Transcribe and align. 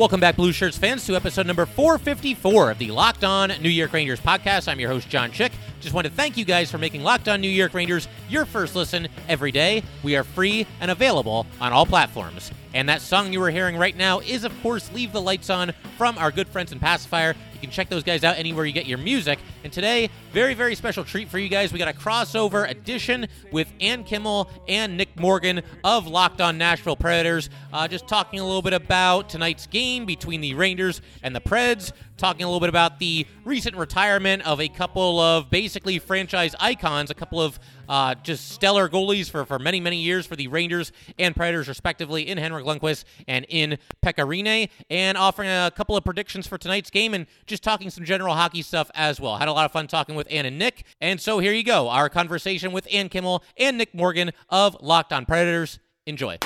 Welcome 0.00 0.18
back, 0.20 0.36
Blue 0.36 0.50
Shirts 0.50 0.78
fans, 0.78 1.04
to 1.04 1.14
episode 1.14 1.46
number 1.46 1.66
454 1.66 2.70
of 2.70 2.78
the 2.78 2.90
Locked 2.90 3.22
On 3.22 3.52
New 3.60 3.68
York 3.68 3.92
Rangers 3.92 4.18
podcast. 4.18 4.66
I'm 4.66 4.80
your 4.80 4.88
host, 4.88 5.10
John 5.10 5.30
Chick. 5.30 5.52
Just 5.80 5.94
want 5.94 6.06
to 6.06 6.10
thank 6.10 6.38
you 6.38 6.46
guys 6.46 6.70
for 6.70 6.78
making 6.78 7.02
Locked 7.02 7.28
On 7.28 7.38
New 7.38 7.50
York 7.50 7.74
Rangers 7.74 8.08
your 8.26 8.46
first 8.46 8.74
listen 8.74 9.08
every 9.28 9.52
day. 9.52 9.82
We 10.02 10.16
are 10.16 10.24
free 10.24 10.66
and 10.80 10.90
available 10.90 11.44
on 11.60 11.74
all 11.74 11.84
platforms. 11.84 12.50
And 12.72 12.88
that 12.88 13.02
song 13.02 13.30
you 13.30 13.42
are 13.42 13.50
hearing 13.50 13.76
right 13.76 13.94
now 13.94 14.20
is, 14.20 14.44
of 14.44 14.58
course, 14.62 14.90
Leave 14.94 15.12
the 15.12 15.20
Lights 15.20 15.50
On 15.50 15.70
from 15.98 16.16
our 16.16 16.30
good 16.30 16.48
friends 16.48 16.72
in 16.72 16.80
Pacifier. 16.80 17.34
You 17.52 17.60
can 17.60 17.70
check 17.70 17.90
those 17.90 18.02
guys 18.02 18.24
out 18.24 18.38
anywhere 18.38 18.64
you 18.64 18.72
get 18.72 18.86
your 18.86 18.96
music. 18.96 19.38
And 19.64 19.72
today, 19.72 20.08
very, 20.32 20.54
very 20.54 20.74
special 20.76 21.02
treat 21.04 21.28
for 21.28 21.38
you 21.38 21.48
guys. 21.48 21.72
We 21.72 21.78
got 21.78 21.88
a 21.88 21.98
crossover 21.98 22.68
edition 22.68 23.26
with 23.50 23.72
Ann 23.80 24.04
Kimmel 24.04 24.48
and 24.68 24.96
Nick 24.96 25.18
Morgan 25.18 25.62
of 25.82 26.06
Locked 26.06 26.40
On 26.40 26.56
Nashville 26.56 26.96
Predators. 26.96 27.50
Uh, 27.72 27.88
just 27.88 28.06
talking 28.06 28.38
a 28.38 28.44
little 28.44 28.62
bit 28.62 28.72
about 28.72 29.28
tonight's 29.28 29.66
game 29.66 30.06
between 30.06 30.40
the 30.40 30.54
Rangers 30.54 31.02
and 31.22 31.34
the 31.34 31.40
Preds. 31.40 31.92
Talking 32.16 32.44
a 32.44 32.46
little 32.46 32.60
bit 32.60 32.68
about 32.68 32.98
the 32.98 33.26
recent 33.44 33.76
retirement 33.76 34.46
of 34.46 34.60
a 34.60 34.68
couple 34.68 35.18
of 35.18 35.48
basically 35.48 35.98
franchise 35.98 36.54
icons, 36.60 37.10
a 37.10 37.14
couple 37.14 37.40
of 37.40 37.58
uh, 37.88 38.14
just 38.22 38.50
stellar 38.50 38.90
goalies 38.90 39.30
for, 39.30 39.46
for 39.46 39.58
many, 39.58 39.80
many 39.80 39.96
years 39.96 40.26
for 40.26 40.36
the 40.36 40.46
Rangers 40.46 40.92
and 41.18 41.34
Predators, 41.34 41.66
respectively, 41.66 42.28
in 42.28 42.36
Henrik 42.36 42.66
Lundqvist 42.66 43.04
and 43.26 43.46
in 43.48 43.78
Pekka 44.04 44.26
Rinne, 44.26 44.68
and 44.90 45.16
offering 45.16 45.48
a 45.48 45.72
couple 45.74 45.96
of 45.96 46.04
predictions 46.04 46.46
for 46.46 46.58
tonight's 46.58 46.90
game 46.90 47.14
and 47.14 47.26
just 47.46 47.62
talking 47.62 47.88
some 47.88 48.04
general 48.04 48.34
hockey 48.34 48.60
stuff 48.60 48.90
as 48.94 49.18
well. 49.18 49.38
Had 49.38 49.48
a 49.48 49.52
lot 49.52 49.64
of 49.64 49.72
fun 49.72 49.86
talking 49.86 50.14
with 50.14 50.19
Ann 50.28 50.46
and 50.46 50.58
Nick. 50.58 50.84
And 51.00 51.20
so 51.20 51.38
here 51.38 51.52
you 51.52 51.64
go, 51.64 51.88
our 51.88 52.08
conversation 52.08 52.72
with 52.72 52.86
Ann 52.92 53.08
Kimmel 53.08 53.44
and 53.56 53.78
Nick 53.78 53.94
Morgan 53.94 54.32
of 54.48 54.76
Locked 54.80 55.12
On 55.12 55.24
Predators. 55.24 55.78
Enjoy. 56.06 56.38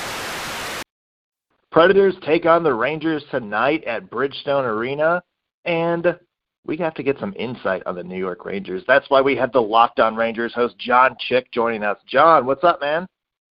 Predators 1.70 2.14
take 2.24 2.46
on 2.46 2.62
the 2.62 2.72
Rangers 2.72 3.24
tonight 3.30 3.82
at 3.84 4.08
Bridgestone 4.08 4.64
Arena, 4.64 5.22
and 5.64 6.16
we 6.64 6.76
have 6.76 6.94
to 6.94 7.02
get 7.02 7.18
some 7.18 7.34
insight 7.36 7.82
on 7.84 7.94
the 7.94 8.04
New 8.04 8.16
York 8.16 8.44
Rangers. 8.44 8.84
That's 8.86 9.10
why 9.10 9.20
we 9.20 9.34
have 9.36 9.52
the 9.52 9.60
Locked 9.60 9.98
On 10.00 10.14
Rangers 10.14 10.54
host 10.54 10.78
John 10.78 11.16
Chick 11.18 11.50
joining 11.52 11.82
us. 11.82 11.98
John, 12.06 12.46
what's 12.46 12.62
up, 12.62 12.80
man? 12.80 13.06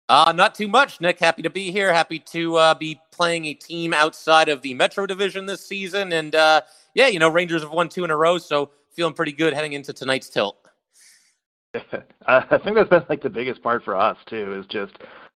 Uh, 0.09 0.33
not 0.37 0.55
too 0.55 0.69
much, 0.69 1.01
Nick. 1.01 1.19
Happy 1.19 1.43
to 1.43 1.51
be 1.51 1.73
here. 1.73 1.93
Happy 1.93 2.19
to 2.19 2.57
uh, 2.57 2.75
be 2.75 3.01
playing 3.11 3.47
a 3.47 3.55
team 3.55 3.95
outside 3.95 4.49
of 4.49 4.63
the 4.63 4.75
Metro 4.75 5.07
Division 5.07 5.47
this 5.47 5.67
season. 5.67 6.13
And 6.13 6.35
uh, 6.35 6.61
yeah, 6.95 7.09
you 7.09 7.19
know, 7.19 7.29
Rangers 7.29 7.63
have 7.63 7.73
won 7.73 7.89
two 7.89 8.05
in 8.05 8.11
a 8.11 8.17
row, 8.17 8.39
so 8.39 8.71
feeling 8.95 9.15
pretty 9.15 9.33
good 9.33 9.53
heading 9.53 9.73
into 9.73 9.93
tonight's 9.93 10.29
tilt. 10.29 10.57
I 12.27 12.59
think 12.63 12.77
that's 12.77 12.89
been 12.89 13.05
like 13.09 13.23
the 13.23 13.31
biggest 13.31 13.63
part 13.63 13.85
for 13.85 13.97
us 13.97 14.17
too, 14.27 14.55
is 14.59 14.67
just 14.67 14.93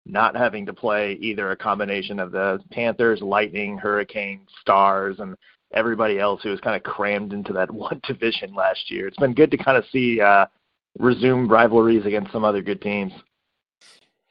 not 0.05 0.35
having 0.35 0.65
to 0.65 0.73
play 0.73 1.13
either 1.19 1.51
a 1.51 1.57
combination 1.57 2.19
of 2.19 2.31
the 2.31 2.59
Panthers, 2.71 3.21
Lightning, 3.21 3.77
Hurricane, 3.77 4.41
Stars, 4.61 5.17
and 5.19 5.35
everybody 5.73 6.19
else 6.19 6.41
who 6.43 6.49
was 6.49 6.61
kind 6.61 6.75
of 6.75 6.83
crammed 6.83 7.33
into 7.33 7.53
that 7.53 7.71
one 7.73 7.99
division 8.07 8.53
last 8.53 8.89
year. 8.89 9.07
It's 9.07 9.17
been 9.17 9.33
good 9.33 9.51
to 9.51 9.57
kind 9.57 9.77
of 9.77 9.85
see 9.91 10.21
uh, 10.21 10.45
resume 10.99 11.47
rivalries 11.47 12.05
against 12.05 12.31
some 12.31 12.45
other 12.45 12.61
good 12.61 12.81
teams. 12.81 13.11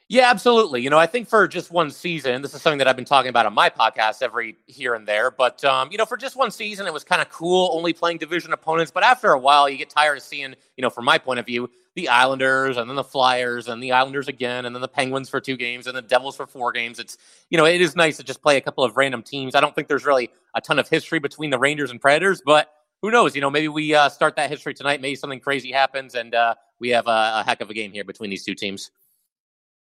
Yeah, 0.09 0.31
absolutely. 0.31 0.83
You 0.83 0.91
know, 0.91 0.99
I 0.99 1.07
think 1.07 1.29
for 1.29 1.49
just 1.49 1.73
one 1.73 1.91
season, 1.91 2.41
this 2.41 2.55
is 2.55 2.63
something 2.63 2.79
that 2.79 2.87
I've 2.87 2.95
been 2.95 3.05
talking 3.05 3.29
about 3.29 3.45
on 3.45 3.55
my 3.55 3.69
podcast 3.69 4.23
every 4.23 4.57
here 4.67 4.95
and 4.95 5.07
there. 5.07 5.33
But 5.33 5.65
um, 5.65 5.89
you 5.91 5.99
know, 5.99 6.05
for 6.05 6.17
just 6.17 6.37
one 6.37 6.53
season, 6.53 6.87
it 6.87 6.93
was 6.93 7.03
kind 7.03 7.21
of 7.21 7.29
cool 7.29 7.71
only 7.73 7.93
playing 7.93 8.19
division 8.19 8.53
opponents. 8.53 8.93
But 8.93 9.03
after 9.03 9.33
a 9.33 9.39
while, 9.39 9.69
you 9.69 9.77
get 9.77 9.91
tired 9.91 10.19
of 10.19 10.23
seeing, 10.23 10.55
you 10.77 10.83
know, 10.83 10.91
from 10.91 11.07
my 11.07 11.19
point 11.19 11.41
of 11.41 11.47
view, 11.47 11.69
the 11.97 12.09
Islanders 12.09 12.77
and 12.77 12.89
then 12.89 12.95
the 12.95 13.03
Flyers 13.03 13.67
and 13.67 13.83
the 13.83 13.91
Islanders 13.91 14.29
again, 14.29 14.65
and 14.65 14.77
then 14.77 14.81
the 14.81 14.87
Penguins 14.87 15.29
for 15.29 15.41
two 15.41 15.57
games 15.57 15.89
and 15.89 15.97
the 15.97 16.03
Devils 16.03 16.37
for 16.37 16.47
four 16.47 16.71
games. 16.71 17.01
It's 17.01 17.19
you 17.51 17.59
know, 17.59 17.67
it 17.67 17.81
is 17.81 17.97
nice 17.97 18.17
to 18.19 18.23
just 18.23 18.43
play 18.43 18.57
a 18.59 18.61
couple 18.61 18.85
of 18.85 18.97
random 18.97 19.25
teams. 19.25 19.57
I 19.57 19.61
don't 19.61 19.75
think 19.75 19.89
there's 19.89 20.07
really 20.07 20.31
a 20.55 20.61
ton 20.61 20.79
of 20.79 20.89
history 20.89 21.19
between 21.19 21.51
the 21.51 21.59
Rangers 21.59 21.91
and 21.91 22.01
Predators, 22.01 22.43
but 22.47 22.71
who 23.03 23.11
knows? 23.11 23.35
You 23.35 23.41
know, 23.41 23.51
maybe 23.51 23.69
we 23.69 23.93
uh, 23.93 24.09
start 24.09 24.37
that 24.37 24.51
history 24.51 24.73
tonight. 24.73 25.01
Maybe 25.01 25.17
something 25.17 25.41
crazy 25.41 25.73
happens, 25.73 26.15
and 26.15 26.33
uh, 26.33 26.55
we 26.79 26.91
have 26.91 27.09
a, 27.09 27.41
a 27.41 27.45
heck 27.45 27.61
of 27.61 27.71
a 27.71 27.75
game 27.75 27.91
here 27.91 28.05
between 28.05 28.31
these 28.31 28.45
two 28.45 28.55
teams. 28.55 28.93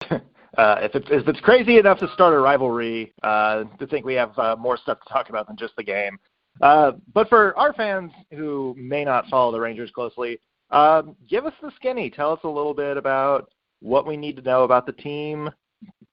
Uh, 0.58 0.80
if, 0.82 0.96
it, 0.96 1.04
if 1.12 1.28
it's 1.28 1.42
crazy 1.42 1.80
enough 1.80 2.00
to 2.00 2.08
start 2.14 2.34
a 2.34 2.40
rivalry, 2.40 3.14
uh, 3.24 3.66
to 3.78 3.86
think 3.88 4.06
we 4.06 4.14
have 4.14 4.38
uh, 4.40 4.56
more 4.58 4.78
stuff 4.78 4.98
to 5.06 5.14
talk 5.14 5.28
about 5.28 5.48
than 5.48 5.58
just 5.58 5.76
the 5.76 5.84
game. 5.84 6.18
Uh, 6.62 6.94
but 7.14 7.28
for 7.28 7.58
our 7.58 7.74
fans 7.74 8.10
who 8.32 8.74
may 8.78 9.04
not 9.04 9.28
follow 9.28 9.52
the 9.52 9.60
Rangers 9.60 9.92
closely, 9.92 10.40
um, 10.70 11.16
give 11.30 11.46
us 11.46 11.54
the 11.62 11.72
skinny. 11.76 12.10
Tell 12.10 12.32
us 12.32 12.40
a 12.44 12.48
little 12.50 12.74
bit 12.74 12.96
about 12.96 13.50
what 13.82 14.08
we 14.08 14.16
need 14.16 14.38
to 14.38 14.42
know 14.42 14.64
about 14.64 14.86
the 14.86 14.94
team, 14.94 15.50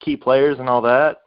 key 0.00 0.16
players, 0.16 0.58
and 0.58 0.68
all 0.68 0.82
that. 0.82 1.18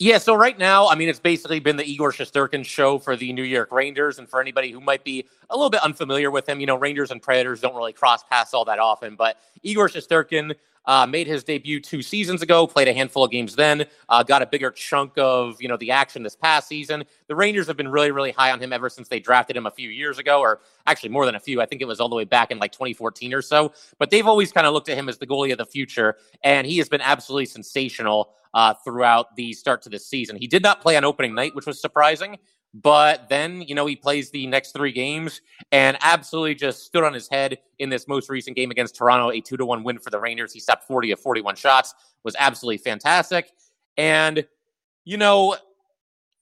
Yeah, 0.00 0.18
so 0.18 0.34
right 0.34 0.58
now, 0.58 0.88
I 0.88 0.96
mean, 0.96 1.08
it's 1.08 1.20
basically 1.20 1.60
been 1.60 1.76
the 1.76 1.84
Igor 1.84 2.10
Shesterkin 2.10 2.64
show 2.64 2.98
for 2.98 3.16
the 3.16 3.32
New 3.32 3.44
York 3.44 3.70
Rangers. 3.70 4.18
And 4.18 4.28
for 4.28 4.40
anybody 4.40 4.72
who 4.72 4.80
might 4.80 5.04
be 5.04 5.24
a 5.50 5.56
little 5.56 5.70
bit 5.70 5.82
unfamiliar 5.82 6.32
with 6.32 6.48
him, 6.48 6.58
you 6.58 6.66
know, 6.66 6.76
Rangers 6.76 7.12
and 7.12 7.22
Predators 7.22 7.60
don't 7.60 7.76
really 7.76 7.92
cross 7.92 8.24
paths 8.24 8.54
all 8.54 8.64
that 8.64 8.80
often. 8.80 9.14
But 9.14 9.36
Igor 9.62 9.88
Shesterkin 9.88 10.56
uh, 10.86 11.06
made 11.06 11.26
his 11.26 11.44
debut 11.44 11.80
two 11.80 12.02
seasons 12.02 12.42
ago, 12.42 12.66
played 12.66 12.88
a 12.88 12.92
handful 12.92 13.24
of 13.24 13.30
games 13.30 13.56
then, 13.56 13.84
uh, 14.08 14.22
got 14.22 14.42
a 14.42 14.46
bigger 14.46 14.70
chunk 14.70 15.12
of 15.16 15.60
you 15.60 15.68
know 15.68 15.76
the 15.76 15.90
action 15.90 16.22
this 16.22 16.36
past 16.36 16.68
season. 16.68 17.04
The 17.28 17.34
Rangers 17.34 17.66
have 17.66 17.76
been 17.76 17.88
really, 17.88 18.10
really 18.10 18.32
high 18.32 18.50
on 18.50 18.60
him 18.60 18.72
ever 18.72 18.88
since 18.88 19.08
they 19.08 19.20
drafted 19.20 19.56
him 19.56 19.66
a 19.66 19.70
few 19.70 19.90
years 19.90 20.18
ago, 20.18 20.40
or 20.40 20.60
actually 20.86 21.10
more 21.10 21.26
than 21.26 21.34
a 21.34 21.40
few. 21.40 21.60
I 21.60 21.66
think 21.66 21.82
it 21.82 21.86
was 21.86 22.00
all 22.00 22.08
the 22.08 22.16
way 22.16 22.24
back 22.24 22.50
in 22.50 22.58
like 22.58 22.72
2014 22.72 23.32
or 23.34 23.42
so. 23.42 23.72
But 23.98 24.10
they've 24.10 24.26
always 24.26 24.52
kind 24.52 24.66
of 24.66 24.72
looked 24.72 24.88
at 24.88 24.98
him 24.98 25.08
as 25.08 25.18
the 25.18 25.26
goalie 25.26 25.52
of 25.52 25.58
the 25.58 25.66
future, 25.66 26.16
and 26.42 26.66
he 26.66 26.78
has 26.78 26.88
been 26.88 27.00
absolutely 27.00 27.46
sensational 27.46 28.34
uh, 28.54 28.74
throughout 28.84 29.34
the 29.36 29.52
start 29.52 29.82
to 29.82 29.88
this 29.88 30.06
season. 30.06 30.36
He 30.36 30.46
did 30.46 30.62
not 30.62 30.80
play 30.80 30.96
on 30.96 31.04
opening 31.04 31.34
night, 31.34 31.54
which 31.54 31.66
was 31.66 31.80
surprising. 31.80 32.38
But 32.74 33.28
then, 33.28 33.62
you 33.62 33.76
know, 33.76 33.86
he 33.86 33.94
plays 33.94 34.30
the 34.30 34.48
next 34.48 34.72
three 34.72 34.90
games 34.90 35.40
and 35.70 35.96
absolutely 36.00 36.56
just 36.56 36.84
stood 36.84 37.04
on 37.04 37.14
his 37.14 37.28
head 37.28 37.58
in 37.78 37.88
this 37.88 38.08
most 38.08 38.28
recent 38.28 38.56
game 38.56 38.72
against 38.72 38.96
Toronto, 38.96 39.30
a 39.30 39.40
two 39.40 39.56
to 39.56 39.64
one 39.64 39.84
win 39.84 39.98
for 40.00 40.10
the 40.10 40.18
Rangers. 40.18 40.52
He 40.52 40.58
stopped 40.58 40.84
40 40.84 41.12
of 41.12 41.20
41 41.20 41.54
shots, 41.54 41.94
was 42.24 42.34
absolutely 42.36 42.78
fantastic. 42.78 43.52
And, 43.96 44.44
you 45.04 45.16
know, 45.16 45.56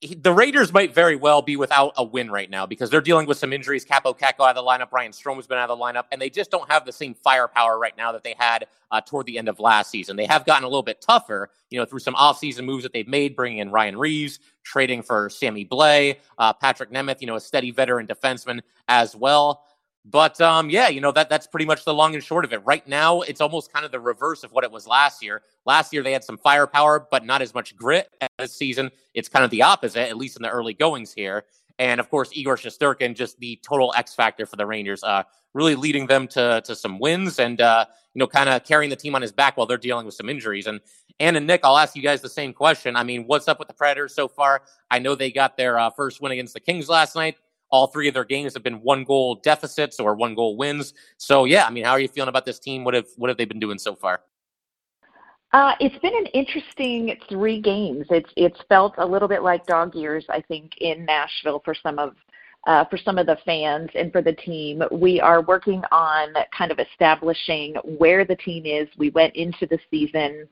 the 0.02 0.32
Raiders 0.32 0.72
might 0.72 0.92
very 0.92 1.14
well 1.14 1.42
be 1.42 1.56
without 1.56 1.92
a 1.96 2.02
win 2.02 2.30
right 2.30 2.50
now 2.50 2.66
because 2.66 2.90
they're 2.90 3.00
dealing 3.00 3.26
with 3.26 3.38
some 3.38 3.52
injuries. 3.52 3.84
Kaapo 3.84 4.18
Kakko 4.18 4.48
out 4.48 4.56
of 4.56 4.56
the 4.56 4.62
lineup, 4.62 4.90
Ryan 4.90 5.12
Strome's 5.12 5.46
been 5.46 5.58
out 5.58 5.70
of 5.70 5.78
the 5.78 5.84
lineup, 5.84 6.04
and 6.10 6.20
they 6.20 6.28
just 6.28 6.50
don't 6.50 6.68
have 6.70 6.84
the 6.84 6.92
same 6.92 7.14
firepower 7.14 7.78
right 7.78 7.96
now 7.96 8.10
that 8.10 8.24
they 8.24 8.34
had 8.36 8.66
uh, 8.90 9.00
toward 9.00 9.26
the 9.26 9.38
end 9.38 9.48
of 9.48 9.60
last 9.60 9.90
season. 9.90 10.16
They 10.16 10.26
have 10.26 10.44
gotten 10.44 10.64
a 10.64 10.66
little 10.66 10.82
bit 10.82 11.00
tougher, 11.00 11.50
you 11.70 11.78
know, 11.78 11.84
through 11.84 12.00
some 12.00 12.14
offseason 12.14 12.64
moves 12.64 12.82
that 12.82 12.92
they've 12.92 13.06
made, 13.06 13.36
bringing 13.36 13.58
in 13.58 13.70
Ryan 13.70 13.96
Reaves, 13.96 14.40
trading 14.64 15.02
for 15.02 15.30
Sammy 15.30 15.64
Blais, 15.64 16.16
uh, 16.36 16.52
Patrik 16.52 16.90
Nemeth, 16.90 17.20
you 17.20 17.28
know, 17.28 17.36
a 17.36 17.40
steady 17.40 17.70
veteran 17.70 18.08
defenseman 18.08 18.60
as 18.88 19.14
well. 19.14 19.64
But 20.04 20.40
um, 20.40 20.68
yeah, 20.68 20.88
you 20.88 21.00
know 21.00 21.12
that 21.12 21.28
that's 21.28 21.46
pretty 21.46 21.66
much 21.66 21.84
the 21.84 21.94
long 21.94 22.14
and 22.14 22.22
short 22.22 22.44
of 22.44 22.52
it. 22.52 22.60
Right 22.64 22.86
now, 22.88 23.20
it's 23.20 23.40
almost 23.40 23.72
kind 23.72 23.84
of 23.84 23.92
the 23.92 24.00
reverse 24.00 24.42
of 24.42 24.50
what 24.50 24.64
it 24.64 24.70
was 24.70 24.86
last 24.86 25.22
year. 25.22 25.42
Last 25.64 25.92
year 25.92 26.02
they 26.02 26.12
had 26.12 26.24
some 26.24 26.38
firepower, 26.38 27.06
but 27.10 27.24
not 27.24 27.40
as 27.40 27.54
much 27.54 27.76
grit. 27.76 28.08
As 28.20 28.28
this 28.38 28.56
season, 28.56 28.90
it's 29.14 29.28
kind 29.28 29.44
of 29.44 29.50
the 29.50 29.62
opposite, 29.62 30.08
at 30.08 30.16
least 30.16 30.36
in 30.36 30.42
the 30.42 30.50
early 30.50 30.74
goings 30.74 31.12
here. 31.12 31.44
And 31.78 32.00
of 32.00 32.10
course, 32.10 32.30
Igor 32.32 32.56
Shesterkin, 32.56 33.14
just 33.14 33.38
the 33.38 33.60
total 33.62 33.92
X 33.96 34.14
factor 34.14 34.44
for 34.44 34.56
the 34.56 34.66
Rangers, 34.66 35.04
uh, 35.04 35.22
really 35.54 35.76
leading 35.76 36.06
them 36.06 36.26
to 36.28 36.60
to 36.64 36.74
some 36.74 36.98
wins 36.98 37.38
and 37.38 37.60
uh, 37.60 37.84
you 38.14 38.18
know 38.18 38.26
kind 38.26 38.48
of 38.48 38.64
carrying 38.64 38.90
the 38.90 38.96
team 38.96 39.14
on 39.14 39.22
his 39.22 39.32
back 39.32 39.56
while 39.56 39.66
they're 39.66 39.78
dealing 39.78 40.04
with 40.04 40.16
some 40.16 40.28
injuries. 40.28 40.66
And 40.66 40.80
Ann 41.20 41.36
and 41.36 41.46
Nick, 41.46 41.60
I'll 41.62 41.78
ask 41.78 41.94
you 41.94 42.02
guys 42.02 42.20
the 42.20 42.28
same 42.28 42.52
question. 42.52 42.96
I 42.96 43.04
mean, 43.04 43.24
what's 43.28 43.46
up 43.46 43.60
with 43.60 43.68
the 43.68 43.74
Predators 43.74 44.14
so 44.14 44.26
far? 44.26 44.62
I 44.90 44.98
know 44.98 45.14
they 45.14 45.30
got 45.30 45.56
their 45.56 45.78
uh, 45.78 45.90
first 45.90 46.20
win 46.20 46.32
against 46.32 46.54
the 46.54 46.60
Kings 46.60 46.88
last 46.88 47.14
night. 47.14 47.36
All 47.72 47.88
three 47.88 48.06
of 48.06 48.14
their 48.14 48.24
games 48.24 48.54
have 48.54 48.62
been 48.62 48.80
one 48.82 49.02
goal 49.02 49.36
deficits 49.36 49.98
or 49.98 50.14
one 50.14 50.34
goal 50.34 50.56
wins. 50.56 50.94
So 51.16 51.46
yeah, 51.46 51.66
I 51.66 51.70
mean, 51.70 51.84
how 51.84 51.92
are 51.92 52.00
you 52.00 52.08
feeling 52.08 52.28
about 52.28 52.44
this 52.44 52.58
team? 52.58 52.84
What 52.84 52.94
have 52.94 53.06
what 53.16 53.28
have 53.28 53.38
they 53.38 53.46
been 53.46 53.60
doing 53.60 53.78
so 53.78 53.94
far? 53.94 54.20
Uh, 55.52 55.72
it's 55.80 55.98
been 55.98 56.16
an 56.16 56.26
interesting 56.26 57.14
three 57.28 57.60
games. 57.60 58.06
It's 58.10 58.30
it's 58.36 58.58
felt 58.68 58.94
a 58.98 59.06
little 59.06 59.28
bit 59.28 59.42
like 59.42 59.66
dog 59.66 59.94
years, 59.94 60.24
I 60.28 60.40
think, 60.42 60.72
in 60.78 61.04
Nashville 61.04 61.60
for 61.64 61.74
some 61.74 61.98
of 61.98 62.14
uh, 62.66 62.84
for 62.86 62.96
some 62.96 63.18
of 63.18 63.26
the 63.26 63.36
fans 63.44 63.90
and 63.94 64.12
for 64.12 64.22
the 64.22 64.32
team. 64.32 64.82
We 64.90 65.20
are 65.20 65.42
working 65.42 65.82
on 65.90 66.34
kind 66.56 66.70
of 66.70 66.78
establishing 66.78 67.74
where 67.84 68.24
the 68.24 68.36
team 68.36 68.64
is. 68.64 68.88
We 68.96 69.10
went 69.10 69.34
into 69.34 69.66
the 69.66 69.78
season 69.90 70.48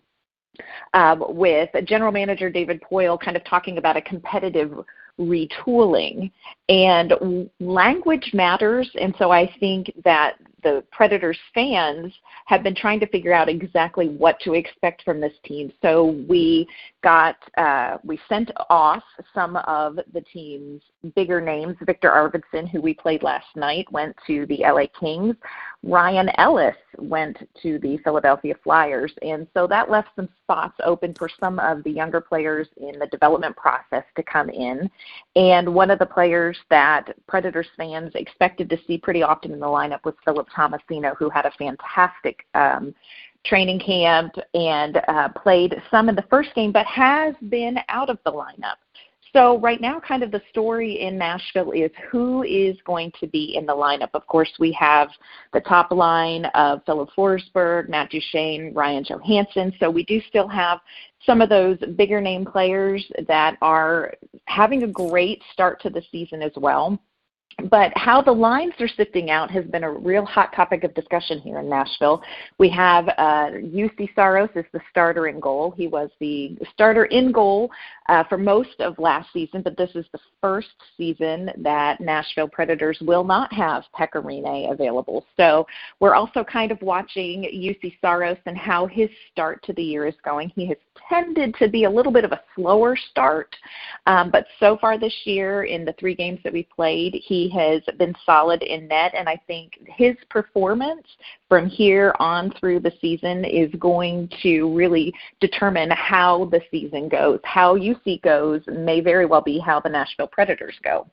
um, 0.95 1.25
with 1.29 1.71
General 1.85 2.13
Manager 2.13 2.51
David 2.51 2.83
Poile 2.83 3.19
kind 3.19 3.37
of 3.37 3.45
talking 3.45 3.79
about 3.79 3.97
a 3.97 4.03
competitive 4.03 4.85
retooling. 5.21 6.31
And 6.69 7.51
language 7.61 8.31
matters. 8.33 8.91
And 9.01 9.15
so 9.19 9.31
I 9.31 9.53
think 9.61 9.93
that 10.05 10.35
the 10.62 10.85
Predators 10.91 11.39
fans 11.55 12.12
have 12.47 12.62
been 12.62 12.75
trying 12.75 13.01
to 13.01 13.07
figure 13.07 13.33
out 13.33 13.49
exactly 13.49 14.09
what 14.09 14.39
to 14.41 14.55
expect 14.55 15.03
from 15.03 15.21
this 15.21 15.33
team. 15.45 15.73
So 15.83 16.17
we 16.29 16.69
got 17.03 17.37
uh, 17.57 17.99
we 18.05 18.19
sent 18.29 18.51
off 18.69 19.03
some 19.35 19.57
of 19.57 19.99
the 20.12 20.21
team's 20.33 20.83
bigger 21.15 21.41
names. 21.41 21.77
Viktor 21.83 22.11
Arvidsson, 22.11 22.69
who 22.69 22.81
we 22.81 22.95
played 22.95 23.23
last 23.23 23.47
night, 23.57 23.91
went 23.91 24.17
to 24.27 24.47
the 24.47 24.59
LA 24.61 24.87
Kings. 24.99 25.37
Ryan 25.83 26.29
Ellis 26.37 26.77
went 26.99 27.39
to 27.62 27.79
the 27.79 27.97
Philadelphia 28.05 28.55
Flyers, 28.62 29.12
and 29.23 29.47
so 29.55 29.67
that 29.67 29.91
left 29.91 30.09
some 30.15 30.29
spots 30.43 30.79
open 30.85 31.15
for 31.15 31.31
some 31.41 31.59
of 31.59 31.83
the 31.85 31.91
younger 31.91 32.21
players 32.21 32.69
in 32.77 32.99
the 32.99 33.07
development 33.07 33.57
process 33.57 34.05
to 34.17 34.23
come 34.23 34.51
in. 34.51 34.91
And 35.37 35.73
one 35.75 35.91
of 35.91 35.99
the 35.99 36.07
players 36.07 36.59
that 36.69 37.15
Predators 37.27 37.69
fans 37.79 38.12
expected 38.15 38.69
to 38.71 38.79
see 38.87 38.99
pretty 38.99 39.23
often 39.23 39.53
in 39.53 39.61
the 39.61 39.67
lineup 39.67 40.05
was 40.05 40.15
Philip 40.25 40.49
Tomasino, 40.56 41.17
who 41.17 41.31
had 41.31 41.47
a 41.47 41.50
fantastic 41.52 42.47
um, 42.55 42.94
training 43.44 43.81
camp 43.81 44.35
and 44.55 45.00
uh, 45.08 45.29
played 45.31 45.75
some 45.91 46.08
in 46.08 46.14
the 46.14 46.25
first 46.31 46.55
game, 46.55 46.73
but 46.73 46.87
has 46.87 47.35
been 47.49 47.79
out 47.88 48.11
of 48.11 48.19
the 48.25 48.32
lineup. 48.32 48.76
So 49.32 49.61
right 49.61 49.81
now, 49.81 50.00
kind 50.00 50.25
of 50.25 50.32
the 50.32 50.43
story 50.50 51.02
in 51.02 51.17
Nashville 51.17 51.70
is 51.70 51.91
who 52.11 52.43
is 52.43 52.76
going 52.85 53.12
to 53.20 53.29
be 53.29 53.55
in 53.56 53.64
the 53.64 53.73
lineup. 53.73 54.11
Of 54.14 54.26
course, 54.26 54.50
we 54.58 54.73
have 54.73 55.08
the 55.52 55.61
top 55.61 55.93
line 55.93 56.47
of 56.47 56.85
Filip 56.85 57.11
Forsberg, 57.17 57.88
Matt 57.88 58.11
Duchene, 58.11 58.75
Ryan 58.75 59.05
Johansen. 59.05 59.73
So 59.79 59.88
we 59.88 60.05
do 60.05 60.20
still 60.29 60.49
have 60.49 60.81
some 61.25 61.41
of 61.41 61.49
those 61.49 61.79
bigger 61.97 62.20
name 62.20 62.44
players 62.44 63.06
that 63.29 63.56
are 63.62 64.14
having 64.47 64.82
a 64.82 64.88
great 64.88 65.43
start 65.52 65.81
to 65.82 65.91
the 65.91 66.02
season 66.11 66.43
as 66.43 66.52
well. 66.56 66.99
But 67.69 67.93
how 67.97 68.23
the 68.23 68.33
lines 68.33 68.75
are 68.81 68.89
sifting 68.89 69.31
out 69.31 69.51
has 69.51 69.65
been 69.67 69.85
a 69.85 69.91
real 69.91 70.25
hot 70.25 70.55
topic 70.55 70.85
of 70.85 70.95
discussion 70.95 71.41
here 71.41 71.59
in 71.59 71.69
Nashville. 71.69 72.23
We 72.59 72.69
have 72.71 73.09
uh, 73.09 73.51
Juuse 73.62 74.09
Saros 74.15 74.51
as 74.55 74.65
the 74.73 74.81
starter 74.91 75.27
in 75.29 75.41
goal. 75.41 75.75
He 75.77 75.87
was 75.89 76.11
the 76.21 76.57
starter 76.73 77.07
in 77.07 77.33
goal 77.33 77.71
uh, 78.09 78.25
for 78.25 78.39
most 78.39 78.81
of 78.81 78.99
last 78.99 79.33
season, 79.33 79.62
but 79.62 79.77
this 79.77 79.91
is 79.95 80.05
the 80.12 80.19
first 80.41 80.69
season 80.97 81.51
that 81.59 82.01
Nashville 82.01 82.49
Predators 82.49 82.99
will 83.01 83.25
not 83.25 83.53
have 83.53 83.85
Pekka 83.97 84.23
Rinne 84.25 84.73
available. 84.73 85.25
So 85.37 85.67
we're 86.01 86.15
also 86.15 86.43
kind 86.43 86.73
of 86.73 86.81
watching 86.83 87.43
Juuse 87.43 87.95
Saros 88.01 88.39
and 88.47 88.57
how 88.57 88.87
his 88.87 89.09
start 89.31 89.62
to 89.65 89.73
the 89.73 89.83
year 89.83 90.07
is 90.07 90.15
going. 90.25 90.51
He 90.55 90.67
has 90.69 90.77
tended 91.09 91.55
to 91.59 91.69
be 91.69 91.85
a 91.85 91.91
little 91.91 92.12
bit 92.12 92.25
of 92.25 92.33
a 92.33 92.41
slower 92.55 92.97
start, 92.97 93.55
um, 94.07 94.31
but 94.31 94.47
so 94.59 94.77
far 94.81 94.99
this 94.99 95.15
year 95.25 95.65
in 95.65 95.85
the 95.85 95.95
three 95.95 96.15
games 96.15 96.41
that 96.45 96.53
we 96.53 96.65
played, 96.75 97.15
he 97.25 97.49
has 97.50 97.82
been 97.99 98.14
solid 98.25 98.62
in 98.62 98.88
net, 98.88 99.12
and 99.14 99.29
I 99.29 99.37
think 99.47 99.79
his 99.87 100.17
performance 100.29 101.06
from 101.49 101.67
here 101.67 102.14
on 102.19 102.52
through 102.52 102.81
the 102.81 102.93
season 103.00 103.44
is 103.44 103.70
going 103.79 104.31
to 104.43 104.75
really 104.75 105.12
determine 105.41 105.91
how 105.91 106.47
the 106.47 106.62
season 106.70 107.08
goes. 107.08 107.41
How 107.44 107.76
Juuse 107.76 108.23
goes 108.23 108.62
may 108.67 109.00
very 109.00 109.26
well 109.26 109.43
be 109.43 109.58
how 109.58 109.81
the 109.81 109.88
Nashville 109.88 110.29
Predators 110.29 110.79
go. 110.82 111.06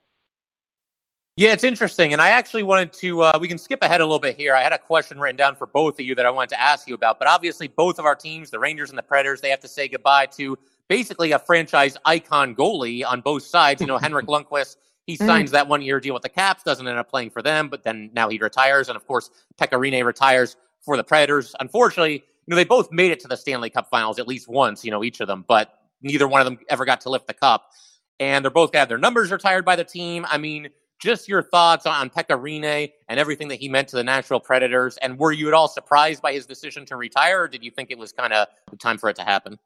Yeah, 1.37 1.53
it's 1.53 1.63
interesting. 1.63 2.13
And 2.13 2.21
I 2.21 2.29
actually 2.29 2.63
wanted 2.63 2.91
to, 2.93 3.21
uh, 3.21 3.37
we 3.39 3.47
can 3.47 3.59
skip 3.59 3.83
ahead 3.83 4.01
a 4.01 4.03
little 4.03 4.17
bit 4.17 4.35
here. 4.35 4.55
I 4.55 4.63
had 4.63 4.73
a 4.73 4.77
question 4.79 5.19
written 5.19 5.35
down 5.35 5.55
for 5.55 5.67
both 5.67 5.99
of 5.99 6.05
you 6.05 6.15
that 6.15 6.25
I 6.25 6.31
wanted 6.31 6.49
to 6.49 6.59
ask 6.59 6.87
you 6.87 6.95
about. 6.95 7.19
But 7.19 7.27
obviously, 7.27 7.67
both 7.67 7.99
of 7.99 8.05
our 8.05 8.15
teams, 8.15 8.49
the 8.49 8.57
Rangers 8.57 8.89
and 8.89 8.97
the 8.97 9.03
Predators, 9.03 9.39
they 9.39 9.51
have 9.51 9.59
to 9.59 9.67
say 9.67 9.87
goodbye 9.87 10.25
to 10.37 10.57
basically 10.87 11.33
a 11.33 11.39
franchise 11.39 11.95
icon 12.05 12.55
goalie 12.55 13.05
on 13.05 13.21
both 13.21 13.43
sides. 13.43 13.81
You 13.81 13.87
know, 13.87 13.99
Henrik 13.99 14.25
Lundqvist, 14.27 14.77
he 15.07 15.17
mm. 15.17 15.25
signs 15.25 15.51
that 15.51 15.67
one 15.67 15.81
year 15.81 15.99
deal 15.99 16.13
with 16.13 16.23
the 16.23 16.29
Caps, 16.29 16.61
doesn't 16.61 16.87
end 16.87 16.99
up 16.99 17.09
playing 17.09 17.31
for 17.31 17.41
them, 17.41 17.69
but 17.69 17.83
then 17.83 18.11
now 18.13 18.29
he 18.29 18.37
retires. 18.37 18.89
And 18.89 18.95
of 18.95 19.07
course, 19.07 19.31
Pekka 19.59 19.79
Rinne 19.79 20.05
retires 20.05 20.57
for 20.81 20.95
the 20.95 21.03
Predators. 21.03 21.55
Unfortunately, 21.59 22.13
you 22.13 22.21
know, 22.47 22.55
they 22.55 22.65
both 22.65 22.91
made 22.91 23.11
it 23.11 23.19
to 23.21 23.27
the 23.27 23.37
Stanley 23.37 23.69
Cup 23.69 23.89
finals 23.89 24.19
at 24.19 24.27
least 24.27 24.47
once, 24.47 24.85
you 24.85 24.91
know, 24.91 25.03
each 25.03 25.19
of 25.19 25.27
them, 25.27 25.43
but 25.47 25.79
neither 26.01 26.27
one 26.27 26.41
of 26.41 26.45
them 26.45 26.59
ever 26.69 26.85
got 26.85 27.01
to 27.01 27.09
lift 27.09 27.25
the 27.25 27.33
cup. 27.33 27.71
And 28.19 28.43
they're 28.43 28.51
both 28.51 28.71
got 28.71 28.89
their 28.89 28.97
numbers 28.97 29.31
retired 29.31 29.65
by 29.65 29.75
the 29.75 29.83
team. 29.83 30.25
I 30.29 30.37
mean, 30.37 30.69
just 30.99 31.27
your 31.27 31.43
thoughts 31.43 31.85
on 31.85 32.09
Pekka 32.09 32.39
Rinne 32.39 32.91
and 33.07 33.19
everything 33.19 33.47
that 33.49 33.59
he 33.59 33.69
meant 33.69 33.87
to 33.89 33.95
the 33.95 34.03
Nashville 34.03 34.39
Predators. 34.39 34.97
And 34.97 35.17
were 35.17 35.31
you 35.31 35.47
at 35.47 35.53
all 35.53 35.67
surprised 35.67 36.21
by 36.21 36.33
his 36.33 36.45
decision 36.45 36.85
to 36.87 36.95
retire, 36.95 37.43
or 37.43 37.47
did 37.47 37.63
you 37.63 37.71
think 37.71 37.91
it 37.91 37.97
was 37.97 38.11
kind 38.11 38.33
of 38.33 38.47
time 38.79 38.97
for 38.97 39.09
it 39.09 39.15
to 39.17 39.23
happen? 39.23 39.59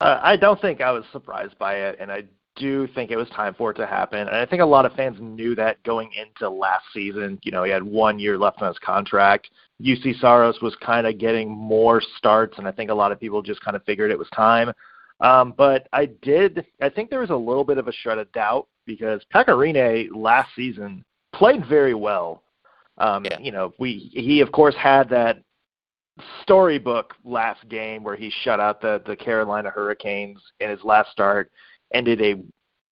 Uh, 0.00 0.18
I 0.22 0.36
don't 0.36 0.60
think 0.60 0.80
I 0.80 0.90
was 0.90 1.04
surprised 1.12 1.58
by 1.58 1.74
it, 1.74 1.98
and 2.00 2.10
I 2.10 2.24
do 2.56 2.86
think 2.94 3.10
it 3.10 3.16
was 3.16 3.28
time 3.30 3.54
for 3.54 3.70
it 3.70 3.74
to 3.74 3.86
happen. 3.86 4.20
And 4.20 4.36
I 4.36 4.46
think 4.46 4.62
a 4.62 4.66
lot 4.66 4.84
of 4.86 4.92
fans 4.92 5.16
knew 5.20 5.54
that 5.54 5.82
going 5.82 6.10
into 6.14 6.48
last 6.48 6.84
season. 6.92 7.38
You 7.42 7.52
know, 7.52 7.64
he 7.64 7.70
had 7.70 7.82
one 7.82 8.18
year 8.18 8.38
left 8.38 8.60
on 8.62 8.68
his 8.68 8.78
contract. 8.78 9.48
Juuse 9.80 10.20
Saros 10.20 10.60
was 10.60 10.76
kind 10.76 11.06
of 11.06 11.18
getting 11.18 11.50
more 11.50 12.02
starts, 12.18 12.58
and 12.58 12.68
I 12.68 12.72
think 12.72 12.90
a 12.90 12.94
lot 12.94 13.12
of 13.12 13.18
people 13.18 13.42
just 13.42 13.60
kind 13.62 13.76
of 13.76 13.84
figured 13.84 14.10
it 14.10 14.18
was 14.18 14.28
time. 14.34 14.72
Um, 15.20 15.54
but 15.56 15.88
I 15.92 16.06
did. 16.06 16.66
I 16.80 16.88
think 16.88 17.10
there 17.10 17.20
was 17.20 17.30
a 17.30 17.36
little 17.36 17.64
bit 17.64 17.78
of 17.78 17.88
a 17.88 17.92
shred 17.92 18.18
of 18.18 18.30
doubt 18.32 18.66
because 18.86 19.22
Pekka 19.32 20.08
last 20.14 20.50
season 20.54 21.04
played 21.32 21.64
very 21.66 21.94
well. 21.94 22.42
Um, 22.98 23.24
yeah. 23.24 23.38
You 23.38 23.52
know, 23.52 23.72
we 23.78 24.10
he 24.12 24.40
of 24.40 24.52
course 24.52 24.74
had 24.74 25.08
that 25.10 25.42
storybook 26.42 27.14
last 27.24 27.66
game 27.68 28.04
where 28.04 28.16
he 28.16 28.30
shut 28.42 28.60
out 28.60 28.80
the 28.80 29.02
the 29.06 29.16
Carolina 29.16 29.70
Hurricanes 29.70 30.40
in 30.60 30.70
his 30.70 30.82
last 30.84 31.10
start, 31.10 31.50
ended 31.94 32.20
a 32.22 32.42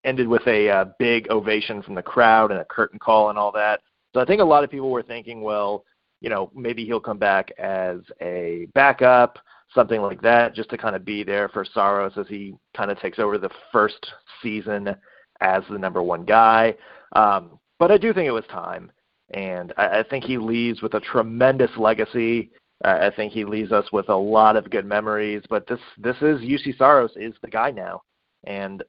ended 0.05 0.27
with 0.27 0.47
a 0.47 0.69
uh, 0.71 0.85
big 0.99 1.31
ovation 1.31 1.83
from 1.83 1.95
the 1.95 2.03
crowd 2.03 2.51
and 2.51 2.61
a 2.61 2.65
curtain 2.65 2.99
call 2.99 3.29
and 3.29 3.39
all 3.39 3.53
that. 3.53 3.81
So 4.15 4.21
I 4.21 4.25
think 4.25 4.41
a 4.41 4.45
lot 4.45 4.65
of 4.65 4.71
people 4.71 4.91
were 4.91 5.03
thinking, 5.03 5.43
well, 5.43 5.85
you 6.21 6.31
know, 6.31 6.51
maybe 6.55 6.85
he'll 6.87 7.01
come 7.01 7.19
back 7.19 7.51
as 7.59 7.99
a 8.23 8.67
backup 8.75 9.39
something 9.75 10.01
like 10.03 10.21
that, 10.23 10.55
just 10.55 10.71
to 10.71 10.79
kind 10.79 10.97
of 10.97 11.05
be 11.05 11.23
there 11.23 11.49
for 11.49 11.65
Saros 11.65 12.13
as 12.17 12.27
he 12.29 12.55
kind 12.77 12.91
of 12.91 12.99
takes 12.99 13.19
over 13.19 13.39
the 13.39 13.51
first 13.73 14.15
season 14.43 14.95
as 15.41 15.63
the 15.71 15.79
number 15.79 16.03
one 16.03 16.25
guy. 16.25 16.75
Um, 17.13 17.59
but 17.79 17.91
I 17.91 17.99
do 17.99 18.13
think 18.13 18.27
it 18.27 18.33
was 18.33 18.45
time, 18.51 18.91
and 19.33 19.73
I, 19.77 20.01
I 20.01 20.03
think 20.03 20.25
he 20.25 20.39
leaves 20.39 20.83
with 20.83 20.95
a 20.95 21.01
tremendous 21.01 21.71
legacy. 21.77 22.51
Uh, 22.85 22.99
I 23.01 23.15
think 23.15 23.33
he 23.33 23.45
leaves 23.45 23.73
us 23.73 23.91
with 23.93 24.09
a 24.09 24.17
lot 24.17 24.57
of 24.57 24.71
good 24.71 24.87
memories. 24.87 25.43
But 25.49 25.67
this 25.67 25.81
this 25.99 26.17
is 26.17 26.41
Juuse 26.41 26.77
Saros 26.77 27.13
is 27.17 27.35
the 27.43 27.49
guy 27.49 27.71
now, 27.71 28.03
and 28.45 28.83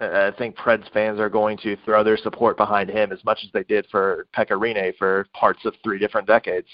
I 0.00 0.32
think 0.36 0.56
Preds 0.56 0.90
fans 0.92 1.20
are 1.20 1.28
going 1.28 1.56
to 1.58 1.76
throw 1.84 2.02
their 2.02 2.16
support 2.16 2.56
behind 2.56 2.90
him 2.90 3.12
as 3.12 3.24
much 3.24 3.44
as 3.44 3.50
they 3.52 3.62
did 3.62 3.86
for 3.90 4.26
Pekka 4.36 4.58
Rinne 4.58 4.96
for 4.96 5.26
parts 5.34 5.64
of 5.64 5.74
three 5.84 5.98
different 5.98 6.26
decades. 6.26 6.66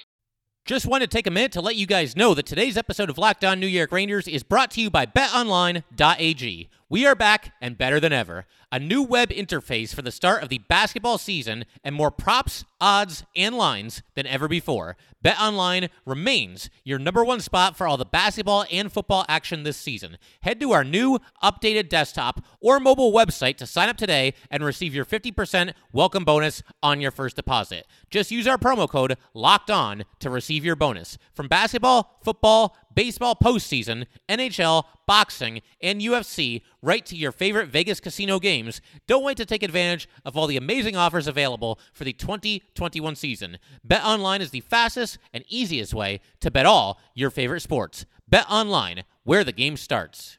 Just 0.65 0.87
wanted 0.87 1.11
to 1.11 1.17
take 1.17 1.27
a 1.27 1.31
minute 1.31 1.53
to 1.53 1.61
let 1.61 1.77
you 1.77 1.87
guys 1.87 2.17
know 2.17 2.35
that 2.35 2.47
today's 2.47 2.77
episode 2.77 3.11
of 3.11 3.19
Locked 3.19 3.45
On 3.45 3.59
New 3.59 3.67
York 3.67 3.93
Rangers 3.93 4.29
is 4.29 4.43
brought 4.43 4.71
to 4.73 4.81
you 4.81 4.91
by 4.91 5.05
BetOnline.ag. 5.07 6.69
We 6.93 7.07
are 7.07 7.15
back 7.15 7.53
and 7.61 7.79
better 7.79 8.01
than 8.01 8.13
ever. 8.13 8.47
A 8.73 8.81
new 8.81 9.05
web 9.05 9.29
interface 9.29 9.95
for 9.95 10.03
the 10.03 10.11
start 10.11 10.43
of 10.43 10.49
the 10.49 10.59
basketball 10.59 11.19
season 11.19 11.65
and 11.85 11.95
more 11.95 12.11
props, 12.11 12.65
odds, 12.81 13.23
and 13.37 13.57
lines 13.57 14.03
than 14.17 14.27
ever 14.27 14.49
before. 14.49 14.97
BetOnline 15.25 15.91
remains 16.05 16.69
your 16.83 16.99
number 16.99 17.25
one 17.25 17.41
spot 17.41 17.77
for 17.77 17.87
all 17.87 17.97
the 17.97 18.05
basketball 18.05 18.65
and 18.73 18.93
football 18.93 19.25
action 19.29 19.63
this 19.63 19.77
season. 19.77 20.19
Head 20.41 20.59
to 20.59 20.73
our 20.73 20.83
new 20.83 21.21
updated 21.45 21.89
desktop 21.89 22.45
or 22.61 22.81
mobile 22.81 23.13
website 23.13 23.57
to 23.59 23.67
sign 23.67 23.89
up 23.89 23.97
today 23.97 24.35
and 24.51 24.65
receive 24.65 24.93
your 24.93 25.05
50% 25.05 25.75
welcome 25.93 26.25
bonus 26.25 26.61
on 26.83 27.01
your 27.01 27.13
first 27.13 27.37
deposit. 27.37 27.87
Just 28.11 28.33
use 28.33 28.49
our 28.49 28.59
promo 28.59 28.89
code 28.89 29.17
LOCKED 29.33 29.71
ON 29.71 30.05
to 30.19 30.29
receive 30.29 30.65
your 30.65 30.75
bonus. 30.75 31.19
From 31.35 31.47
basketball, 31.47 32.19
football, 32.25 32.77
baseball 32.95 33.35
postseason, 33.35 34.07
NHL, 34.29 34.85
boxing, 35.07 35.63
and 35.83 36.01
UFC 36.01 36.63
right 36.83 37.05
to 37.07 37.17
your 37.17 37.33
favorite 37.33 37.69
Vegas 37.69 38.01
casino 38.01 38.39
games. 38.39 38.81
Don't 39.07 39.25
wait 39.25 39.37
to 39.37 39.47
take 39.47 39.63
advantage 39.63 40.09
of 40.25 40.37
all 40.37 40.47
the 40.47 40.57
amazing 40.57 40.97
offers 40.97 41.27
available 41.27 41.79
for 41.93 42.05
the 42.05 42.13
2021 42.13 43.17
season. 43.17 43.59
Bet 43.85 44.05
online 44.05 44.41
is 44.41 44.51
the 44.51 44.61
fastest 44.61 45.19
and 45.33 45.45
easiest 45.49 45.95
way 45.95 46.21
to 46.41 46.51
bet 46.51 46.67
all 46.67 47.01
your 47.15 47.31
favorite 47.31 47.61
sports. 47.61 48.07
Bet 48.29 48.47
online, 48.51 49.05
where 49.25 49.45
the 49.45 49.53
game 49.53 49.77
starts. 49.77 50.39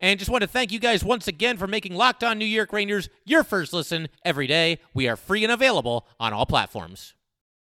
And 0.00 0.18
just 0.18 0.30
want 0.30 0.42
to 0.42 0.48
thank 0.48 0.70
you 0.70 0.78
guys 0.78 1.02
once 1.02 1.26
again 1.26 1.56
for 1.56 1.66
making 1.66 1.94
Locked 1.94 2.22
On 2.22 2.38
New 2.38 2.44
York 2.44 2.72
Rangers 2.72 3.08
your 3.24 3.42
first 3.42 3.72
listen 3.72 4.08
every 4.24 4.46
day. 4.46 4.78
We 4.94 5.08
are 5.08 5.16
free 5.16 5.42
and 5.42 5.52
available 5.52 6.06
on 6.20 6.32
all 6.32 6.46
platforms. 6.46 7.14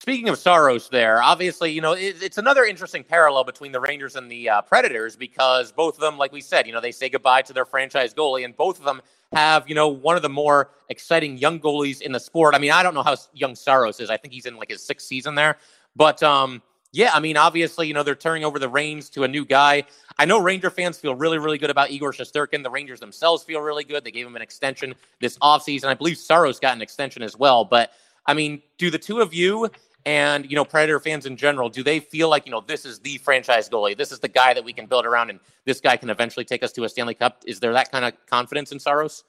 Speaking 0.02 0.28
of 0.28 0.36
Saros, 0.36 0.88
there 0.88 1.22
obviously, 1.22 1.70
you 1.70 1.80
know, 1.80 1.92
it, 1.92 2.20
it's 2.20 2.36
another 2.36 2.64
interesting 2.64 3.04
parallel 3.04 3.44
between 3.44 3.70
the 3.70 3.78
Rangers 3.78 4.16
and 4.16 4.28
the 4.28 4.48
uh, 4.48 4.60
Predators 4.62 5.14
because 5.14 5.70
both 5.70 5.94
of 5.94 6.00
them, 6.00 6.18
like 6.18 6.32
we 6.32 6.40
said, 6.40 6.66
you 6.66 6.72
know, 6.72 6.80
they 6.80 6.90
say 6.90 7.08
goodbye 7.08 7.42
to 7.42 7.52
their 7.52 7.64
franchise 7.64 8.12
goalie, 8.12 8.44
and 8.44 8.56
both 8.56 8.80
of 8.80 8.84
them 8.84 9.00
have, 9.32 9.68
you 9.68 9.76
know, 9.76 9.86
one 9.86 10.16
of 10.16 10.22
the 10.22 10.28
more 10.28 10.72
exciting 10.88 11.36
young 11.38 11.60
goalies 11.60 12.00
in 12.00 12.10
the 12.10 12.18
sport. 12.18 12.56
I 12.56 12.58
mean, 12.58 12.72
I 12.72 12.82
don't 12.82 12.94
know 12.94 13.04
how 13.04 13.14
young 13.32 13.54
Saros 13.54 14.00
is. 14.00 14.10
I 14.10 14.16
think 14.16 14.34
he's 14.34 14.44
in 14.44 14.56
like 14.56 14.70
his 14.70 14.82
sixth 14.82 15.06
season 15.06 15.36
there, 15.36 15.56
but 15.94 16.20
um, 16.20 16.62
Yeah, 16.94 17.10
I 17.14 17.20
mean, 17.20 17.38
obviously, 17.38 17.88
you 17.88 17.94
know, 17.94 18.02
they're 18.02 18.14
turning 18.14 18.44
over 18.44 18.58
the 18.58 18.68
reins 18.68 19.08
to 19.10 19.24
a 19.24 19.28
new 19.28 19.46
guy. 19.46 19.84
I 20.18 20.26
know 20.26 20.38
Ranger 20.38 20.68
fans 20.68 20.98
feel 20.98 21.14
really, 21.14 21.38
really 21.38 21.56
good 21.56 21.70
about 21.70 21.90
Igor 21.90 22.12
Shesterkin. 22.12 22.62
The 22.62 22.70
Rangers 22.70 23.00
themselves 23.00 23.42
feel 23.42 23.62
really 23.62 23.82
good. 23.82 24.04
They 24.04 24.10
gave 24.10 24.26
him 24.26 24.36
an 24.36 24.42
extension 24.42 24.94
this 25.18 25.38
offseason. 25.38 25.86
I 25.86 25.94
believe 25.94 26.18
Saros 26.18 26.60
got 26.60 26.76
an 26.76 26.82
extension 26.82 27.22
as 27.22 27.34
well. 27.34 27.64
But, 27.64 27.92
I 28.26 28.34
mean, 28.34 28.60
do 28.76 28.90
the 28.90 28.98
two 28.98 29.22
of 29.22 29.32
you 29.32 29.70
and, 30.06 30.48
you 30.50 30.56
know, 30.56 30.64
Predator 30.64 31.00
fans 31.00 31.26
in 31.26 31.36
general, 31.36 31.68
do 31.68 31.82
they 31.82 32.00
feel 32.00 32.28
like, 32.28 32.46
you 32.46 32.52
know, 32.52 32.60
this 32.60 32.84
is 32.84 32.98
the 33.00 33.18
franchise 33.18 33.68
goalie? 33.68 33.96
This 33.96 34.12
is 34.12 34.18
the 34.18 34.28
guy 34.28 34.54
that 34.54 34.64
we 34.64 34.72
can 34.72 34.86
build 34.86 35.06
around 35.06 35.30
and 35.30 35.38
this 35.64 35.80
guy 35.80 35.96
can 35.96 36.10
eventually 36.10 36.44
take 36.44 36.62
us 36.62 36.72
to 36.72 36.84
a 36.84 36.88
Stanley 36.88 37.14
Cup? 37.14 37.42
Is 37.46 37.60
there 37.60 37.72
that 37.72 37.92
kind 37.92 38.04
of 38.04 38.14
confidence 38.26 38.72
in 38.72 38.80
Saros? 38.80 39.24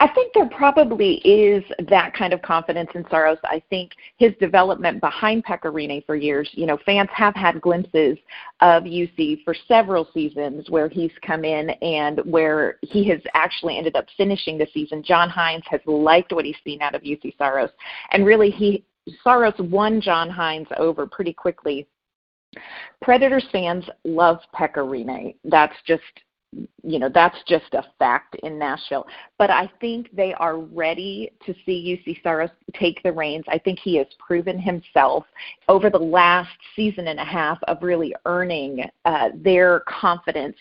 I 0.00 0.08
think 0.08 0.32
there 0.34 0.48
probably 0.48 1.14
is 1.18 1.62
that 1.88 2.14
kind 2.14 2.32
of 2.32 2.42
confidence 2.42 2.90
in 2.94 3.06
Saros. 3.08 3.38
I 3.44 3.62
think 3.70 3.92
his 4.16 4.32
development 4.40 5.00
behind 5.00 5.44
Pekka 5.44 6.04
for 6.04 6.16
years, 6.16 6.50
you 6.52 6.66
know, 6.66 6.76
fans 6.84 7.08
have 7.12 7.34
had 7.36 7.60
glimpses 7.60 8.18
of 8.60 8.82
Juuse 8.82 9.42
for 9.44 9.54
several 9.68 10.08
seasons 10.12 10.68
where 10.68 10.88
he's 10.88 11.12
come 11.24 11.44
in 11.44 11.70
and 11.70 12.18
where 12.24 12.78
he 12.82 13.08
has 13.08 13.20
actually 13.34 13.78
ended 13.78 13.94
up 13.94 14.06
finishing 14.16 14.58
the 14.58 14.66
season. 14.74 15.02
John 15.02 15.30
Hynes 15.30 15.64
has 15.66 15.80
liked 15.86 16.32
what 16.32 16.44
he's 16.44 16.56
seen 16.64 16.82
out 16.82 16.96
of 16.96 17.02
Juuse 17.02 17.32
Saros. 17.38 17.70
And 18.10 18.26
really 18.26 18.50
he 18.50 18.84
Saros 19.22 19.54
won 19.58 20.00
John 20.00 20.30
Hynes 20.30 20.66
over 20.78 21.06
pretty 21.06 21.32
quickly. 21.32 21.86
Predators 23.02 23.46
fans 23.52 23.84
love 24.04 24.38
Pekka 24.54 24.76
Rinne. 24.76 25.34
That's 25.44 25.74
just 25.86 26.02
you 26.84 27.00
know 27.00 27.08
that's 27.12 27.36
just 27.48 27.72
a 27.74 27.84
fact 27.98 28.36
in 28.42 28.58
Nashville. 28.58 29.06
But 29.38 29.50
I 29.50 29.70
think 29.80 30.14
they 30.14 30.34
are 30.34 30.58
ready 30.58 31.32
to 31.46 31.54
see 31.66 32.00
Juuse 32.06 32.22
Saros 32.22 32.50
take 32.74 33.02
the 33.02 33.12
reins. 33.12 33.44
I 33.48 33.58
think 33.58 33.78
he 33.78 33.96
has 33.96 34.06
proven 34.24 34.58
himself 34.58 35.24
over 35.68 35.90
the 35.90 35.98
last 35.98 36.56
season 36.76 37.08
and 37.08 37.18
a 37.18 37.24
half 37.24 37.58
of 37.64 37.82
really 37.82 38.14
earning 38.24 38.84
uh, 39.04 39.30
their 39.34 39.80
confidence. 39.80 40.56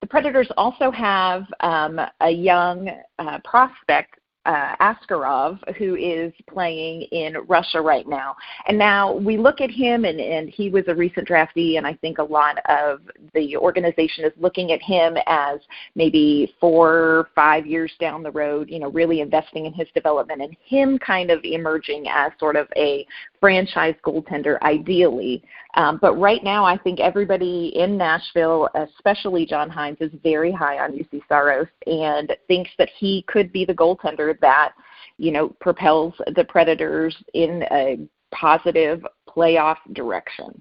The 0.00 0.06
Predators 0.06 0.48
also 0.56 0.90
have 0.90 1.46
um, 1.60 2.00
a 2.20 2.30
young 2.30 2.90
uh, 3.18 3.38
prospect 3.44 4.17
uh, 4.48 4.74
Askarov, 4.80 5.58
who 5.76 5.94
is 5.94 6.32
playing 6.50 7.02
in 7.02 7.36
Russia 7.46 7.82
right 7.82 8.08
now. 8.08 8.34
And 8.66 8.78
now 8.78 9.14
we 9.14 9.36
look 9.36 9.60
at 9.60 9.70
him, 9.70 10.06
and, 10.06 10.18
and 10.18 10.48
he 10.48 10.70
was 10.70 10.84
a 10.88 10.94
recent 10.94 11.28
draftee, 11.28 11.76
and 11.76 11.86
I 11.86 11.92
think 11.94 12.16
a 12.16 12.22
lot 12.22 12.58
of 12.66 13.00
the 13.34 13.58
organization 13.58 14.24
is 14.24 14.32
looking 14.38 14.72
at 14.72 14.80
him 14.80 15.18
as 15.26 15.60
maybe 15.94 16.54
four, 16.60 17.28
five 17.34 17.66
years 17.66 17.92
down 18.00 18.22
the 18.22 18.30
road, 18.30 18.70
you 18.70 18.78
know, 18.78 18.90
really 18.90 19.20
investing 19.20 19.66
in 19.66 19.74
his 19.74 19.88
development 19.94 20.40
and 20.40 20.56
him 20.64 20.98
kind 20.98 21.30
of 21.30 21.44
emerging 21.44 22.06
as 22.08 22.32
sort 22.40 22.56
of 22.56 22.68
a 22.76 23.06
franchise 23.40 23.94
goaltender 24.04 24.60
ideally. 24.62 25.42
Um, 25.74 25.98
but 26.00 26.14
right 26.14 26.42
now, 26.42 26.64
I 26.64 26.76
think 26.76 27.00
everybody 27.00 27.72
in 27.74 27.96
Nashville, 27.96 28.68
especially 28.74 29.46
John 29.46 29.70
Hynes, 29.70 30.00
is 30.00 30.10
very 30.22 30.52
high 30.52 30.78
on 30.78 30.92
Juuse 30.92 31.22
Saros 31.28 31.68
and 31.86 32.34
thinks 32.46 32.70
that 32.78 32.90
he 32.98 33.24
could 33.28 33.52
be 33.52 33.64
the 33.64 33.74
goaltender 33.74 34.38
that, 34.40 34.72
you 35.18 35.30
know, 35.30 35.50
propels 35.60 36.14
the 36.34 36.44
Predators 36.44 37.16
in 37.34 37.64
a 37.70 37.98
positive 38.32 39.04
playoff 39.28 39.76
direction. 39.92 40.60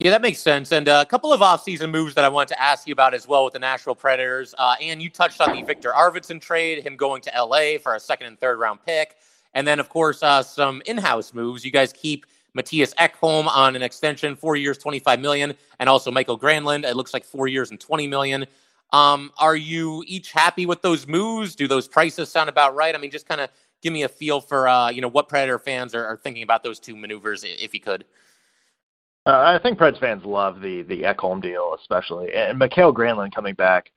Yeah, 0.00 0.10
that 0.10 0.22
makes 0.22 0.40
sense. 0.40 0.72
And 0.72 0.88
uh, 0.88 1.04
a 1.06 1.08
couple 1.08 1.32
of 1.32 1.40
offseason 1.40 1.90
moves 1.90 2.14
that 2.16 2.24
I 2.24 2.28
wanted 2.28 2.48
to 2.48 2.60
ask 2.60 2.86
you 2.86 2.92
about 2.92 3.14
as 3.14 3.28
well 3.28 3.44
with 3.44 3.52
the 3.52 3.60
Nashville 3.60 3.94
Predators. 3.94 4.54
Uh, 4.58 4.74
and 4.80 5.00
you 5.00 5.08
touched 5.08 5.40
on 5.40 5.54
the 5.54 5.62
Viktor 5.62 5.92
Arvidsson 5.92 6.40
trade, 6.40 6.84
him 6.84 6.96
going 6.96 7.22
to 7.22 7.32
LA 7.34 7.78
for 7.80 7.94
a 7.94 8.00
second 8.00 8.26
and 8.26 8.38
third 8.38 8.58
round 8.58 8.80
pick. 8.84 9.16
And 9.54 9.66
then, 9.66 9.80
of 9.80 9.88
course, 9.88 10.22
uh, 10.22 10.42
some 10.42 10.82
in-house 10.86 11.32
moves. 11.32 11.64
You 11.64 11.70
guys 11.70 11.92
keep 11.92 12.26
Mattias 12.56 12.94
Ekholm 12.96 13.46
on 13.46 13.76
an 13.76 13.82
extension, 13.82 14.36
four 14.36 14.56
years, 14.56 14.78
twenty-five 14.78 15.20
million, 15.20 15.54
and 15.78 15.88
also 15.88 16.10
Michael 16.10 16.38
Granlund. 16.38 16.84
It 16.84 16.96
looks 16.96 17.12
like 17.12 17.24
four 17.24 17.48
years 17.48 17.70
and 17.70 17.80
twenty 17.80 18.06
million. 18.06 18.46
Um, 18.92 19.32
are 19.38 19.56
you 19.56 20.04
each 20.06 20.30
happy 20.30 20.66
with 20.66 20.82
those 20.82 21.08
moves? 21.08 21.56
Do 21.56 21.66
those 21.66 21.88
prices 21.88 22.28
sound 22.28 22.48
about 22.48 22.76
right? 22.76 22.94
I 22.94 22.98
mean, 22.98 23.10
just 23.10 23.28
kind 23.28 23.40
of 23.40 23.50
give 23.82 23.92
me 23.92 24.02
a 24.02 24.08
feel 24.08 24.40
for 24.40 24.68
uh, 24.68 24.90
you 24.90 25.00
know 25.00 25.08
what 25.08 25.28
Predator 25.28 25.58
fans 25.58 25.94
are, 25.94 26.06
are, 26.06 26.16
thinking 26.16 26.42
about 26.42 26.62
those 26.62 26.78
two 26.78 26.96
maneuvers, 26.96 27.44
if 27.44 27.74
you 27.74 27.80
could. 27.80 28.04
Uh, 29.26 29.56
I 29.56 29.58
think 29.58 29.78
Preds 29.78 29.98
fans 29.98 30.24
love 30.24 30.60
the 30.60 30.82
the 30.82 31.02
Ekholm 31.02 31.42
deal, 31.42 31.74
especially, 31.78 32.32
and 32.34 32.58
Mikael 32.58 32.94
Granlund 32.94 33.34
coming 33.34 33.54
back. 33.54 33.90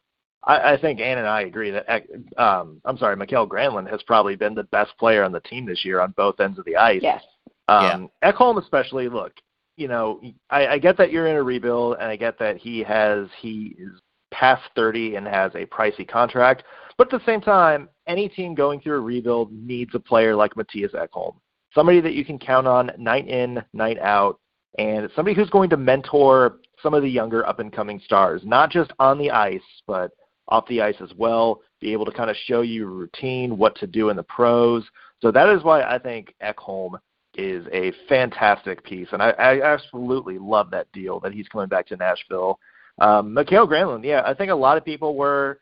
I, 0.44 0.74
I 0.74 0.78
think 0.80 1.00
Ann 1.00 1.18
and 1.18 1.28
I 1.28 1.42
agree 1.42 1.72
that 1.72 2.06
um, 2.38 2.82
I'm 2.86 2.98
sorry, 2.98 3.16
Mikael 3.16 3.48
Granlund 3.48 3.90
has 3.90 4.02
probably 4.04 4.36
been 4.36 4.56
the 4.56 4.64
best 4.64 4.98
player 4.98 5.24
on 5.24 5.32
the 5.32 5.42
team 5.42 5.66
this 5.66 5.84
year 5.84 6.00
on 6.00 6.14
both 6.18 6.40
ends 6.40 6.60
of 6.60 6.66
the 6.66 6.76
ice. 6.76 7.02
Yes. 7.02 7.24
Um, 7.68 8.10
yeah. 8.22 8.32
Ekholm 8.32 8.62
especially. 8.62 9.10
Look, 9.10 9.34
you 9.76 9.88
know, 9.88 10.22
I, 10.50 10.68
I 10.68 10.78
get 10.80 10.98
that 10.98 11.12
you're 11.12 11.28
in 11.28 11.36
a 11.36 11.44
rebuild, 11.44 11.98
and 12.00 12.10
I 12.10 12.16
get 12.16 12.40
that 12.40 12.58
he 12.58 12.80
has 12.84 13.28
he 13.40 13.76
is 13.78 13.92
past 14.32 14.64
30 14.76 15.16
and 15.16 15.28
has 15.28 15.54
a 15.56 15.66
pricey 15.66 16.08
contract. 16.08 16.64
But 16.98 17.14
at 17.14 17.20
the 17.20 17.26
same 17.26 17.42
time, 17.42 17.90
any 18.08 18.28
team 18.28 18.56
going 18.56 18.82
through 18.82 18.98
a 18.98 19.02
rebuild 19.02 19.52
needs 19.52 19.94
a 19.94 20.00
player 20.00 20.36
like 20.36 20.56
Mattias 20.56 20.94
Ekholm, 20.94 21.36
somebody 21.74 22.02
that 22.02 22.14
you 22.14 22.26
can 22.26 22.40
count 22.40 22.68
on 22.68 22.92
night 22.98 23.28
in, 23.28 23.64
night 23.74 24.00
out, 24.00 24.40
and 24.78 25.10
somebody 25.16 25.36
who's 25.36 25.50
going 25.50 25.70
to 25.70 25.78
mentor 25.78 26.60
some 26.82 26.94
of 26.94 27.02
the 27.02 27.10
younger 27.10 27.46
up 27.48 27.60
and 27.60 27.74
coming 27.74 28.02
stars, 28.04 28.42
not 28.46 28.70
just 28.70 28.92
on 29.00 29.18
the 29.18 29.32
ice, 29.32 29.62
but 29.86 30.12
off 30.48 30.68
the 30.68 30.82
ice 30.82 30.96
as 31.02 31.14
well, 31.18 31.62
be 31.80 31.94
able 31.94 32.06
to 32.06 32.12
kind 32.12 32.30
of 32.30 32.36
show 32.46 32.62
you 32.62 32.86
routine, 32.86 33.58
what 33.58 33.76
to 33.76 33.88
do 33.88 34.10
in 34.10 34.18
the 34.18 34.24
pros. 34.24 34.84
So 35.22 35.32
that 35.32 35.50
is 35.50 35.64
why 35.64 35.82
I 35.84 36.00
think 36.00 36.34
Ekholm 36.44 37.00
is 37.36 37.66
a 37.72 37.92
fantastic 38.10 38.84
piece, 38.84 39.08
and 39.12 39.22
I, 39.22 39.30
I 39.32 39.62
absolutely 39.62 40.38
love 40.40 40.72
that 40.72 40.92
deal 40.92 41.20
that 41.20 41.34
he's 41.34 41.48
coming 41.48 41.68
back 41.68 41.88
to 41.88 41.98
Nashville. 41.98 42.60
Um, 43.00 43.34
Mikael 43.34 43.68
Granlund, 43.68 44.04
yeah, 44.04 44.24
I 44.26 44.34
think 44.34 44.52
a 44.52 44.56
lot 44.56 44.78
of 44.78 44.86
people 44.86 45.16
were 45.16 45.60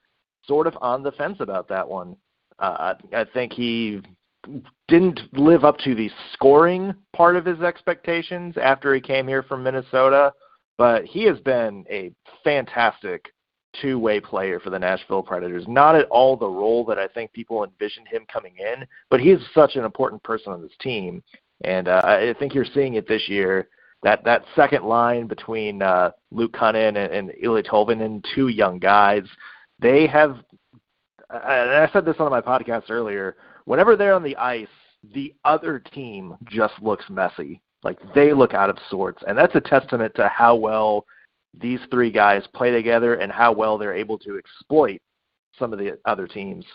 sort 0.48 0.68
of 0.68 0.78
on 0.82 1.04
the 1.04 1.12
fence 1.14 1.38
about 1.40 1.68
that 1.70 1.88
one. 1.88 2.16
Uh, 2.60 2.94
I 3.14 3.26
think 3.34 3.52
he 3.52 4.02
didn't 4.88 5.20
live 5.34 5.66
up 5.66 5.78
to 5.80 5.96
the 5.96 6.10
scoring 6.34 6.94
part 7.14 7.36
of 7.36 7.46
his 7.46 7.60
expectations 7.62 8.56
after 8.62 8.94
he 8.94 9.02
came 9.02 9.28
here 9.28 9.44
from 9.44 9.64
Minnesota, 9.64 10.32
but 10.78 11.04
he 11.04 11.24
has 11.26 11.40
been 11.40 11.84
a 11.90 12.12
fantastic 12.44 13.34
two 13.82 14.00
way 14.00 14.20
player 14.20 14.60
for 14.60 14.70
the 14.70 14.80
Nashville 14.80 15.24
Predators. 15.24 15.66
Not 15.68 15.96
at 15.96 16.08
all 16.08 16.36
the 16.36 16.48
role 16.48 16.86
that 16.86 17.00
I 17.00 17.08
think 17.08 17.32
people 17.34 17.64
envisioned 17.64 18.08
him 18.08 18.26
coming 18.32 18.54
in, 18.58 18.86
but 19.10 19.20
he 19.20 19.32
is 19.32 19.42
such 19.54 19.76
an 19.76 19.86
important 19.86 20.24
person 20.24 20.54
on 20.54 20.62
this 20.62 20.72
team. 20.80 21.24
And 21.64 21.88
uh, 21.88 22.02
I 22.04 22.36
think 22.38 22.54
you're 22.54 22.66
seeing 22.66 22.96
it 22.96 23.08
this 23.08 23.28
year. 23.28 23.70
That 24.04 24.24
that 24.26 24.44
second 24.56 24.84
line 24.84 25.26
between 25.26 25.82
uh, 25.82 26.12
Luke 26.32 26.54
Kunin 26.54 26.90
and, 26.90 26.98
and 26.98 27.32
Eeli 27.44 27.66
Tolvanen, 27.66 28.24
two 28.36 28.50
young 28.50 28.78
guys, 28.78 29.24
they 29.80 30.06
have. 30.08 30.38
And 31.30 31.72
I 31.72 31.90
said 31.92 32.06
this 32.06 32.18
on 32.20 32.30
my 32.30 32.42
podcast 32.42 32.90
earlier. 32.90 33.36
Whenever 33.64 33.96
they're 33.96 34.14
on 34.14 34.22
the 34.22 34.36
ice, 34.38 34.68
the 35.14 35.34
other 35.44 35.80
team 35.80 36.36
just 36.46 36.74
looks 36.82 37.06
messy. 37.10 37.62
Like 37.84 37.98
they 38.14 38.32
look 38.34 38.54
out 38.54 38.70
of 38.70 38.78
sorts, 38.90 39.24
and 39.28 39.38
that's 39.38 39.56
a 39.56 39.62
testament 39.62 40.14
to 40.16 40.28
how 40.28 40.56
well 40.56 41.06
these 41.60 41.80
three 41.92 42.12
guys 42.12 42.44
play 42.54 42.72
together 42.72 43.16
and 43.16 43.32
how 43.32 43.52
well 43.52 43.78
they're 43.78 43.94
able 43.94 44.18
to 44.20 44.38
exploit 44.38 45.02
some 45.58 45.74
of 45.74 45.80
the 45.80 45.98
other 46.06 46.28
teams. 46.28 46.66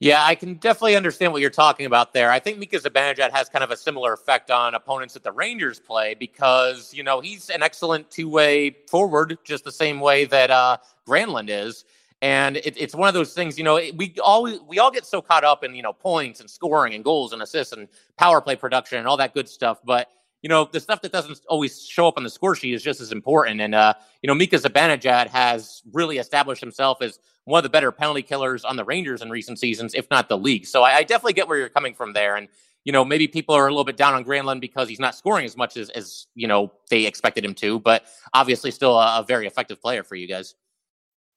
Yeah, 0.00 0.22
I 0.22 0.34
can 0.34 0.54
definitely 0.54 0.96
understand 0.96 1.32
what 1.32 1.40
you're 1.40 1.50
talking 1.50 1.86
about 1.86 2.12
there. 2.12 2.30
I 2.30 2.38
think 2.38 2.58
Mika 2.58 2.78
Zibanejad 2.78 3.30
has 3.30 3.48
kind 3.48 3.62
of 3.62 3.70
a 3.70 3.76
similar 3.76 4.12
effect 4.12 4.50
on 4.50 4.74
opponents 4.74 5.14
that 5.14 5.22
the 5.22 5.32
Rangers 5.32 5.80
play 5.80 6.14
because, 6.14 6.92
you 6.92 7.02
know, 7.02 7.20
he's 7.20 7.48
an 7.48 7.62
excellent 7.62 8.10
two-way 8.10 8.76
forward, 8.90 9.38
just 9.44 9.64
the 9.64 9.72
same 9.72 10.00
way 10.00 10.24
that 10.26 10.50
uh, 10.50 10.76
Granlund 11.08 11.48
is. 11.48 11.84
And 12.20 12.56
it, 12.58 12.76
it's 12.76 12.94
one 12.94 13.08
of 13.08 13.14
those 13.14 13.34
things, 13.34 13.56
you 13.56 13.64
know, 13.64 13.76
we 13.96 14.14
all 14.22 14.42
we 14.66 14.78
all 14.78 14.90
get 14.90 15.06
so 15.06 15.22
caught 15.22 15.44
up 15.44 15.62
in 15.62 15.74
you 15.74 15.82
know 15.82 15.92
points 15.92 16.40
and 16.40 16.50
scoring 16.50 16.94
and 16.94 17.04
goals 17.04 17.32
and 17.32 17.42
assists 17.42 17.72
and 17.72 17.88
power 18.18 18.40
play 18.40 18.56
production 18.56 18.98
and 18.98 19.06
all 19.06 19.16
that 19.18 19.34
good 19.34 19.48
stuff, 19.48 19.78
but 19.84 20.08
you 20.44 20.48
know, 20.50 20.68
the 20.70 20.78
stuff 20.78 21.00
that 21.00 21.10
doesn't 21.10 21.40
always 21.48 21.86
show 21.86 22.06
up 22.06 22.18
on 22.18 22.22
the 22.22 22.28
score 22.28 22.54
sheet 22.54 22.74
is 22.74 22.82
just 22.82 23.00
as 23.00 23.12
important. 23.12 23.62
And, 23.62 23.74
uh, 23.74 23.94
you 24.20 24.26
know, 24.26 24.34
Mika 24.34 24.56
Zibanejad 24.56 25.28
has 25.28 25.82
really 25.90 26.18
established 26.18 26.60
himself 26.60 27.00
as 27.00 27.18
one 27.44 27.60
of 27.60 27.62
the 27.62 27.70
better 27.70 27.90
penalty 27.90 28.20
killers 28.20 28.62
on 28.62 28.76
the 28.76 28.84
Rangers 28.84 29.22
in 29.22 29.30
recent 29.30 29.58
seasons, 29.58 29.94
if 29.94 30.06
not 30.10 30.28
the 30.28 30.36
league. 30.36 30.66
So 30.66 30.82
I, 30.82 30.96
I 30.96 31.02
definitely 31.02 31.32
get 31.32 31.48
where 31.48 31.56
you're 31.56 31.70
coming 31.70 31.94
from 31.94 32.12
there. 32.12 32.36
And, 32.36 32.48
you 32.84 32.92
know, 32.92 33.06
maybe 33.06 33.26
people 33.26 33.54
are 33.54 33.66
a 33.66 33.70
little 33.70 33.86
bit 33.86 33.96
down 33.96 34.12
on 34.12 34.22
Granlund 34.22 34.60
because 34.60 34.86
he's 34.86 35.00
not 35.00 35.14
scoring 35.14 35.46
as 35.46 35.56
much 35.56 35.78
as, 35.78 35.88
as 35.88 36.26
you 36.34 36.46
know, 36.46 36.70
they 36.90 37.06
expected 37.06 37.42
him 37.42 37.54
to, 37.54 37.80
but 37.80 38.04
obviously 38.34 38.70
still 38.70 39.00
a, 39.00 39.20
a 39.20 39.24
very 39.26 39.46
effective 39.46 39.80
player 39.80 40.04
for 40.04 40.14
you 40.14 40.28
guys. 40.28 40.56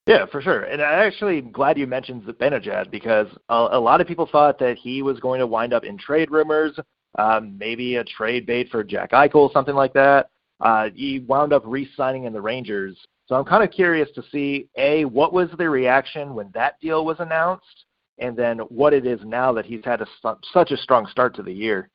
Yeah, 0.06 0.26
for 0.26 0.42
sure. 0.42 0.64
And 0.64 0.82
I'm 0.82 1.08
actually 1.08 1.40
glad 1.40 1.78
you 1.78 1.88
mentioned 1.88 2.24
Zibanejad 2.24 2.92
because 2.92 3.28
a, 3.48 3.70
a 3.72 3.80
lot 3.80 4.02
of 4.02 4.08
people 4.08 4.26
thought 4.26 4.60
that 4.60 4.78
he 4.78 5.02
was 5.02 5.22
going 5.22 5.40
to 5.40 5.48
wind 5.48 5.72
up 5.72 5.86
in 5.86 5.98
trade 5.98 6.30
rumors 6.30 6.78
um, 7.17 7.57
maybe 7.57 7.95
a 7.95 8.03
trade 8.03 8.45
bait 8.45 8.69
for 8.69 8.83
Jack 8.83 9.12
Eichel, 9.12 9.51
something 9.51 9.75
like 9.75 9.93
that. 9.93 10.29
Uh, 10.59 10.89
he 10.93 11.19
wound 11.19 11.53
up 11.53 11.63
re-signing 11.65 12.25
in 12.25 12.33
the 12.33 12.41
Rangers. 12.41 12.97
So 13.27 13.36
I'm 13.36 13.45
kind 13.45 13.63
of 13.63 13.71
curious 13.71 14.09
to 14.15 14.24
see 14.31 14.69
a 14.77 15.05
what 15.05 15.33
was 15.33 15.50
the 15.57 15.69
reaction 15.69 16.33
when 16.33 16.50
that 16.53 16.79
deal 16.79 17.05
was 17.05 17.17
announced, 17.19 17.86
and 18.17 18.38
then 18.38 18.59
what 18.59 18.93
it 18.93 19.05
is 19.05 19.19
now 19.25 19.51
that 19.53 19.65
he's 19.65 19.83
had 19.83 20.01
a, 20.01 20.07
such 20.53 20.71
a 20.71 20.77
strong 20.77 21.07
start 21.07 21.36
to 21.36 21.43
the 21.43 21.51
year. 21.51 21.89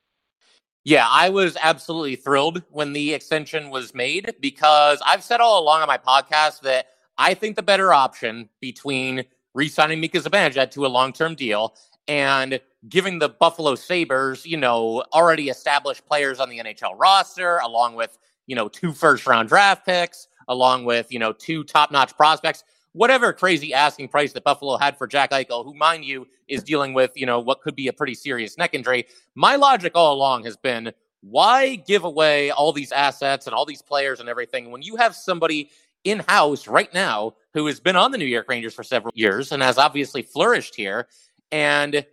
Yeah, 0.85 1.07
I 1.09 1.29
was 1.29 1.57
absolutely 1.61 2.17
thrilled 2.17 2.61
when 2.69 2.93
the 2.93 3.13
extension 3.13 3.69
was 3.69 3.93
made 3.93 4.35
because 4.41 5.01
I've 5.05 5.23
said 5.23 5.39
all 5.39 5.61
along 5.61 5.81
on 5.81 5.87
my 5.87 5.97
podcast 5.97 6.61
that 6.61 6.87
I 7.17 7.33
think 7.33 7.55
the 7.55 7.63
better 7.63 7.93
option 7.93 8.49
between 8.59 9.23
re-signing 9.53 10.01
Mika 10.01 10.19
Zibanejad 10.19 10.71
to 10.71 10.85
a 10.85 10.87
long-term 10.87 11.35
deal 11.35 11.75
and 12.07 12.59
giving 12.89 13.19
the 13.19 13.29
Buffalo 13.29 13.75
Sabres, 13.75 14.45
you 14.45 14.57
know, 14.57 15.03
already 15.13 15.49
established 15.49 16.05
players 16.05 16.39
on 16.39 16.49
the 16.49 16.59
NHL 16.59 16.97
roster, 16.97 17.57
along 17.59 17.95
with, 17.95 18.17
you 18.47 18.55
know, 18.55 18.67
two 18.67 18.91
first-round 18.91 19.49
draft 19.49 19.85
picks, 19.85 20.27
along 20.47 20.85
with, 20.85 21.11
you 21.11 21.19
know, 21.19 21.31
two 21.31 21.63
top-notch 21.63 22.15
prospects, 22.17 22.63
whatever 22.91 23.31
crazy 23.31 23.73
asking 23.73 24.09
price 24.09 24.33
that 24.33 24.43
Buffalo 24.43 24.77
had 24.77 24.97
for 24.97 25.07
Jack 25.07 25.31
Eichel, 25.31 25.63
who, 25.63 25.73
mind 25.73 26.03
you, 26.03 26.27
is 26.47 26.63
dealing 26.63 26.93
with, 26.93 27.11
you 27.15 27.25
know, 27.25 27.39
what 27.39 27.61
could 27.61 27.75
be 27.75 27.87
a 27.87 27.93
pretty 27.93 28.13
serious 28.13 28.57
neck 28.57 28.73
injury. 28.73 29.05
My 29.35 29.55
logic 29.55 29.93
all 29.95 30.13
along 30.13 30.43
has 30.43 30.57
been 30.57 30.91
why 31.21 31.75
give 31.75 32.03
away 32.03 32.51
all 32.51 32.73
these 32.73 32.91
assets 32.91 33.47
and 33.47 33.55
all 33.55 33.65
these 33.65 33.81
players 33.81 34.19
and 34.19 34.27
everything 34.27 34.71
when 34.71 34.81
you 34.81 34.97
have 34.97 35.15
somebody 35.15 35.69
in 36.03 36.19
house 36.27 36.67
right 36.67 36.93
now 36.93 37.33
who 37.53 37.65
has 37.65 37.79
been 37.79 37.95
on 37.95 38.11
the 38.11 38.17
New 38.17 38.25
York 38.25 38.47
Rangers 38.49 38.73
for 38.73 38.83
several 38.83 39.13
years 39.15 39.53
and 39.53 39.63
has 39.63 39.77
obviously 39.77 40.21
flourished 40.21 40.75
here 40.75 41.07
and 41.53 42.03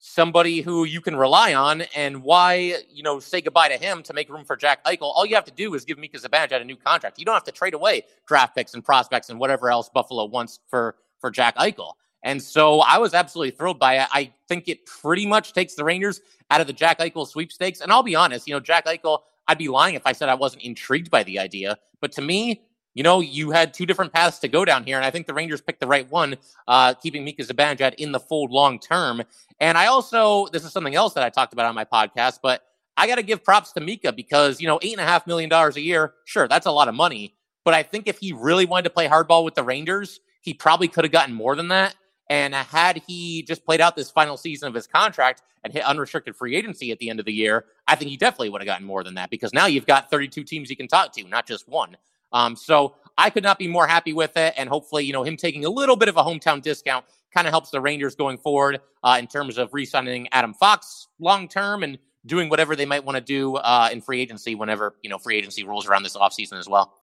somebody 0.00 0.62
who 0.62 0.84
you 0.84 1.00
can 1.00 1.14
rely 1.14 1.54
on 1.54 1.82
and 1.94 2.22
why, 2.24 2.74
you 2.90 3.04
know, 3.04 3.20
say 3.20 3.40
goodbye 3.40 3.68
to 3.68 3.76
him 3.76 4.02
to 4.02 4.12
make 4.12 4.28
room 4.28 4.44
for 4.44 4.56
Jack 4.56 4.84
Eichel. 4.84 5.02
All 5.02 5.24
you 5.24 5.36
have 5.36 5.44
to 5.44 5.52
do 5.52 5.74
is 5.74 5.84
give 5.84 5.96
Mika 5.96 6.18
Zibanejad 6.18 6.60
a 6.60 6.64
new 6.64 6.74
contract. 6.74 7.18
You 7.18 7.24
don't 7.24 7.34
have 7.34 7.44
to 7.44 7.52
trade 7.52 7.74
away 7.74 8.02
draft 8.26 8.56
picks 8.56 8.74
and 8.74 8.84
prospects 8.84 9.30
and 9.30 9.38
whatever 9.38 9.70
else 9.70 9.88
Buffalo 9.88 10.24
wants 10.24 10.58
for 10.68 10.96
for 11.20 11.30
Jack 11.30 11.56
Eichel. 11.56 11.92
And 12.24 12.42
so 12.42 12.80
I 12.80 12.98
was 12.98 13.14
absolutely 13.14 13.52
thrilled 13.52 13.78
by 13.78 13.98
it. 13.98 14.08
I 14.12 14.32
think 14.48 14.68
it 14.68 14.84
pretty 14.86 15.24
much 15.24 15.52
takes 15.52 15.74
the 15.74 15.84
Rangers 15.84 16.20
out 16.50 16.60
of 16.60 16.66
the 16.66 16.72
Jack 16.72 16.98
Eichel 16.98 17.26
sweepstakes. 17.26 17.80
And 17.80 17.92
I'll 17.92 18.02
be 18.02 18.16
honest, 18.16 18.48
you 18.48 18.54
know, 18.54 18.60
Jack 18.60 18.86
Eichel, 18.86 19.20
I'd 19.46 19.58
be 19.58 19.68
lying 19.68 19.94
if 19.94 20.02
I 20.04 20.12
said 20.12 20.28
I 20.28 20.34
wasn't 20.34 20.64
intrigued 20.64 21.10
by 21.10 21.22
the 21.22 21.38
idea. 21.38 21.78
But 22.00 22.10
to 22.12 22.22
me, 22.22 22.62
you 22.94 23.02
know, 23.02 23.20
you 23.20 23.50
had 23.50 23.72
two 23.72 23.86
different 23.86 24.12
paths 24.12 24.38
to 24.40 24.48
go 24.48 24.64
down 24.64 24.84
here, 24.84 24.96
and 24.96 25.04
I 25.04 25.10
think 25.10 25.26
the 25.26 25.34
Rangers 25.34 25.60
picked 25.60 25.80
the 25.80 25.86
right 25.86 26.10
one, 26.10 26.36
uh, 26.66 26.94
keeping 26.94 27.24
Mika 27.24 27.44
Zibanejad 27.44 27.94
in 27.94 28.12
the 28.12 28.20
fold 28.20 28.50
long 28.50 28.78
term. 28.78 29.22
And 29.60 29.78
I 29.78 29.86
also, 29.86 30.46
this 30.48 30.64
is 30.64 30.72
something 30.72 30.94
else 30.94 31.14
that 31.14 31.22
I 31.22 31.30
talked 31.30 31.52
about 31.52 31.66
on 31.66 31.74
my 31.74 31.84
podcast, 31.84 32.40
but 32.42 32.62
I 32.96 33.06
got 33.06 33.16
to 33.16 33.22
give 33.22 33.44
props 33.44 33.72
to 33.72 33.80
Mika 33.80 34.12
because, 34.12 34.60
you 34.60 34.66
know, 34.66 34.78
eight 34.82 34.92
and 34.92 35.00
a 35.00 35.04
half 35.04 35.26
million 35.26 35.48
dollars 35.48 35.76
a 35.76 35.80
year, 35.80 36.14
sure, 36.24 36.48
that's 36.48 36.66
a 36.66 36.70
lot 36.70 36.88
of 36.88 36.94
money. 36.94 37.34
But 37.64 37.74
I 37.74 37.82
think 37.82 38.08
if 38.08 38.18
he 38.18 38.32
really 38.32 38.66
wanted 38.66 38.84
to 38.84 38.90
play 38.90 39.06
hardball 39.06 39.44
with 39.44 39.54
the 39.54 39.62
Rangers, 39.62 40.20
he 40.40 40.54
probably 40.54 40.88
could 40.88 41.04
have 41.04 41.12
gotten 41.12 41.34
more 41.34 41.54
than 41.54 41.68
that. 41.68 41.94
And 42.28 42.54
had 42.54 43.02
he 43.06 43.42
just 43.42 43.64
played 43.64 43.80
out 43.80 43.96
this 43.96 44.10
final 44.10 44.36
season 44.36 44.68
of 44.68 44.74
his 44.74 44.86
contract 44.86 45.42
and 45.64 45.72
hit 45.72 45.84
unrestricted 45.84 46.36
free 46.36 46.56
agency 46.56 46.92
at 46.92 46.98
the 46.98 47.10
end 47.10 47.20
of 47.20 47.26
the 47.26 47.32
year, 47.32 47.66
I 47.86 47.96
think 47.96 48.10
he 48.10 48.16
definitely 48.16 48.50
would 48.50 48.60
have 48.60 48.66
gotten 48.66 48.86
more 48.86 49.02
than 49.02 49.14
that 49.14 49.30
because 49.30 49.52
now 49.52 49.66
you've 49.66 49.86
got 49.86 50.10
32 50.10 50.44
teams 50.44 50.70
you 50.70 50.76
can 50.76 50.88
talk 50.88 51.12
to, 51.14 51.24
not 51.24 51.46
just 51.46 51.68
one. 51.68 51.96
Um, 52.32 52.56
so 52.56 52.94
I 53.18 53.30
could 53.30 53.42
not 53.42 53.58
be 53.58 53.68
more 53.68 53.86
happy 53.86 54.12
with 54.12 54.36
it. 54.36 54.54
And 54.56 54.68
hopefully, 54.68 55.04
you 55.04 55.12
know, 55.12 55.22
him 55.22 55.36
taking 55.36 55.64
a 55.64 55.70
little 55.70 55.96
bit 55.96 56.08
of 56.08 56.16
a 56.16 56.22
hometown 56.22 56.62
discount 56.62 57.04
kind 57.32 57.46
of 57.46 57.52
helps 57.52 57.70
the 57.70 57.80
Rangers 57.80 58.14
going 58.14 58.38
forward 58.38 58.80
uh, 59.02 59.16
in 59.18 59.26
terms 59.26 59.58
of 59.58 59.72
re 59.72 59.84
signing 59.84 60.28
Adam 60.32 60.54
Fox 60.54 61.08
long 61.18 61.48
term 61.48 61.82
and 61.82 61.98
doing 62.26 62.48
whatever 62.48 62.76
they 62.76 62.86
might 62.86 63.04
want 63.04 63.16
to 63.16 63.20
do 63.20 63.56
uh, 63.56 63.88
in 63.92 64.00
free 64.00 64.20
agency 64.20 64.54
whenever, 64.54 64.94
you 65.02 65.10
know, 65.10 65.18
free 65.18 65.36
agency 65.36 65.64
rolls 65.64 65.86
around 65.88 66.02
this 66.02 66.16
offseason 66.16 66.58
as 66.58 66.68
well. 66.68 66.99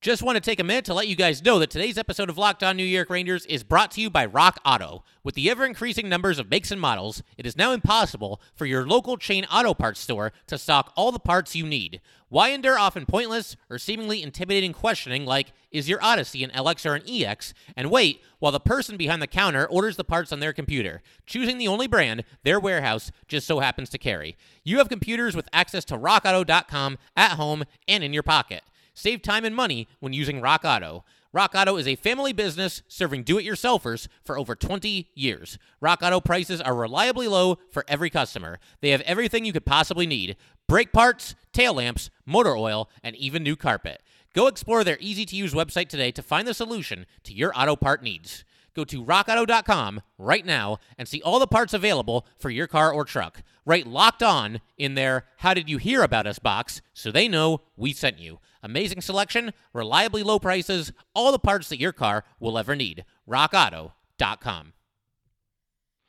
Just 0.00 0.22
want 0.22 0.36
to 0.36 0.40
take 0.40 0.58
a 0.58 0.64
minute 0.64 0.86
to 0.86 0.94
let 0.94 1.08
you 1.08 1.14
guys 1.14 1.44
know 1.44 1.58
that 1.58 1.68
today's 1.68 1.98
episode 1.98 2.30
of 2.30 2.38
Locked 2.38 2.62
On 2.62 2.74
New 2.74 2.82
York 2.82 3.10
Rangers 3.10 3.44
is 3.44 3.62
brought 3.62 3.90
to 3.90 4.00
you 4.00 4.08
by 4.08 4.24
Rock 4.24 4.58
Auto. 4.64 5.04
With 5.22 5.34
the 5.34 5.50
ever 5.50 5.66
increasing 5.66 6.08
numbers 6.08 6.38
of 6.38 6.48
makes 6.48 6.70
and 6.70 6.80
models, 6.80 7.22
it 7.36 7.44
is 7.44 7.54
now 7.54 7.72
impossible 7.72 8.40
for 8.54 8.64
your 8.64 8.86
local 8.86 9.18
chain 9.18 9.44
auto 9.52 9.74
parts 9.74 10.00
store 10.00 10.32
to 10.46 10.56
stock 10.56 10.94
all 10.96 11.12
the 11.12 11.18
parts 11.18 11.54
you 11.54 11.66
need. 11.66 12.00
Why 12.30 12.48
endure 12.48 12.78
often 12.78 13.04
pointless 13.04 13.56
or 13.68 13.76
seemingly 13.76 14.22
intimidating 14.22 14.72
questioning 14.72 15.26
like, 15.26 15.52
is 15.70 15.86
your 15.86 16.02
Odyssey 16.02 16.42
an 16.42 16.50
LX 16.52 16.86
or 16.86 16.94
an 16.94 17.02
EX? 17.06 17.52
And 17.76 17.90
wait 17.90 18.22
while 18.38 18.52
the 18.52 18.58
person 18.58 18.96
behind 18.96 19.20
the 19.20 19.26
counter 19.26 19.66
orders 19.66 19.96
the 19.96 20.04
parts 20.04 20.32
on 20.32 20.40
their 20.40 20.54
computer, 20.54 21.02
choosing 21.26 21.58
the 21.58 21.68
only 21.68 21.86
brand 21.86 22.24
their 22.42 22.58
warehouse 22.58 23.12
just 23.28 23.46
so 23.46 23.60
happens 23.60 23.90
to 23.90 23.98
carry. 23.98 24.38
You 24.64 24.78
have 24.78 24.88
computers 24.88 25.36
with 25.36 25.50
access 25.52 25.84
to 25.84 25.98
rockauto.com 25.98 26.96
at 27.18 27.32
home 27.32 27.64
and 27.86 28.02
in 28.02 28.14
your 28.14 28.22
pocket. 28.22 28.62
Save 29.00 29.22
time 29.22 29.46
and 29.46 29.56
money 29.56 29.88
when 30.00 30.12
using 30.12 30.42
Rock 30.42 30.62
Auto. 30.62 31.06
Rock 31.32 31.54
Auto 31.54 31.78
is 31.78 31.88
a 31.88 31.96
family 31.96 32.34
business 32.34 32.82
serving 32.86 33.22
do 33.22 33.38
it 33.38 33.46
yourselfers 33.46 34.08
for 34.22 34.38
over 34.38 34.54
20 34.54 35.08
years. 35.14 35.56
Rock 35.80 36.00
Auto 36.02 36.20
prices 36.20 36.60
are 36.60 36.74
reliably 36.74 37.26
low 37.26 37.56
for 37.70 37.82
every 37.88 38.10
customer. 38.10 38.58
They 38.82 38.90
have 38.90 39.00
everything 39.02 39.46
you 39.46 39.54
could 39.54 39.64
possibly 39.64 40.06
need 40.06 40.36
brake 40.68 40.92
parts, 40.92 41.34
tail 41.50 41.72
lamps, 41.72 42.10
motor 42.26 42.54
oil, 42.54 42.90
and 43.02 43.16
even 43.16 43.42
new 43.42 43.56
carpet. 43.56 44.02
Go 44.34 44.48
explore 44.48 44.84
their 44.84 44.98
easy 45.00 45.24
to 45.24 45.34
use 45.34 45.54
website 45.54 45.88
today 45.88 46.10
to 46.12 46.22
find 46.22 46.46
the 46.46 46.52
solution 46.52 47.06
to 47.24 47.32
your 47.32 47.58
auto 47.58 47.76
part 47.76 48.02
needs. 48.02 48.44
Go 48.74 48.84
to 48.84 49.04
rockauto.com 49.04 50.02
right 50.18 50.44
now 50.44 50.78
and 50.96 51.08
see 51.08 51.22
all 51.22 51.38
the 51.38 51.46
parts 51.46 51.74
available 51.74 52.26
for 52.38 52.50
your 52.50 52.66
car 52.66 52.92
or 52.92 53.04
truck. 53.04 53.42
Write 53.64 53.86
locked 53.86 54.22
on 54.22 54.60
in 54.76 54.94
their 54.94 55.26
How 55.38 55.54
Did 55.54 55.68
You 55.68 55.78
Hear 55.78 56.02
About 56.02 56.26
Us 56.26 56.38
box 56.38 56.82
so 56.92 57.10
they 57.10 57.28
know 57.28 57.62
we 57.76 57.92
sent 57.92 58.18
you. 58.18 58.38
Amazing 58.62 59.00
selection, 59.00 59.52
reliably 59.72 60.22
low 60.22 60.38
prices, 60.38 60.92
all 61.14 61.32
the 61.32 61.38
parts 61.38 61.68
that 61.68 61.80
your 61.80 61.92
car 61.92 62.24
will 62.38 62.58
ever 62.58 62.76
need. 62.76 63.04
RockAuto.com. 63.28 64.72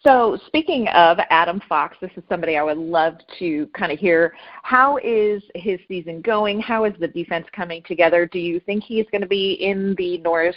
So, 0.03 0.39
speaking 0.47 0.87
of 0.89 1.19
Adam 1.29 1.61
Fox, 1.69 1.95
this 2.01 2.09
is 2.17 2.23
somebody 2.27 2.57
I 2.57 2.63
would 2.63 2.79
love 2.79 3.17
to 3.37 3.67
kind 3.67 3.91
of 3.91 3.99
hear. 3.99 4.33
How 4.63 4.97
is 4.97 5.43
his 5.53 5.79
season 5.87 6.21
going? 6.21 6.59
How 6.59 6.85
is 6.85 6.93
the 6.99 7.07
defense 7.07 7.45
coming 7.55 7.83
together? 7.87 8.25
Do 8.25 8.39
you 8.39 8.59
think 8.59 8.83
he's 8.83 9.05
going 9.11 9.21
to 9.21 9.27
be 9.27 9.53
in 9.53 9.93
the 9.99 10.17
Norris 10.17 10.55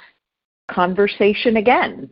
conversation 0.68 1.56
again? 1.56 2.10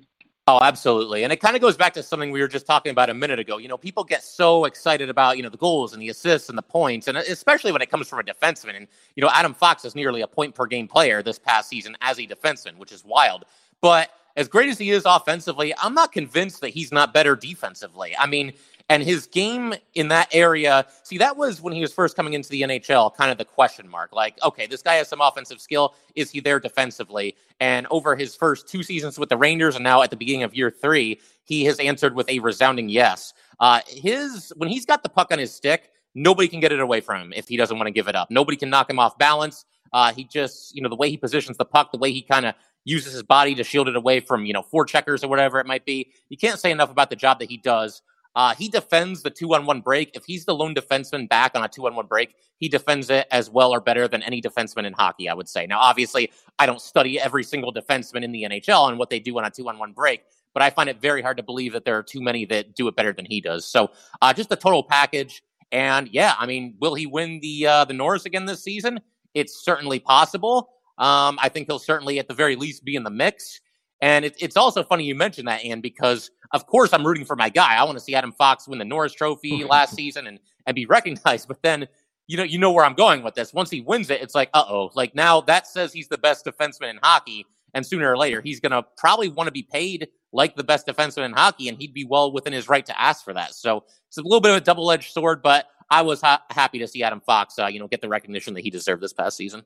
Oh, 0.48 0.58
absolutely. 0.60 1.22
And 1.22 1.32
it 1.32 1.36
kind 1.36 1.54
of 1.54 1.62
goes 1.62 1.76
back 1.76 1.92
to 1.94 2.02
something 2.02 2.32
we 2.32 2.40
were 2.40 2.48
just 2.48 2.66
talking 2.66 2.90
about 2.90 3.08
a 3.08 3.14
minute 3.14 3.38
ago. 3.38 3.58
You 3.58 3.68
know, 3.68 3.76
people 3.78 4.02
get 4.02 4.24
so 4.24 4.64
excited 4.64 5.08
about, 5.08 5.36
you 5.36 5.42
know, 5.44 5.48
the 5.48 5.56
goals 5.56 5.92
and 5.92 6.02
the 6.02 6.08
assists 6.08 6.48
and 6.48 6.58
the 6.58 6.62
points, 6.62 7.06
and 7.06 7.16
especially 7.16 7.70
when 7.70 7.80
it 7.80 7.90
comes 7.90 8.08
from 8.08 8.18
a 8.18 8.24
defenseman. 8.24 8.76
And, 8.76 8.88
you 9.14 9.22
know, 9.22 9.30
Adam 9.32 9.54
Fox 9.54 9.84
is 9.84 9.94
nearly 9.94 10.22
a 10.22 10.26
point 10.26 10.56
per 10.56 10.66
game 10.66 10.88
player 10.88 11.22
this 11.22 11.38
past 11.38 11.68
season 11.68 11.96
as 12.00 12.18
a 12.18 12.26
defenseman, 12.26 12.76
which 12.78 12.90
is 12.90 13.04
wild. 13.04 13.44
But 13.80 14.10
as 14.36 14.48
great 14.48 14.68
as 14.68 14.78
he 14.78 14.90
is 14.90 15.04
offensively, 15.06 15.74
I'm 15.80 15.94
not 15.94 16.10
convinced 16.10 16.60
that 16.62 16.70
he's 16.70 16.90
not 16.90 17.14
better 17.14 17.36
defensively. 17.36 18.16
I 18.16 18.26
mean, 18.26 18.52
and 18.88 19.02
his 19.02 19.26
game 19.26 19.74
in 19.94 20.08
that 20.08 20.28
area, 20.32 20.86
see, 21.02 21.18
that 21.18 21.36
was 21.36 21.60
when 21.60 21.72
he 21.72 21.80
was 21.80 21.92
first 21.92 22.16
coming 22.16 22.32
into 22.34 22.48
the 22.48 22.62
NHL, 22.62 23.14
kind 23.14 23.30
of 23.30 23.38
the 23.38 23.44
question 23.44 23.88
mark. 23.88 24.12
Like, 24.12 24.38
okay, 24.42 24.66
this 24.66 24.82
guy 24.82 24.94
has 24.94 25.08
some 25.08 25.20
offensive 25.20 25.60
skill. 25.60 25.94
Is 26.14 26.30
he 26.30 26.40
there 26.40 26.60
defensively? 26.60 27.36
And 27.60 27.86
over 27.90 28.16
his 28.16 28.34
first 28.34 28.68
two 28.68 28.82
seasons 28.82 29.18
with 29.18 29.28
the 29.28 29.36
Rangers 29.36 29.74
and 29.74 29.84
now 29.84 30.02
at 30.02 30.10
the 30.10 30.16
beginning 30.16 30.42
of 30.42 30.54
year 30.54 30.70
three, 30.70 31.20
he 31.44 31.64
has 31.64 31.78
answered 31.78 32.14
with 32.14 32.28
a 32.28 32.38
resounding 32.40 32.88
yes. 32.88 33.34
Uh, 33.60 33.80
his 33.86 34.52
when 34.56 34.68
he's 34.68 34.86
got 34.86 35.02
the 35.02 35.08
puck 35.08 35.28
on 35.30 35.38
his 35.38 35.54
stick, 35.54 35.90
nobody 36.14 36.48
can 36.48 36.60
get 36.60 36.72
it 36.72 36.80
away 36.80 37.00
from 37.00 37.20
him 37.20 37.32
if 37.34 37.48
he 37.48 37.56
doesn't 37.56 37.76
want 37.76 37.86
to 37.86 37.92
give 37.92 38.08
it 38.08 38.16
up. 38.16 38.30
Nobody 38.30 38.56
can 38.56 38.70
knock 38.70 38.90
him 38.90 38.98
off 38.98 39.16
balance. 39.18 39.64
Uh, 39.92 40.12
he 40.12 40.24
just, 40.24 40.74
you 40.74 40.82
know, 40.82 40.88
the 40.88 40.96
way 40.96 41.10
he 41.10 41.16
positions 41.16 41.56
the 41.56 41.64
puck, 41.64 41.92
the 41.92 41.98
way 41.98 42.12
he 42.12 42.22
kind 42.22 42.46
of 42.46 42.54
uses 42.84 43.12
his 43.12 43.22
body 43.22 43.54
to 43.54 43.62
shield 43.62 43.88
it 43.88 43.96
away 43.96 44.20
from, 44.20 44.44
you 44.44 44.52
know, 44.52 44.62
forecheckers 44.62 45.22
or 45.22 45.28
whatever 45.28 45.60
it 45.60 45.66
might 45.66 45.84
be. 45.84 46.10
You 46.28 46.36
can't 46.36 46.58
say 46.58 46.70
enough 46.70 46.90
about 46.90 47.10
the 47.10 47.16
job 47.16 47.38
that 47.38 47.48
he 47.48 47.56
does. 47.56 48.02
Uh, 48.34 48.54
he 48.54 48.68
defends 48.68 49.22
the 49.22 49.30
two 49.30 49.54
on 49.54 49.66
one 49.66 49.80
break. 49.80 50.10
If 50.14 50.24
he's 50.24 50.44
the 50.44 50.54
lone 50.54 50.74
defenseman 50.74 51.28
back 51.28 51.52
on 51.54 51.62
a 51.62 51.68
two 51.68 51.86
on 51.86 51.94
one 51.94 52.06
break, 52.06 52.34
he 52.58 52.68
defends 52.68 53.10
it 53.10 53.26
as 53.30 53.50
well 53.50 53.72
or 53.72 53.80
better 53.80 54.08
than 54.08 54.22
any 54.22 54.40
defenseman 54.40 54.86
in 54.86 54.92
hockey, 54.92 55.28
I 55.28 55.34
would 55.34 55.48
say. 55.48 55.66
Now, 55.66 55.80
obviously, 55.80 56.30
I 56.58 56.66
don't 56.66 56.80
study 56.80 57.20
every 57.20 57.44
single 57.44 57.72
defenseman 57.72 58.22
in 58.22 58.32
the 58.32 58.44
NHL 58.44 58.88
and 58.88 58.98
what 58.98 59.10
they 59.10 59.20
do 59.20 59.36
on 59.38 59.44
a 59.44 59.50
two 59.50 59.68
on 59.68 59.78
one 59.78 59.92
break, 59.92 60.22
but 60.54 60.62
I 60.62 60.70
find 60.70 60.88
it 60.88 61.00
very 61.00 61.20
hard 61.20 61.36
to 61.36 61.42
believe 61.42 61.72
that 61.74 61.84
there 61.84 61.98
are 61.98 62.02
too 62.02 62.22
many 62.22 62.44
that 62.46 62.74
do 62.74 62.88
it 62.88 62.96
better 62.96 63.12
than 63.12 63.26
he 63.26 63.40
does. 63.40 63.66
So, 63.66 63.90
uh, 64.22 64.32
just 64.32 64.48
the 64.48 64.56
total 64.56 64.82
package. 64.82 65.42
And 65.70 66.08
yeah, 66.12 66.34
I 66.38 66.46
mean, 66.46 66.76
will 66.80 66.94
he 66.94 67.06
win 67.06 67.40
the 67.40 67.66
uh, 67.66 67.84
the 67.84 67.94
Norris 67.94 68.26
again 68.26 68.44
this 68.44 68.62
season? 68.62 69.00
It's 69.34 69.64
certainly 69.64 69.98
possible. 69.98 70.70
Um, 70.98 71.38
I 71.40 71.48
think 71.48 71.66
he'll 71.68 71.78
certainly, 71.78 72.18
at 72.18 72.28
the 72.28 72.34
very 72.34 72.56
least, 72.56 72.84
be 72.84 72.94
in 72.96 73.02
the 73.02 73.10
mix. 73.10 73.60
And 74.02 74.24
it, 74.24 74.34
it's 74.38 74.56
also 74.56 74.82
funny 74.82 75.04
you 75.04 75.14
mentioned 75.14 75.48
that, 75.48 75.64
Ann, 75.64 75.80
because 75.80 76.30
of 76.50 76.66
course 76.66 76.92
I'm 76.92 77.06
rooting 77.06 77.24
for 77.24 77.36
my 77.36 77.48
guy. 77.48 77.76
I 77.76 77.84
want 77.84 77.96
to 77.96 78.04
see 78.04 78.14
Adam 78.14 78.32
Fox 78.32 78.68
win 78.68 78.78
the 78.78 78.84
Norris 78.84 79.14
Trophy 79.14 79.64
last 79.68 79.94
season 79.94 80.26
and 80.26 80.38
and 80.66 80.74
be 80.74 80.84
recognized. 80.84 81.48
But 81.48 81.62
then 81.62 81.88
you 82.26 82.36
know 82.36 82.42
you 82.42 82.58
know 82.58 82.72
where 82.72 82.84
I'm 82.84 82.94
going 82.94 83.22
with 83.22 83.34
this. 83.34 83.54
Once 83.54 83.70
he 83.70 83.80
wins 83.80 84.10
it, 84.10 84.20
it's 84.20 84.34
like 84.34 84.50
uh 84.52 84.64
oh, 84.68 84.90
like 84.94 85.14
now 85.14 85.40
that 85.42 85.66
says 85.66 85.92
he's 85.92 86.08
the 86.08 86.18
best 86.18 86.44
defenseman 86.44 86.90
in 86.90 86.98
hockey, 87.02 87.46
and 87.74 87.86
sooner 87.86 88.10
or 88.10 88.18
later 88.18 88.42
he's 88.42 88.60
gonna 88.60 88.84
probably 88.96 89.28
want 89.28 89.46
to 89.46 89.52
be 89.52 89.62
paid 89.62 90.08
like 90.32 90.56
the 90.56 90.64
best 90.64 90.86
defenseman 90.86 91.26
in 91.26 91.32
hockey, 91.32 91.68
and 91.68 91.78
he'd 91.78 91.94
be 91.94 92.04
well 92.04 92.32
within 92.32 92.52
his 92.52 92.68
right 92.68 92.84
to 92.86 93.00
ask 93.00 93.24
for 93.24 93.32
that. 93.32 93.54
So 93.54 93.84
it's 94.08 94.18
a 94.18 94.22
little 94.22 94.40
bit 94.40 94.50
of 94.50 94.56
a 94.56 94.60
double 94.60 94.90
edged 94.90 95.12
sword, 95.12 95.42
but 95.42 95.66
I 95.90 96.02
was 96.02 96.22
ha- 96.22 96.42
happy 96.50 96.78
to 96.78 96.88
see 96.88 97.02
Adam 97.02 97.20
Fox, 97.20 97.58
uh, 97.58 97.66
you 97.66 97.78
know, 97.78 97.86
get 97.86 98.00
the 98.00 98.08
recognition 98.08 98.54
that 98.54 98.62
he 98.62 98.70
deserved 98.70 99.02
this 99.02 99.12
past 99.12 99.36
season. 99.36 99.62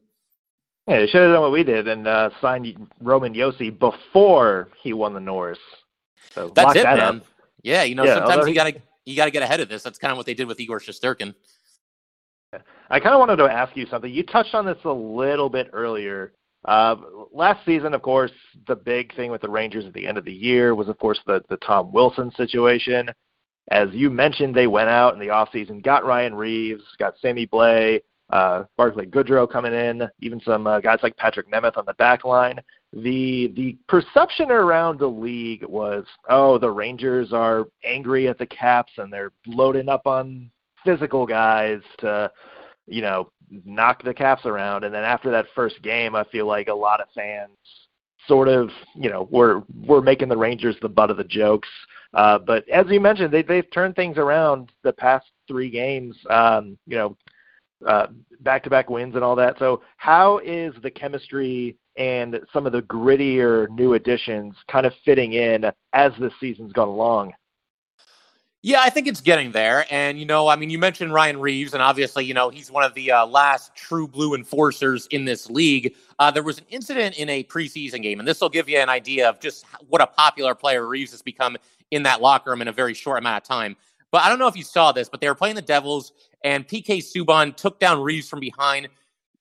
Yeah, 0.86 1.00
they 1.00 1.06
should 1.06 1.22
have 1.22 1.32
done 1.32 1.42
what 1.42 1.52
we 1.52 1.64
did 1.64 1.88
and 1.88 2.06
uh, 2.06 2.30
signed 2.40 2.88
Roman 3.00 3.34
Josi 3.34 3.76
before 3.76 4.68
he 4.82 4.92
won 4.92 5.14
the 5.14 5.20
Norris. 5.20 5.58
So 6.32 6.52
that's 6.54 6.76
it, 6.76 6.84
that 6.84 6.98
man. 6.98 7.16
Up. 7.16 7.26
Yeah, 7.62 7.82
you 7.82 7.96
know, 7.96 8.04
yeah, 8.04 8.18
sometimes 8.18 8.46
you 8.46 8.54
gotta 8.54 8.80
you 9.04 9.16
gotta 9.16 9.32
get 9.32 9.42
ahead 9.42 9.60
of 9.60 9.68
this. 9.68 9.82
That's 9.82 9.98
kind 9.98 10.12
of 10.12 10.16
what 10.16 10.26
they 10.26 10.34
did 10.34 10.46
with 10.46 10.60
Igor 10.60 10.80
Shesterkin. 10.80 11.34
I 12.88 13.00
kind 13.00 13.14
of 13.14 13.18
wanted 13.18 13.36
to 13.36 13.44
ask 13.44 13.76
you 13.76 13.86
something. 13.86 14.12
You 14.12 14.22
touched 14.22 14.54
on 14.54 14.64
this 14.64 14.78
a 14.84 14.92
little 14.92 15.48
bit 15.48 15.70
earlier. 15.72 16.32
Uh, 16.64 16.96
last 17.32 17.64
season, 17.64 17.94
of 17.94 18.02
course, 18.02 18.30
the 18.66 18.76
big 18.76 19.14
thing 19.14 19.30
with 19.30 19.40
the 19.40 19.48
Rangers 19.48 19.84
at 19.86 19.92
the 19.92 20.06
end 20.06 20.18
of 20.18 20.24
the 20.24 20.32
year 20.32 20.74
was, 20.74 20.88
of 20.88 20.98
course, 20.98 21.18
the, 21.26 21.42
the 21.48 21.56
Tom 21.58 21.92
Wilson 21.92 22.30
situation. 22.36 23.08
As 23.70 23.88
you 23.92 24.10
mentioned, 24.10 24.54
they 24.54 24.66
went 24.66 24.88
out 24.88 25.14
in 25.14 25.20
the 25.20 25.26
offseason, 25.26 25.82
got 25.82 26.04
Ryan 26.04 26.34
Reaves, 26.34 26.82
got 26.98 27.14
Sammy 27.20 27.46
Blais, 27.46 28.00
uh, 28.30 28.64
Barclay 28.76 29.06
Goodrow 29.06 29.50
coming 29.50 29.72
in, 29.72 30.08
even 30.20 30.40
some 30.40 30.66
uh, 30.66 30.80
guys 30.80 30.98
like 31.02 31.16
Patrik 31.16 31.48
Nemeth 31.52 31.76
on 31.76 31.84
the 31.86 31.94
back 31.94 32.24
line. 32.24 32.58
The 32.92 33.52
the 33.56 33.76
perception 33.88 34.50
around 34.50 34.98
the 34.98 35.06
league 35.06 35.64
was, 35.64 36.04
oh, 36.28 36.58
the 36.58 36.70
Rangers 36.70 37.32
are 37.32 37.66
angry 37.84 38.28
at 38.28 38.38
the 38.38 38.46
Caps 38.46 38.92
and 38.96 39.12
they're 39.12 39.32
loading 39.46 39.88
up 39.88 40.06
on 40.06 40.50
physical 40.84 41.26
guys 41.26 41.80
to, 41.98 42.30
you 42.86 43.02
know, 43.02 43.30
knock 43.64 44.02
the 44.02 44.14
Caps 44.14 44.46
around. 44.46 44.84
And 44.84 44.94
then 44.94 45.04
after 45.04 45.30
that 45.30 45.46
first 45.54 45.82
game, 45.82 46.14
I 46.14 46.24
feel 46.24 46.46
like 46.46 46.68
a 46.68 46.74
lot 46.74 47.00
of 47.00 47.08
fans 47.14 47.56
sort 48.26 48.48
of, 48.48 48.70
you 48.94 49.10
know, 49.10 49.28
were 49.30 49.62
were 49.84 50.02
making 50.02 50.28
the 50.28 50.36
Rangers 50.36 50.76
the 50.80 50.88
butt 50.88 51.10
of 51.10 51.16
the 51.16 51.24
jokes. 51.24 51.68
Uh, 52.14 52.38
but 52.38 52.68
as 52.68 52.86
you 52.88 53.00
mentioned, 53.00 53.32
they 53.32 53.42
they've 53.42 53.70
turned 53.72 53.94
things 53.94 54.16
around 54.16 54.72
the 54.82 54.92
past 54.92 55.26
three 55.46 55.70
games. 55.70 56.16
Um, 56.30 56.78
you 56.86 56.96
know, 56.96 57.16
uh, 57.84 58.06
back-to-back 58.40 58.88
wins 58.88 59.14
and 59.14 59.24
all 59.24 59.36
that. 59.36 59.58
So 59.58 59.82
how 59.96 60.38
is 60.38 60.74
the 60.82 60.90
chemistry 60.90 61.76
and 61.96 62.40
some 62.52 62.66
of 62.66 62.72
the 62.72 62.82
grittier 62.82 63.68
new 63.70 63.94
additions 63.94 64.54
kind 64.68 64.86
of 64.86 64.94
fitting 65.04 65.32
in 65.32 65.72
as 65.92 66.12
the 66.18 66.30
season's 66.38 66.72
gone 66.72 66.88
along? 66.88 67.34
Yeah, 68.62 68.80
I 68.82 68.90
think 68.90 69.06
it's 69.06 69.20
getting 69.20 69.52
there. 69.52 69.86
And, 69.90 70.18
you 70.18 70.26
know, 70.26 70.48
I 70.48 70.56
mean, 70.56 70.70
you 70.70 70.78
mentioned 70.78 71.12
Ryan 71.12 71.38
Reaves, 71.38 71.72
and 71.72 71.82
obviously, 71.82 72.24
you 72.24 72.34
know, 72.34 72.48
he's 72.48 72.68
one 72.68 72.82
of 72.82 72.94
the 72.94 73.12
uh, 73.12 73.24
last 73.24 73.76
true 73.76 74.08
blue 74.08 74.34
enforcers 74.34 75.06
in 75.08 75.24
this 75.24 75.48
league. 75.48 75.94
Uh, 76.18 76.32
there 76.32 76.42
was 76.42 76.58
an 76.58 76.64
incident 76.68 77.16
in 77.16 77.28
a 77.28 77.44
preseason 77.44 78.02
game, 78.02 78.18
and 78.18 78.26
this 78.26 78.40
will 78.40 78.48
give 78.48 78.68
you 78.68 78.78
an 78.78 78.88
idea 78.88 79.28
of 79.28 79.38
just 79.38 79.66
what 79.88 80.00
a 80.00 80.06
popular 80.06 80.54
player 80.54 80.88
Reaves 80.88 81.12
has 81.12 81.22
become 81.22 81.56
in 81.92 82.02
that 82.02 82.20
locker 82.20 82.50
room 82.50 82.60
in 82.60 82.66
a 82.66 82.72
very 82.72 82.94
short 82.94 83.18
amount 83.18 83.44
of 83.44 83.46
time. 83.46 83.76
But 84.10 84.22
I 84.22 84.28
don't 84.28 84.40
know 84.40 84.48
if 84.48 84.56
you 84.56 84.64
saw 84.64 84.90
this, 84.90 85.08
but 85.08 85.20
they 85.20 85.28
were 85.28 85.34
playing 85.36 85.54
the 85.54 85.62
Devils, 85.62 86.12
and 86.44 86.66
PK 86.66 86.98
Subban 86.98 87.56
took 87.56 87.80
down 87.80 88.02
Reaves 88.02 88.28
from 88.28 88.40
behind. 88.40 88.88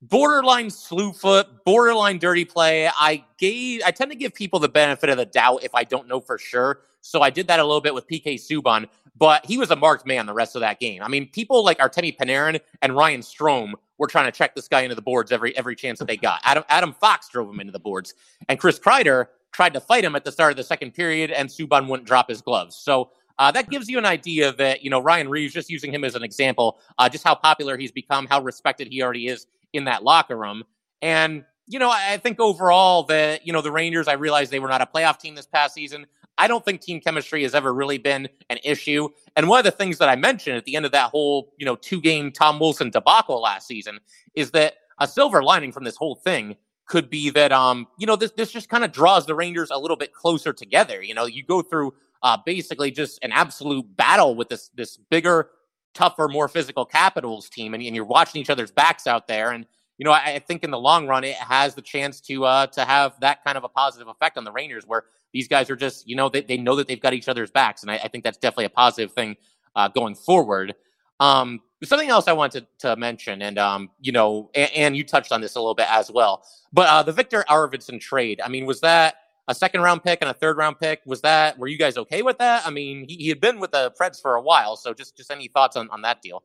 Borderline 0.02 0.70
slew 0.70 1.14
foot, 1.14 1.64
borderline 1.66 2.20
dirty 2.20 2.46
play. 2.46 2.88
I 2.88 3.24
gave 3.38 3.82
I 3.86 3.92
tend 3.92 4.12
to 4.12 4.18
give 4.18 4.34
people 4.34 4.60
the 4.60 4.70
benefit 4.70 5.10
of 5.10 5.18
the 5.18 5.26
doubt 5.26 5.64
if 5.64 5.74
I 5.74 5.84
don't 5.84 6.08
know 6.08 6.20
for 6.20 6.38
sure. 6.38 6.82
So 7.02 7.22
I 7.22 7.30
did 7.30 7.48
that 7.48 7.60
a 7.60 7.64
little 7.64 7.82
bit 7.82 7.94
with 7.94 8.08
PK 8.08 8.36
Subban, 8.36 8.88
but 9.16 9.46
he 9.46 9.58
was 9.58 9.72
a 9.72 9.76
marked 9.76 10.06
man 10.06 10.26
the 10.26 10.34
rest 10.34 10.56
of 10.56 10.62
that 10.62 10.80
game. 10.80 11.02
I 11.02 11.08
mean, 11.08 11.30
people 11.30 11.64
like 11.64 11.78
Artemi 11.80 12.16
Panarin 12.16 12.60
and 12.82 12.96
Ryan 12.96 13.22
Strome 13.22 13.74
were 13.98 14.08
trying 14.08 14.26
to 14.26 14.32
check 14.32 14.56
this 14.56 14.68
guy 14.68 14.82
into 14.82 14.96
the 14.96 15.02
boards 15.02 15.32
every 15.32 15.56
every 15.58 15.76
chance 15.76 16.00
that 16.00 16.08
they 16.08 16.18
got. 16.18 16.42
Adam 16.44 16.64
Adam 16.70 16.94
Fox 16.94 17.30
drove 17.30 17.50
him 17.50 17.60
into 17.60 17.72
the 17.72 17.80
boards, 17.80 18.14
and 18.50 18.60
Chris 18.60 18.78
Kreider 18.78 19.28
tried 19.54 19.74
to 19.74 19.80
fight 19.80 20.04
him 20.04 20.16
at 20.16 20.26
the 20.26 20.32
start 20.32 20.52
of 20.52 20.58
the 20.58 20.64
second 20.64 20.94
period, 20.94 21.32
and 21.32 21.50
Subban 21.50 21.88
wouldn't 21.88 22.08
drop 22.08 22.30
his 22.30 22.42
gloves. 22.42 22.76
So 22.76 23.12
uh, 23.38 23.52
that 23.52 23.70
gives 23.70 23.90
you 23.90 23.98
an 23.98 24.06
idea 24.06 24.54
that 24.54 24.84
you 24.84 24.90
know 24.90 25.00
Ryan 25.00 25.30
Reaves, 25.30 25.54
just 25.54 25.70
using 25.70 25.94
him 25.94 26.04
as 26.04 26.16
an 26.16 26.24
example, 26.24 26.80
uh, 26.98 27.10
just 27.10 27.24
how 27.24 27.36
popular 27.36 27.78
he's 27.78 27.92
become, 27.92 28.28
how 28.28 28.42
respected 28.42 28.88
he 28.88 29.02
already 29.02 29.28
is 29.28 29.48
in 29.74 29.86
that 29.86 30.04
locker 30.04 30.38
room, 30.38 30.64
and 31.02 31.44
you 31.68 31.80
know 31.80 31.90
I 31.92 32.18
think 32.18 32.40
overall 32.40 33.04
that 33.04 33.46
you 33.46 33.54
know 33.54 33.62
the 33.62 33.72
Rangers. 33.72 34.08
I 34.08 34.14
realize 34.14 34.50
they 34.50 34.60
were 34.60 34.70
not 34.70 34.82
a 34.82 34.86
playoff 34.86 35.20
team 35.20 35.36
this 35.36 35.48
past 35.48 35.74
season. 35.74 36.06
I 36.38 36.48
don't 36.48 36.64
think 36.66 36.82
team 36.82 37.00
chemistry 37.00 37.44
has 37.44 37.56
ever 37.56 37.74
really 37.74 37.98
been 37.98 38.28
an 38.50 38.58
issue. 38.64 39.08
And 39.38 39.48
one 39.48 39.60
of 39.60 39.66
the 39.66 39.72
things 39.72 39.98
that 40.00 40.10
I 40.10 40.18
mentioned 40.18 40.58
at 40.58 40.66
the 40.66 40.76
end 40.76 40.86
of 40.86 40.92
that 40.92 41.10
whole 41.10 41.54
you 41.58 41.66
know 41.66 41.76
two 41.76 42.02
game 42.02 42.32
Tom 42.32 42.60
Wilson 42.60 42.90
debacle 42.90 43.42
last 43.42 43.68
season 43.68 44.00
is 44.34 44.52
that 44.52 44.76
a 45.00 45.08
silver 45.08 45.44
lining 45.44 45.72
from 45.72 45.84
this 45.84 45.98
whole 45.98 46.16
thing 46.16 46.56
could 46.88 47.10
be 47.10 47.32
that 47.32 47.52
um 47.52 47.88
you 47.98 48.06
know 48.06 48.16
this 48.16 48.32
this 48.32 48.52
just 48.52 48.70
kind 48.70 48.84
of 48.84 48.92
draws 48.92 49.26
the 49.26 49.36
Rangers 49.36 49.72
a 49.72 49.78
little 49.78 49.98
bit 49.98 50.14
closer 50.14 50.54
together. 50.54 51.02
You 51.02 51.14
know, 51.14 51.26
you 51.26 51.44
go 51.44 51.62
through 51.62 51.94
uh, 52.24 52.38
basically 52.46 52.92
just 52.92 53.20
an 53.24 53.32
absolute 53.32 53.86
battle 53.96 54.36
with 54.36 54.50
this 54.50 54.70
this 54.76 54.98
bigger, 54.98 55.50
tougher, 55.94 56.28
more 56.28 56.48
physical 56.48 56.86
Capitals 56.86 57.50
team, 57.50 57.74
and, 57.74 57.84
and 57.84 57.96
you're 57.96 58.06
watching 58.06 58.42
each 58.42 58.50
other's 58.50 58.72
backs 58.72 59.08
out 59.08 59.28
there. 59.28 59.52
And 59.52 59.66
you 59.98 60.06
know, 60.06 60.12
I, 60.12 60.34
I, 60.34 60.40
think 60.40 60.64
in 60.64 60.72
the 60.72 60.80
long 60.80 61.08
run, 61.08 61.24
it 61.24 61.36
has 61.36 61.74
the 61.74 61.82
chance 61.82 62.20
to 62.22 62.46
uh, 62.46 62.68
to 62.68 62.86
have 62.86 63.20
that 63.22 63.44
kind 63.44 63.58
of 63.58 63.64
a 63.64 63.70
positive 63.70 64.08
effect 64.08 64.38
on 64.38 64.44
the 64.44 64.52
Rangers, 64.52 64.86
where 64.86 65.06
these 65.34 65.48
guys 65.48 65.70
are 65.70 65.76
just 65.76 66.08
you 66.08 66.16
know 66.16 66.30
they, 66.30 66.42
they 66.42 66.58
know 66.58 66.76
that 66.76 66.88
they've 66.88 67.02
got 67.02 67.14
each 67.14 67.30
other's 67.30 67.52
backs, 67.52 67.82
and 67.82 67.92
I, 67.92 67.96
I 67.96 68.08
think 68.08 68.24
that's 68.24 68.38
definitely 68.38 68.66
a 68.66 68.70
positive 68.70 69.12
thing 69.14 69.36
uh, 69.76 69.88
going 69.88 70.16
forward. 70.16 70.76
Um, 71.20 71.62
something 71.84 72.10
else 72.10 72.28
I 72.28 72.34
wanted 72.34 72.68
to, 72.80 72.96
mention, 72.96 73.42
and 73.42 73.58
um, 73.58 73.90
you 74.02 74.12
know, 74.12 74.50
and, 74.54 74.72
and, 74.76 74.98
you 74.98 75.04
touched 75.04 75.32
on 75.32 75.40
this 75.40 75.56
a 75.56 75.60
little 75.60 75.76
bit 75.76 75.88
as 75.90 76.12
well, 76.12 76.44
but 76.74 76.90
uh, 76.90 77.04
the 77.04 77.14
Viktor 77.14 77.46
Arvidsson 77.50 78.02
trade. 78.02 78.42
I 78.44 78.50
mean, 78.50 78.66
was 78.66 78.82
that 78.82 79.16
a 79.48 79.56
second 79.56 79.82
round 79.82 80.04
pick 80.04 80.20
and 80.22 80.30
a 80.30 80.34
third 80.34 80.58
round 80.58 80.80
pick. 80.80 81.02
Was 81.06 81.22
that 81.22 81.58
were 81.58 81.68
you 81.68 81.78
guys 81.78 81.98
okay 81.98 82.22
with 82.22 82.38
that? 82.40 82.66
I 82.66 82.70
mean, 82.70 83.06
he, 83.08 83.16
he 83.16 83.30
had 83.30 83.40
been 83.40 83.60
with 83.60 83.72
the 83.72 83.94
Preds 84.00 84.22
for 84.22 84.36
a 84.36 84.42
while, 84.42 84.76
so 84.76 84.94
just 84.94 85.16
just 85.16 85.32
any 85.32 85.48
thoughts 85.48 85.76
on, 85.76 85.90
on 85.90 86.02
that 86.02 86.22
deal? 86.22 86.44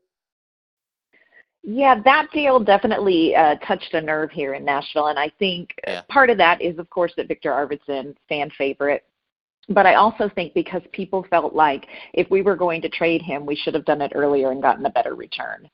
Yeah, 1.62 2.00
that 2.04 2.28
deal 2.32 2.58
definitely 2.58 3.36
uh, 3.36 3.56
touched 3.56 3.92
a 3.92 4.00
nerve 4.00 4.30
here 4.30 4.54
in 4.54 4.64
Nashville, 4.64 5.08
and 5.08 5.18
I 5.18 5.30
think 5.38 5.74
yeah. 5.86 6.02
part 6.08 6.30
of 6.30 6.38
that 6.38 6.62
is, 6.62 6.78
of 6.78 6.88
course, 6.88 7.12
that 7.16 7.28
Viktor 7.28 7.50
Arvidsson, 7.50 8.14
fan 8.28 8.50
favorite. 8.56 9.04
But 9.68 9.84
I 9.84 9.94
also 9.94 10.30
think 10.34 10.54
because 10.54 10.80
people 10.92 11.24
felt 11.28 11.54
like 11.54 11.86
if 12.14 12.28
we 12.30 12.40
were 12.40 12.56
going 12.56 12.80
to 12.82 12.88
trade 12.88 13.20
him, 13.20 13.44
we 13.44 13.54
should 13.54 13.74
have 13.74 13.84
done 13.84 14.00
it 14.00 14.12
earlier 14.14 14.50
and 14.50 14.62
gotten 14.62 14.86
a 14.86 14.90
better 14.90 15.14
return. 15.14 15.68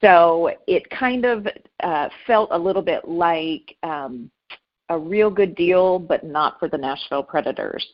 So 0.00 0.52
it 0.66 0.88
kind 0.90 1.24
of 1.24 1.46
uh, 1.82 2.08
felt 2.26 2.48
a 2.52 2.58
little 2.58 2.82
bit 2.82 3.06
like 3.06 3.76
um, 3.82 4.30
a 4.88 4.98
real 4.98 5.30
good 5.30 5.54
deal, 5.54 5.98
but 5.98 6.24
not 6.24 6.58
for 6.58 6.68
the 6.68 6.78
Nashville 6.78 7.22
Predators. 7.22 7.86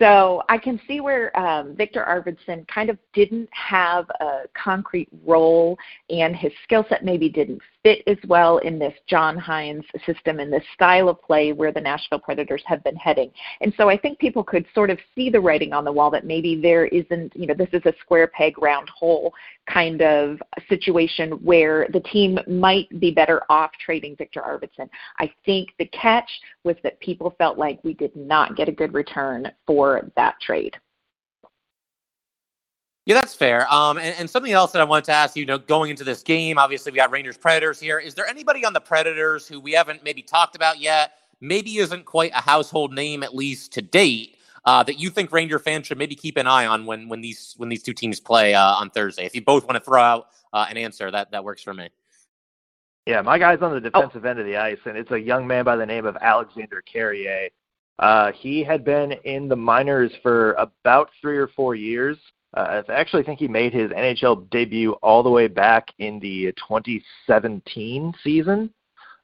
So 0.00 0.42
I 0.48 0.56
can 0.56 0.80
see 0.88 1.00
where 1.00 1.38
um, 1.38 1.76
Viktor 1.76 2.02
Arvidsson 2.08 2.66
kind 2.68 2.88
of 2.88 2.96
didn't 3.12 3.50
have 3.52 4.08
a 4.20 4.44
concrete 4.54 5.10
role, 5.26 5.76
and 6.08 6.34
his 6.34 6.52
skill 6.64 6.86
set 6.88 7.04
maybe 7.04 7.28
didn't 7.28 7.60
fit 7.82 8.02
as 8.06 8.16
well 8.26 8.58
in 8.58 8.78
this 8.78 8.94
John 9.06 9.36
Hynes 9.36 9.84
system 10.06 10.40
and 10.40 10.50
this 10.50 10.64
style 10.72 11.10
of 11.10 11.20
play 11.20 11.52
where 11.52 11.70
the 11.70 11.82
Nashville 11.82 12.18
Predators 12.18 12.62
have 12.64 12.82
been 12.82 12.96
heading. 12.96 13.30
And 13.60 13.74
so 13.76 13.90
I 13.90 13.98
think 13.98 14.18
people 14.18 14.42
could 14.42 14.64
sort 14.74 14.88
of 14.88 14.98
see 15.14 15.28
the 15.28 15.40
writing 15.40 15.74
on 15.74 15.84
the 15.84 15.92
wall 15.92 16.10
that 16.12 16.24
maybe 16.24 16.58
there 16.58 16.86
isn't, 16.86 17.36
you 17.36 17.46
know, 17.46 17.54
this 17.54 17.68
is 17.74 17.82
a 17.84 17.92
square 18.00 18.28
peg 18.28 18.56
round 18.56 18.88
hole 18.88 19.34
kind 19.72 20.02
of 20.02 20.38
situation 20.68 21.32
where 21.42 21.86
the 21.92 22.00
team 22.00 22.38
might 22.46 22.88
be 23.00 23.10
better 23.10 23.42
off 23.48 23.70
trading 23.84 24.16
Viktor 24.16 24.40
Arvidsson. 24.40 24.88
I 25.18 25.32
think 25.44 25.70
the 25.78 25.86
catch 25.86 26.30
was 26.64 26.76
that 26.82 27.00
people 27.00 27.34
felt 27.38 27.58
like 27.58 27.80
we 27.84 27.94
did 27.94 28.14
not 28.16 28.56
get 28.56 28.68
a 28.68 28.72
good 28.72 28.94
return 28.94 29.50
for 29.66 30.10
that 30.16 30.40
trade. 30.40 30.76
Yeah, 33.06 33.14
that's 33.14 33.34
fair. 33.34 33.66
Um, 33.72 33.98
and, 33.98 34.14
and, 34.18 34.30
something 34.30 34.52
else 34.52 34.72
that 34.72 34.80
I 34.80 34.84
wanted 34.84 35.06
to 35.06 35.12
ask 35.12 35.34
you, 35.34 35.40
you 35.40 35.46
know, 35.46 35.58
going 35.58 35.90
into 35.90 36.04
this 36.04 36.22
game, 36.22 36.58
obviously 36.58 36.92
we 36.92 36.96
got 36.96 37.10
Rangers 37.10 37.36
Predators 37.36 37.80
here. 37.80 37.98
Is 37.98 38.14
there 38.14 38.26
anybody 38.26 38.64
on 38.64 38.72
the 38.72 38.80
Predators 38.80 39.48
who 39.48 39.58
we 39.58 39.72
haven't 39.72 40.04
maybe 40.04 40.22
talked 40.22 40.54
about 40.54 40.78
yet, 40.78 41.14
maybe 41.40 41.78
isn't 41.78 42.04
quite 42.04 42.30
a 42.34 42.40
household 42.40 42.92
name 42.92 43.22
at 43.22 43.34
least 43.34 43.72
to 43.72 43.82
date, 43.82 44.36
uh, 44.64 44.82
that 44.82 44.98
you 44.98 45.10
think 45.10 45.32
Ranger 45.32 45.58
fans 45.58 45.86
should 45.86 45.98
maybe 45.98 46.14
keep 46.14 46.36
an 46.36 46.46
eye 46.46 46.66
on 46.66 46.86
when 46.86 47.08
when 47.08 47.20
these 47.20 47.54
when 47.56 47.68
these 47.68 47.82
two 47.82 47.94
teams 47.94 48.20
play 48.20 48.54
uh, 48.54 48.62
on 48.62 48.90
Thursday? 48.90 49.24
If 49.24 49.34
you 49.34 49.42
both 49.42 49.64
want 49.64 49.76
to 49.76 49.84
throw 49.84 50.02
out 50.02 50.26
uh, 50.52 50.66
an 50.68 50.76
answer, 50.76 51.10
that 51.10 51.30
that 51.30 51.44
works 51.44 51.62
for 51.62 51.74
me. 51.74 51.88
Yeah, 53.06 53.22
my 53.22 53.38
guy's 53.38 53.62
on 53.62 53.70
the 53.70 53.76
oh. 53.76 53.80
defensive 53.80 54.24
oh. 54.24 54.28
end 54.28 54.38
of 54.38 54.46
the 54.46 54.56
ice, 54.56 54.78
and 54.84 54.96
it's 54.96 55.10
a 55.10 55.18
young 55.18 55.46
man 55.46 55.64
by 55.64 55.76
the 55.76 55.86
name 55.86 56.06
of 56.06 56.16
Alexander 56.20 56.82
Carrier. 56.82 57.48
Uh, 57.98 58.32
he 58.32 58.64
had 58.64 58.84
been 58.84 59.12
in 59.24 59.48
the 59.48 59.56
minors 59.56 60.12
for 60.22 60.52
about 60.52 61.10
three 61.20 61.36
or 61.36 61.48
four 61.48 61.74
years. 61.74 62.16
Uh, 62.56 62.82
I 62.88 62.92
actually 62.92 63.22
think 63.22 63.38
he 63.38 63.46
made 63.46 63.72
his 63.72 63.90
NHL 63.90 64.48
debut 64.50 64.92
all 65.02 65.22
the 65.22 65.30
way 65.30 65.48
back 65.48 65.88
in 65.98 66.18
the 66.18 66.52
2017 66.52 68.14
season, 68.24 68.72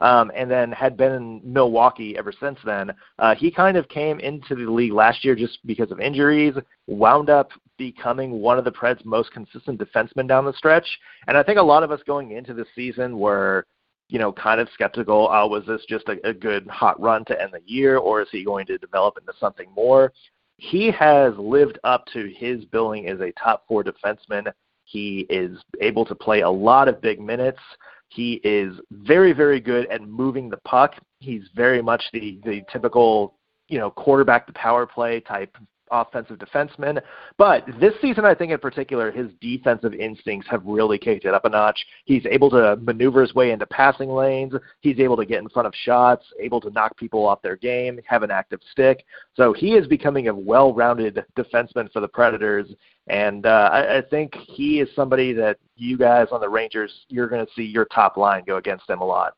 um, 0.01 0.31
and 0.35 0.51
then 0.51 0.73
had 0.73 0.97
been 0.97 1.13
in 1.13 1.41
Milwaukee 1.45 2.17
ever 2.17 2.33
since 2.39 2.59
then. 2.65 2.93
Uh, 3.19 3.35
he 3.35 3.51
kind 3.51 3.77
of 3.77 3.89
came 3.89 4.21
into 4.21 4.55
the 4.55 4.71
league 4.71 4.93
last 4.93 5.25
year 5.25 5.35
just 5.35 5.59
because 5.67 5.91
of 5.91 6.01
injuries, 6.01 6.55
wound 6.87 7.31
up 7.31 7.51
becoming 7.79 8.33
one 8.41 8.59
of 8.59 8.65
the 8.65 8.73
Preds' 8.73 9.05
most 9.05 9.33
consistent 9.33 9.81
defensemen 9.81 10.27
down 10.27 10.45
the 10.45 10.53
stretch. 10.55 10.87
And 11.27 11.37
I 11.37 11.43
think 11.43 11.59
a 11.59 11.63
lot 11.63 11.83
of 11.83 11.91
us 11.91 12.01
going 12.07 12.33
into 12.33 12.55
the 12.55 12.67
season 12.75 13.19
were, 13.19 13.67
you 14.09 14.19
know, 14.19 14.33
kind 14.33 14.61
of 14.61 14.69
skeptical. 14.73 15.29
Uh, 15.29 15.47
was 15.47 15.65
this 15.67 15.83
just 15.89 16.09
a, 16.09 16.17
a 16.29 16.33
good 16.33 16.67
hot 16.69 17.01
run 17.01 17.25
to 17.27 17.41
end 17.41 17.53
the 17.53 17.61
year, 17.65 17.99
or 17.99 18.23
is 18.23 18.29
he 18.31 18.45
going 18.45 18.67
to 18.67 18.79
develop 18.79 19.19
into 19.19 19.33
something 19.39 19.69
more? 19.75 20.13
he 20.59 20.91
has 20.91 21.35
lived 21.37 21.79
up 21.85 22.07
to 22.13 22.33
his 22.35 22.65
billing 22.67 23.09
as 23.09 23.21
a 23.21 23.33
top 23.33 23.65
four 23.69 23.85
defenseman. 23.85 24.53
He 24.85 25.27
is 25.29 25.59
able 25.81 26.05
to 26.07 26.15
play 26.15 26.41
a 26.41 26.51
lot 26.51 26.89
of 26.89 27.01
big 27.01 27.21
minutes. 27.21 27.61
He 28.09 28.35
is 28.45 28.79
very, 28.90 29.33
very 29.33 29.61
good 29.61 29.87
at 29.88 30.03
moving 30.03 30.49
the 30.49 30.59
puck. 30.59 30.95
He's 31.21 31.49
very 31.55 31.83
much 31.83 32.03
the 32.12 32.38
the 32.45 32.62
typical, 32.73 33.35
you 33.69 33.79
know, 33.79 33.90
quarterback 33.90 34.47
the 34.47 34.53
power 34.53 34.87
play 34.87 35.21
type 35.21 35.57
offensive 35.90 36.38
defenseman. 36.38 37.01
But 37.38 37.64
this 37.81 37.94
season, 38.01 38.25
I 38.25 38.35
think 38.35 38.53
in 38.53 38.59
particular, 38.59 39.11
his 39.11 39.29
defensive 39.40 39.94
instincts 39.94 40.49
have 40.51 40.62
really 40.64 40.99
kicked 40.99 41.25
it 41.25 41.35
up 41.35 41.44
a 41.44 41.49
notch. 41.49 41.85
He's 42.05 42.25
able 42.27 42.51
to 42.51 42.77
maneuver 42.77 43.22
his 43.22 43.35
way 43.35 43.51
into 43.51 43.66
passing 43.66 44.11
lanes. 44.11 44.53
He's 44.81 44.99
able 44.99 45.16
to 45.16 45.25
get 45.25 45.42
in 45.42 45.49
front 45.49 45.66
of 45.66 45.75
shots, 45.75 46.25
able 46.40 46.61
to 46.62 46.70
knock 46.70 46.96
people 46.96 47.27
off 47.27 47.42
their 47.42 47.57
game, 47.57 48.01
have 48.07 48.22
an 48.22 48.31
active 48.31 48.61
stick. 48.72 49.05
So 49.35 49.53
he 49.53 49.75
is 49.75 49.87
becoming 49.87 50.29
a 50.29 50.35
well-rounded 50.35 51.25
defenseman 51.37 51.92
for 51.92 52.01
the 52.01 52.09
Predators. 52.09 52.68
And 53.09 53.46
uh, 53.46 53.70
I, 53.72 53.99
I 53.99 54.03
think 54.03 54.35
he 54.35 54.81
is 54.81 54.88
somebody 54.96 55.33
that 55.35 55.59
you 55.77 55.96
guys 55.96 56.29
on 56.33 56.40
the 56.40 56.49
Rangers, 56.49 56.92
you're 57.09 57.29
going 57.29 57.44
to 57.44 57.53
see 57.55 57.62
your 57.62 57.85
top 57.87 58.16
line 58.16 58.42
go 58.46 58.57
against 58.57 58.88
him 58.90 59.01
a 59.01 59.05
lot. 59.05 59.35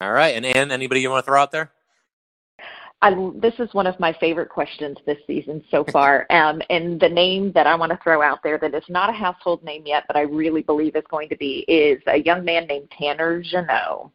All 0.00 0.12
right. 0.12 0.34
And 0.34 0.44
Ann, 0.44 0.70
anybody 0.70 1.00
you 1.00 1.08
want 1.08 1.24
to 1.24 1.30
throw 1.30 1.40
out 1.40 1.52
there? 1.52 1.72
I, 3.02 3.30
this 3.36 3.54
is 3.58 3.72
one 3.74 3.86
of 3.86 3.98
my 4.00 4.14
favorite 4.18 4.48
questions 4.48 4.96
this 5.04 5.18
season 5.26 5.62
so 5.70 5.84
far. 5.92 6.26
Um, 6.30 6.62
and 6.70 6.98
the 6.98 7.08
name 7.08 7.52
that 7.52 7.66
I 7.66 7.74
want 7.74 7.92
to 7.92 7.98
throw 8.02 8.22
out 8.22 8.42
there 8.42 8.58
that 8.58 8.74
is 8.74 8.84
not 8.88 9.10
a 9.10 9.12
household 9.12 9.62
name 9.62 9.82
yet, 9.86 10.04
but 10.06 10.16
I 10.16 10.22
really 10.22 10.62
believe 10.62 10.96
is 10.96 11.04
going 11.10 11.28
to 11.28 11.36
be, 11.36 11.64
is 11.68 12.02
a 12.06 12.18
young 12.18 12.44
man 12.44 12.66
named 12.66 12.88
Tanner 12.98 13.42
Jeannot. 13.42 14.10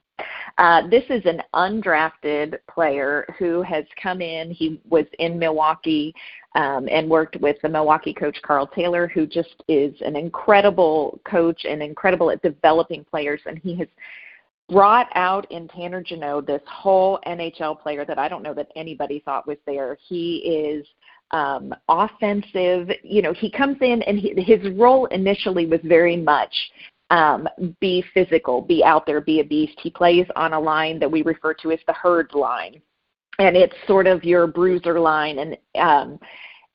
Uh, 0.57 0.87
this 0.89 1.03
is 1.09 1.21
an 1.25 1.41
undrafted 1.53 2.57
player 2.69 3.25
who 3.37 3.61
has 3.61 3.85
come 4.01 4.21
in. 4.21 4.51
He 4.51 4.81
was 4.89 5.05
in 5.19 5.39
Milwaukee 5.39 6.13
um, 6.55 6.87
and 6.91 7.09
worked 7.09 7.37
with 7.37 7.57
the 7.61 7.69
Milwaukee 7.69 8.13
coach 8.13 8.37
Karl 8.43 8.67
Taylor, 8.67 9.07
who 9.07 9.25
just 9.25 9.63
is 9.67 9.93
an 10.01 10.15
incredible 10.15 11.19
coach 11.23 11.65
and 11.65 11.81
incredible 11.81 12.31
at 12.31 12.41
developing 12.41 13.05
players. 13.05 13.41
And 13.45 13.59
he 13.59 13.75
has 13.77 13.87
brought 14.71 15.09
out 15.15 15.51
in 15.51 15.67
Tanner 15.67 16.01
Jeannot 16.01 16.47
this 16.47 16.61
whole 16.65 17.19
NHL 17.27 17.79
player 17.79 18.05
that 18.05 18.17
I 18.17 18.29
don't 18.29 18.41
know 18.41 18.53
that 18.53 18.69
anybody 18.75 19.21
thought 19.23 19.45
was 19.45 19.57
there. 19.65 19.97
He 20.07 20.37
is 20.37 20.87
um, 21.31 21.75
offensive. 21.89 22.89
You 23.03 23.21
know, 23.21 23.33
he 23.33 23.51
comes 23.51 23.77
in 23.81 24.01
and 24.03 24.17
he, 24.17 24.33
his 24.41 24.73
role 24.77 25.05
initially 25.07 25.65
was 25.65 25.81
very 25.83 26.15
much 26.15 26.53
um, 27.11 27.47
be 27.81 28.03
physical, 28.13 28.61
be 28.61 28.83
out 28.83 29.05
there, 29.05 29.19
be 29.19 29.41
a 29.41 29.43
beast. 29.43 29.77
He 29.81 29.89
plays 29.89 30.25
on 30.37 30.53
a 30.53 30.59
line 30.59 30.97
that 30.99 31.11
we 31.11 31.21
refer 31.23 31.53
to 31.55 31.71
as 31.71 31.79
the 31.85 31.93
herd 31.93 32.33
line, 32.33 32.81
and 33.37 33.57
it's 33.57 33.75
sort 33.85 34.07
of 34.07 34.23
your 34.23 34.47
bruiser 34.47 34.97
line, 34.97 35.39
and 35.39 35.57
um, 35.77 36.19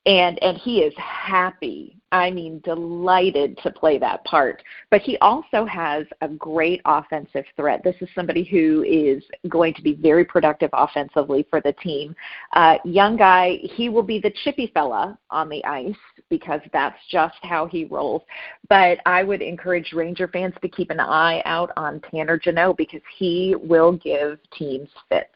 and 0.07 0.41
and 0.41 0.57
he 0.57 0.79
is 0.79 0.93
happy 0.97 1.97
I 2.11 2.31
mean, 2.31 2.61
delighted 2.63 3.57
to 3.63 3.71
play 3.71 3.97
that 3.97 4.23
part. 4.23 4.63
But 4.89 5.01
he 5.01 5.17
also 5.17 5.65
has 5.65 6.05
a 6.21 6.27
great 6.29 6.81
offensive 6.85 7.43
threat. 7.57 7.83
This 7.83 7.95
is 7.99 8.07
somebody 8.15 8.43
who 8.43 8.83
is 8.83 9.23
going 9.49 9.73
to 9.73 9.81
be 9.81 9.93
very 9.93 10.23
productive 10.23 10.69
offensively 10.73 11.45
for 11.49 11.59
the 11.59 11.73
team. 11.73 12.15
Uh, 12.53 12.77
young 12.85 13.17
guy, 13.17 13.59
he 13.61 13.89
will 13.89 14.03
be 14.03 14.19
the 14.19 14.33
chippy 14.43 14.71
fella 14.73 15.17
on 15.29 15.49
the 15.49 15.63
ice 15.65 15.95
because 16.29 16.61
that's 16.71 16.97
just 17.09 17.37
how 17.41 17.65
he 17.65 17.85
rolls. 17.85 18.21
But 18.69 18.99
I 19.05 19.23
would 19.23 19.41
encourage 19.41 19.91
Ranger 19.91 20.29
fans 20.29 20.53
to 20.61 20.69
keep 20.69 20.89
an 20.91 21.01
eye 21.01 21.41
out 21.43 21.71
on 21.75 22.01
Tanner 22.09 22.37
Jeannot 22.37 22.77
because 22.77 23.01
he 23.17 23.55
will 23.59 23.93
give 23.93 24.39
teams 24.57 24.89
fits. 25.09 25.29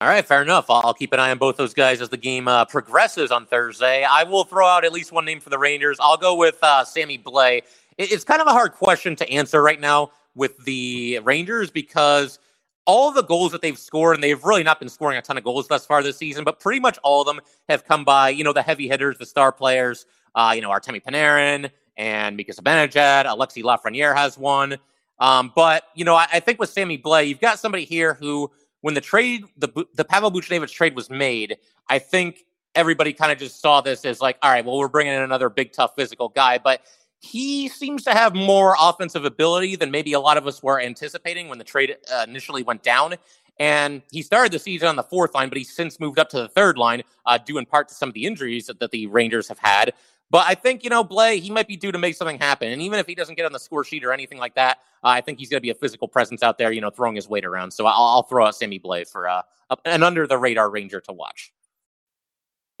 All 0.00 0.08
right, 0.08 0.26
fair 0.26 0.42
enough. 0.42 0.66
I'll 0.68 0.92
keep 0.92 1.12
an 1.12 1.20
eye 1.20 1.30
on 1.30 1.38
both 1.38 1.56
those 1.56 1.72
guys 1.72 2.00
as 2.00 2.08
the 2.08 2.16
game 2.16 2.48
uh, 2.48 2.64
progresses 2.64 3.30
on 3.30 3.46
Thursday. 3.46 4.02
I 4.02 4.24
will 4.24 4.42
throw 4.42 4.66
out 4.66 4.84
at 4.84 4.92
least 4.92 5.12
one 5.12 5.24
name 5.24 5.38
for 5.38 5.50
the 5.50 5.58
Rangers. 5.58 5.98
I'll 6.00 6.16
go 6.16 6.34
with 6.34 6.58
uh, 6.62 6.84
Sammy 6.84 7.16
Blais. 7.16 7.62
It's 7.96 8.24
kind 8.24 8.40
of 8.40 8.48
a 8.48 8.50
hard 8.50 8.72
question 8.72 9.14
to 9.14 9.30
answer 9.30 9.62
right 9.62 9.80
now 9.80 10.10
with 10.34 10.56
the 10.64 11.20
Rangers 11.22 11.70
because 11.70 12.40
all 12.86 13.12
the 13.12 13.22
goals 13.22 13.52
that 13.52 13.62
they've 13.62 13.78
scored, 13.78 14.16
and 14.16 14.24
they've 14.24 14.42
really 14.42 14.64
not 14.64 14.80
been 14.80 14.88
scoring 14.88 15.16
a 15.16 15.22
ton 15.22 15.38
of 15.38 15.44
goals 15.44 15.68
thus 15.68 15.86
far 15.86 16.02
this 16.02 16.16
season, 16.16 16.42
but 16.42 16.58
pretty 16.58 16.80
much 16.80 16.98
all 17.04 17.20
of 17.20 17.28
them 17.28 17.40
have 17.68 17.84
come 17.84 18.04
by, 18.04 18.30
you 18.30 18.42
know, 18.42 18.52
the 18.52 18.62
heavy 18.62 18.88
hitters, 18.88 19.16
the 19.18 19.26
star 19.26 19.52
players, 19.52 20.06
uh, 20.34 20.52
you 20.56 20.60
know, 20.60 20.70
Artemi 20.70 21.00
Panarin 21.00 21.70
and 21.96 22.36
Mika 22.36 22.52
Zibanejad. 22.52 23.26
Alexi 23.26 23.62
Lafreniere 23.62 24.16
has 24.16 24.36
one. 24.36 24.76
Um, 25.20 25.52
but, 25.54 25.84
you 25.94 26.04
know, 26.04 26.16
I, 26.16 26.26
I 26.32 26.40
think 26.40 26.58
with 26.58 26.70
Sammy 26.70 26.98
Blais, 26.98 27.28
you've 27.28 27.38
got 27.38 27.60
somebody 27.60 27.84
here 27.84 28.14
who– 28.14 28.50
when 28.84 28.92
the 28.92 29.00
trade, 29.00 29.46
the 29.56 29.86
the 29.94 30.04
Pavel 30.04 30.30
Buchnevich 30.30 30.70
trade 30.70 30.94
was 30.94 31.08
made, 31.08 31.56
I 31.88 31.98
think 31.98 32.44
everybody 32.74 33.14
kind 33.14 33.32
of 33.32 33.38
just 33.38 33.62
saw 33.62 33.80
this 33.80 34.04
as 34.04 34.20
like, 34.20 34.36
all 34.42 34.50
right, 34.50 34.62
well, 34.62 34.76
we're 34.76 34.88
bringing 34.88 35.14
in 35.14 35.22
another 35.22 35.48
big, 35.48 35.72
tough, 35.72 35.94
physical 35.96 36.28
guy, 36.28 36.58
but 36.58 36.82
he 37.18 37.66
seems 37.68 38.04
to 38.04 38.10
have 38.10 38.34
more 38.34 38.76
offensive 38.78 39.24
ability 39.24 39.76
than 39.76 39.90
maybe 39.90 40.12
a 40.12 40.20
lot 40.20 40.36
of 40.36 40.46
us 40.46 40.62
were 40.62 40.78
anticipating 40.78 41.48
when 41.48 41.56
the 41.56 41.64
trade 41.64 41.96
uh, 42.12 42.26
initially 42.28 42.62
went 42.62 42.82
down. 42.82 43.14
And 43.58 44.02
he 44.10 44.20
started 44.20 44.52
the 44.52 44.58
season 44.58 44.88
on 44.88 44.96
the 44.96 45.02
fourth 45.02 45.34
line, 45.34 45.48
but 45.48 45.56
he's 45.56 45.74
since 45.74 45.98
moved 45.98 46.18
up 46.18 46.28
to 46.30 46.36
the 46.36 46.48
third 46.48 46.76
line, 46.76 47.04
uh, 47.24 47.38
due 47.38 47.56
in 47.56 47.64
part 47.64 47.88
to 47.88 47.94
some 47.94 48.10
of 48.10 48.14
the 48.14 48.26
injuries 48.26 48.66
that, 48.66 48.80
that 48.80 48.90
the 48.90 49.06
Rangers 49.06 49.48
have 49.48 49.60
had. 49.60 49.94
But 50.30 50.46
I 50.48 50.54
think, 50.54 50.82
you 50.82 50.90
know, 50.90 51.04
Blais, 51.04 51.40
he 51.40 51.50
might 51.50 51.68
be 51.68 51.76
due 51.76 51.92
to 51.92 51.98
make 51.98 52.16
something 52.16 52.38
happen. 52.38 52.72
And 52.72 52.82
even 52.82 52.98
if 52.98 53.06
he 53.06 53.14
doesn't 53.14 53.36
get 53.36 53.46
on 53.46 53.52
the 53.52 53.58
score 53.58 53.84
sheet 53.84 54.04
or 54.04 54.12
anything 54.12 54.38
like 54.38 54.54
that, 54.56 54.78
uh, 55.04 55.08
I 55.08 55.20
think 55.20 55.38
he's 55.38 55.48
going 55.48 55.58
to 55.58 55.62
be 55.62 55.70
a 55.70 55.74
physical 55.74 56.08
presence 56.08 56.42
out 56.42 56.58
there, 56.58 56.72
you 56.72 56.80
know, 56.80 56.90
throwing 56.90 57.14
his 57.14 57.28
weight 57.28 57.44
around. 57.44 57.70
So 57.70 57.86
I'll, 57.86 58.02
I'll 58.02 58.22
throw 58.22 58.46
out 58.46 58.56
Sammy 58.56 58.80
Blais 58.80 59.10
for 59.10 59.28
uh, 59.28 59.42
an 59.84 60.02
under 60.02 60.26
the 60.26 60.38
radar 60.38 60.70
Ranger 60.70 61.00
to 61.02 61.12
watch. 61.12 61.52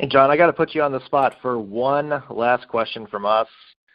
And 0.00 0.10
John, 0.10 0.30
I 0.30 0.36
got 0.36 0.46
to 0.46 0.52
put 0.52 0.74
you 0.74 0.82
on 0.82 0.90
the 0.90 1.04
spot 1.04 1.36
for 1.40 1.58
one 1.58 2.22
last 2.28 2.66
question 2.66 3.06
from 3.06 3.24
us. 3.24 3.46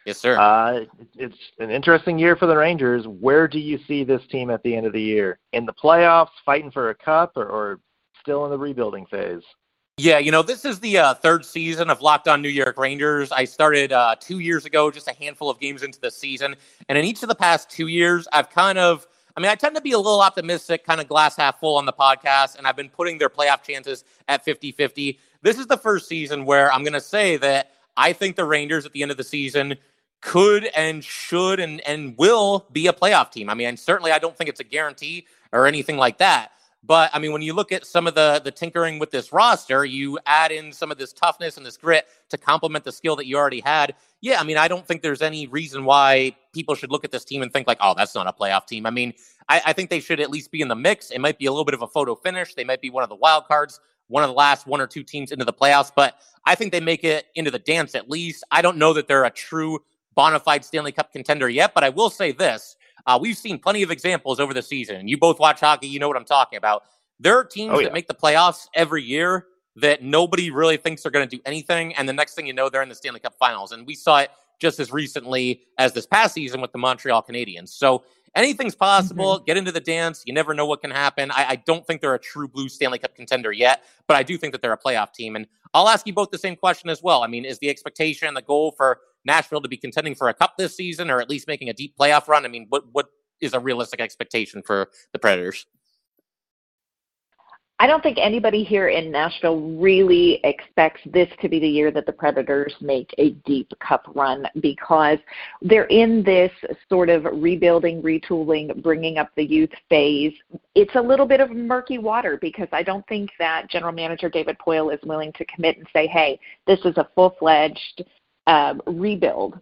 Yes, 0.05 0.17
sir. 0.17 0.37
Uh, 0.39 0.85
it's 1.15 1.35
an 1.59 1.69
interesting 1.69 2.17
year 2.17 2.37
for 2.37 2.45
the 2.45 2.55
Rangers. 2.55 3.05
Where 3.05 3.47
do 3.47 3.59
you 3.59 3.77
see 3.85 4.05
this 4.05 4.21
team 4.31 4.49
at 4.49 4.63
the 4.63 4.73
end 4.73 4.85
of 4.85 4.93
the 4.93 5.01
year? 5.01 5.39
In 5.51 5.65
the 5.65 5.73
playoffs, 5.73 6.29
fighting 6.45 6.71
for 6.71 6.89
a 6.89 6.95
cup, 6.95 7.33
or, 7.35 7.45
or 7.45 7.79
still 8.21 8.45
in 8.45 8.51
the 8.51 8.57
rebuilding 8.57 9.05
phase? 9.07 9.43
Yeah, 10.01 10.17
you 10.17 10.31
know, 10.31 10.41
this 10.41 10.63
is 10.63 10.79
the 10.79 10.97
uh, 10.97 11.13
third 11.15 11.43
season 11.43 11.89
of 11.89 12.01
Locked 12.01 12.29
On 12.29 12.41
New 12.41 12.47
York 12.47 12.77
Rangers. 12.77 13.33
I 13.33 13.43
started 13.43 13.91
uh, 13.91 14.15
two 14.17 14.39
years 14.39 14.63
ago, 14.63 14.89
just 14.89 15.09
a 15.09 15.13
handful 15.13 15.49
of 15.49 15.59
games 15.59 15.83
into 15.83 15.99
the 15.99 16.09
season. 16.09 16.55
And 16.87 16.97
in 16.97 17.03
each 17.03 17.21
of 17.21 17.27
the 17.27 17.35
past 17.35 17.69
two 17.69 17.87
years, 17.87 18.25
I've 18.31 18.49
kind 18.49 18.77
of, 18.77 19.05
I 19.35 19.41
mean, 19.41 19.51
I 19.51 19.55
tend 19.55 19.75
to 19.75 19.81
be 19.81 19.91
a 19.91 19.97
little 19.97 20.21
optimistic, 20.21 20.85
kind 20.85 21.01
of 21.01 21.09
glass 21.09 21.35
half 21.35 21.59
full 21.59 21.75
on 21.75 21.85
the 21.85 21.91
podcast, 21.91 22.57
and 22.57 22.65
I've 22.65 22.77
been 22.77 22.87
putting 22.87 23.17
their 23.17 23.27
playoff 23.27 23.61
chances 23.61 24.05
at 24.29 24.45
50 24.45 24.71
50. 24.71 25.19
This 25.41 25.59
is 25.59 25.67
the 25.67 25.75
first 25.75 26.07
season 26.07 26.45
where 26.45 26.71
I'm 26.71 26.83
going 26.83 26.93
to 26.93 27.01
say 27.01 27.35
that 27.35 27.71
I 27.97 28.13
think 28.13 28.37
the 28.37 28.45
Rangers 28.45 28.85
at 28.85 28.93
the 28.93 29.01
end 29.01 29.11
of 29.11 29.17
the 29.17 29.25
season 29.25 29.75
could 30.21 30.69
and 30.77 31.03
should 31.03 31.59
and, 31.59 31.81
and 31.81 32.17
will 32.17 32.67
be 32.71 32.87
a 32.87 32.93
playoff 32.93 33.33
team. 33.33 33.49
I 33.49 33.53
mean, 33.53 33.75
certainly 33.75 34.13
I 34.13 34.19
don't 34.19 34.37
think 34.37 34.49
it's 34.49 34.61
a 34.61 34.65
guarantee 34.65 35.27
or 35.51 35.67
anything 35.67 35.97
like 35.97 36.19
that. 36.19 36.53
But 36.83 37.11
I 37.13 37.19
mean, 37.19 37.33
when 37.33 37.41
you 37.41 37.53
look 37.53 37.71
at 37.71 37.85
some 37.85 38.07
of 38.07 38.15
the 38.15 38.41
the 38.43 38.51
tinkering 38.51 38.99
with 38.99 39.11
this 39.11 39.33
roster, 39.33 39.83
you 39.83 40.17
add 40.25 40.51
in 40.51 40.71
some 40.71 40.91
of 40.91 40.97
this 40.97 41.11
toughness 41.11 41.57
and 41.57 41.65
this 41.65 41.77
grit 41.77 42.07
to 42.29 42.37
complement 42.37 42.85
the 42.85 42.91
skill 42.91 43.15
that 43.17 43.25
you 43.25 43.37
already 43.37 43.59
had. 43.59 43.95
Yeah, 44.21 44.39
I 44.39 44.43
mean, 44.43 44.57
I 44.57 44.67
don't 44.67 44.87
think 44.87 45.01
there's 45.01 45.21
any 45.21 45.47
reason 45.47 45.83
why 45.83 46.35
people 46.53 46.75
should 46.75 46.91
look 46.91 47.03
at 47.03 47.11
this 47.11 47.25
team 47.25 47.41
and 47.41 47.51
think 47.51 47.67
like, 47.67 47.79
oh, 47.81 47.93
that's 47.97 48.15
not 48.15 48.27
a 48.27 48.33
playoff 48.33 48.65
team. 48.65 48.85
I 48.85 48.91
mean, 48.91 49.13
I, 49.49 49.61
I 49.67 49.73
think 49.73 49.89
they 49.89 49.99
should 49.99 50.19
at 50.19 50.29
least 50.29 50.51
be 50.51 50.61
in 50.61 50.67
the 50.67 50.75
mix. 50.75 51.11
It 51.11 51.19
might 51.19 51.37
be 51.37 51.45
a 51.47 51.51
little 51.51 51.65
bit 51.65 51.73
of 51.73 51.81
a 51.81 51.87
photo 51.87 52.15
finish. 52.15 52.53
They 52.53 52.63
might 52.63 52.81
be 52.81 52.89
one 52.89 53.03
of 53.03 53.09
the 53.09 53.15
wild 53.15 53.45
cards, 53.47 53.79
one 54.07 54.23
of 54.23 54.29
the 54.29 54.35
last 54.35 54.67
one 54.67 54.79
or 54.79 54.87
two 54.87 55.03
teams 55.03 55.31
into 55.31 55.45
the 55.45 55.53
playoffs. 55.53 55.91
But 55.93 56.15
I 56.45 56.55
think 56.55 56.71
they 56.71 56.79
make 56.79 57.03
it 57.03 57.25
into 57.35 57.51
the 57.51 57.59
dance 57.59 57.93
at 57.93 58.09
least. 58.09 58.43
I 58.51 58.61
don't 58.61 58.77
know 58.77 58.93
that 58.93 59.07
they're 59.07 59.25
a 59.25 59.29
true 59.29 59.79
bona 60.15 60.39
fide 60.39 60.65
Stanley 60.65 60.91
Cup 60.91 61.11
contender 61.11 61.49
yet, 61.49 61.73
but 61.73 61.83
I 61.83 61.89
will 61.89 62.09
say 62.09 62.31
this 62.31 62.75
uh, 63.09 63.17
we've 63.19 63.37
seen 63.37 63.57
plenty 63.57 63.81
of 63.81 63.89
examples 63.89 64.39
over 64.39 64.53
the 64.53 64.61
season. 64.61 65.07
You 65.07 65.17
both 65.17 65.39
watch 65.39 65.59
hockey, 65.61 65.87
you 65.87 65.97
know 65.99 66.07
what 66.07 66.15
I'm 66.15 66.25
talking 66.25 66.57
about. 66.57 66.83
There 67.19 67.35
are 67.35 67.43
teams 67.43 67.71
oh, 67.73 67.79
yeah. 67.79 67.87
that 67.87 67.93
make 67.93 68.07
the 68.07 68.13
playoffs 68.13 68.67
every 68.75 69.03
year 69.03 69.47
that 69.77 70.03
nobody 70.03 70.51
really 70.51 70.77
thinks 70.77 71.05
are 71.07 71.09
going 71.09 71.27
to 71.27 71.35
do 71.35 71.41
anything, 71.43 71.95
and 71.95 72.07
the 72.07 72.13
next 72.13 72.35
thing 72.35 72.45
you 72.45 72.53
know, 72.53 72.69
they're 72.69 72.83
in 72.83 72.89
the 72.89 72.95
Stanley 72.95 73.19
Cup 73.19 73.33
Finals. 73.39 73.71
And 73.71 73.87
we 73.87 73.95
saw 73.95 74.19
it 74.19 74.29
just 74.59 74.79
as 74.79 74.91
recently 74.91 75.63
as 75.79 75.93
this 75.93 76.05
past 76.05 76.35
season 76.35 76.61
with 76.61 76.71
the 76.71 76.77
Montreal 76.77 77.23
Canadiens. 77.23 77.69
So 77.69 78.03
anything's 78.35 78.75
possible. 78.75 79.37
Mm-hmm. 79.37 79.45
Get 79.45 79.57
into 79.57 79.71
the 79.71 79.79
dance. 79.79 80.23
You 80.27 80.33
never 80.33 80.53
know 80.53 80.67
what 80.67 80.81
can 80.81 80.91
happen. 80.91 81.31
I, 81.31 81.45
I, 81.49 81.55
don't 81.55 81.87
think 81.87 82.01
they're 82.01 82.13
a 82.13 82.19
true 82.19 82.47
blue 82.47 82.69
Stanley 82.69 82.99
Cup 82.99 83.15
contender 83.15 83.51
yet, 83.51 83.83
but 84.07 84.17
I 84.17 84.23
do 84.23 84.37
think 84.37 84.51
that 84.51 84.61
they're 84.61 84.73
a 84.73 84.77
playoff 84.77 85.13
team. 85.13 85.35
And 85.35 85.47
I'll 85.73 85.87
ask 85.87 86.05
you 86.05 86.13
both 86.13 86.29
the 86.29 86.37
same 86.37 86.55
question 86.55 86.89
as 86.89 87.01
well. 87.01 87.23
I 87.23 87.27
mean, 87.27 87.45
is 87.45 87.57
the 87.59 87.69
expectation, 87.69 88.33
the 88.33 88.41
goal 88.41 88.71
for 88.71 88.99
Nashville 89.25 89.61
to 89.61 89.69
be 89.69 89.77
contending 89.77 90.15
for 90.15 90.29
a 90.29 90.33
cup 90.33 90.55
this 90.57 90.75
season, 90.75 91.09
or 91.09 91.21
at 91.21 91.29
least 91.29 91.47
making 91.47 91.69
a 91.69 91.73
deep 91.73 91.95
playoff 91.97 92.27
run? 92.27 92.45
I 92.45 92.47
mean, 92.47 92.67
what 92.69 92.83
what 92.91 93.07
is 93.41 93.53
a 93.53 93.59
realistic 93.59 94.01
expectation 94.01 94.61
for 94.61 94.89
the 95.13 95.19
Predators? 95.19 95.65
I 97.81 97.87
don't 97.87 98.03
think 98.03 98.17
anybody 98.19 98.65
here 98.65 98.89
in 98.89 99.09
Nashville 99.09 99.61
really 99.79 100.41
expects 100.43 100.99
this 101.05 101.29
to 101.41 101.47
be 101.47 101.59
the 101.59 101.67
year 101.67 101.91
that 101.91 102.05
the 102.05 102.11
Predators 102.11 102.75
make 102.81 103.15
a 103.17 103.29
deep 103.45 103.71
cup 103.79 104.03
run 104.15 104.45
because 104.59 105.17
they're 105.61 105.85
in 105.85 106.21
this 106.23 106.51
sort 106.89 107.09
of 107.09 107.23
rebuilding, 107.23 108.01
retooling, 108.01 108.83
bringing 108.83 109.17
up 109.17 109.29
the 109.37 109.45
youth 109.45 109.71
phase. 109.87 110.33
It's 110.75 110.93
a 110.95 111.01
little 111.01 111.25
bit 111.25 111.39
of 111.39 111.51
murky 111.51 111.99
water 111.99 112.37
because 112.41 112.67
I 112.73 112.83
don't 112.83 113.07
think 113.07 113.29
that 113.39 113.69
general 113.69 113.93
manager 113.93 114.27
David 114.27 114.57
Poile 114.59 114.93
is 114.93 114.99
willing 115.05 115.31
to 115.37 115.45
commit 115.45 115.77
and 115.77 115.87
say, 115.93 116.05
hey, 116.05 116.37
this 116.67 116.79
is 116.83 116.97
a 116.97 117.07
full 117.15 117.37
fledged 117.39 118.03
um, 118.49 118.81
rebuild 118.87 119.59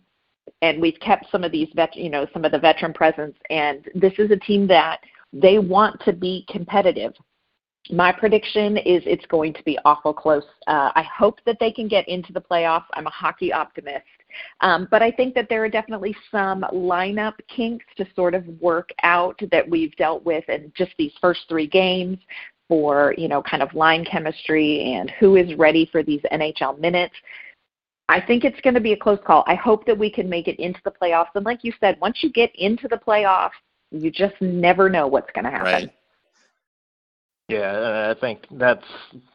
and 0.61 0.81
we've 0.81 0.99
kept 0.99 1.29
some 1.31 1.43
of 1.43 1.51
these 1.51 1.67
vet, 1.75 1.95
you 1.95 2.09
know, 2.09 2.25
some 2.33 2.45
of 2.45 2.51
the 2.51 2.59
veteran 2.59 2.93
presence. 2.93 3.35
And 3.49 3.85
this 3.93 4.13
is 4.17 4.31
a 4.31 4.37
team 4.37 4.67
that 4.67 4.99
they 5.33 5.59
want 5.59 6.01
to 6.05 6.13
be 6.13 6.45
competitive. 6.49 7.13
my 7.89 8.11
prediction 8.11 8.75
is 8.77 9.01
it's 9.05 9.25
going 9.27 9.53
to 9.53 9.63
be 9.63 9.77
awful 9.85 10.13
close. 10.13 10.43
Uh, 10.67 10.91
I 10.95 11.03
hope 11.03 11.39
that 11.45 11.57
they 11.59 11.71
can 11.71 11.87
get 11.87 12.07
into 12.07 12.33
the 12.33 12.41
playoffs. 12.41 12.85
I'm 12.93 13.07
a 13.07 13.11
hockey 13.11 13.53
optimist. 13.53 14.05
Um, 14.61 14.87
but 14.91 15.01
I 15.01 15.11
think 15.11 15.35
that 15.35 15.47
there 15.49 15.63
are 15.63 15.69
definitely 15.69 16.15
some 16.31 16.65
lineup 16.73 17.35
kinks 17.47 17.85
to 17.97 18.05
sort 18.15 18.35
of 18.35 18.45
work 18.59 18.89
out 19.03 19.39
that 19.51 19.69
we've 19.69 19.95
dealt 19.95 20.25
with 20.25 20.47
in 20.49 20.71
just 20.75 20.91
these 20.97 21.13
first 21.21 21.41
three 21.47 21.67
games 21.67 22.17
for, 22.67 23.13
you 23.17 23.27
know, 23.27 23.41
kind 23.41 23.63
of 23.63 23.73
line 23.73 24.03
chemistry 24.03 24.95
and 24.95 25.09
who 25.19 25.37
is 25.37 25.55
ready 25.55 25.87
for 25.91 26.03
these 26.03 26.21
NHL 26.31 26.79
minutes. 26.79 27.15
I 28.09 28.21
think 28.21 28.45
it's 28.45 28.59
going 28.61 28.73
to 28.73 28.81
be 28.81 28.93
a 28.93 28.97
close 28.97 29.19
call. 29.25 29.43
I 29.47 29.55
hope 29.55 29.85
that 29.85 29.97
we 29.97 30.09
can 30.09 30.29
make 30.29 30.47
it 30.47 30.59
into 30.59 30.79
the 30.85 30.91
playoffs. 30.91 31.27
And 31.35 31.45
like 31.45 31.63
you 31.63 31.73
said, 31.79 31.97
once 31.99 32.19
you 32.21 32.31
get 32.31 32.51
into 32.55 32.87
the 32.87 32.95
playoffs, 32.95 33.51
you 33.91 34.11
just 34.11 34.35
never 34.41 34.89
know 34.89 35.07
what's 35.07 35.31
going 35.33 35.45
to 35.45 35.51
happen. 35.51 35.65
Right. 35.65 35.91
Yeah, 37.49 38.13
I 38.13 38.19
think 38.19 38.45
that's 38.51 38.83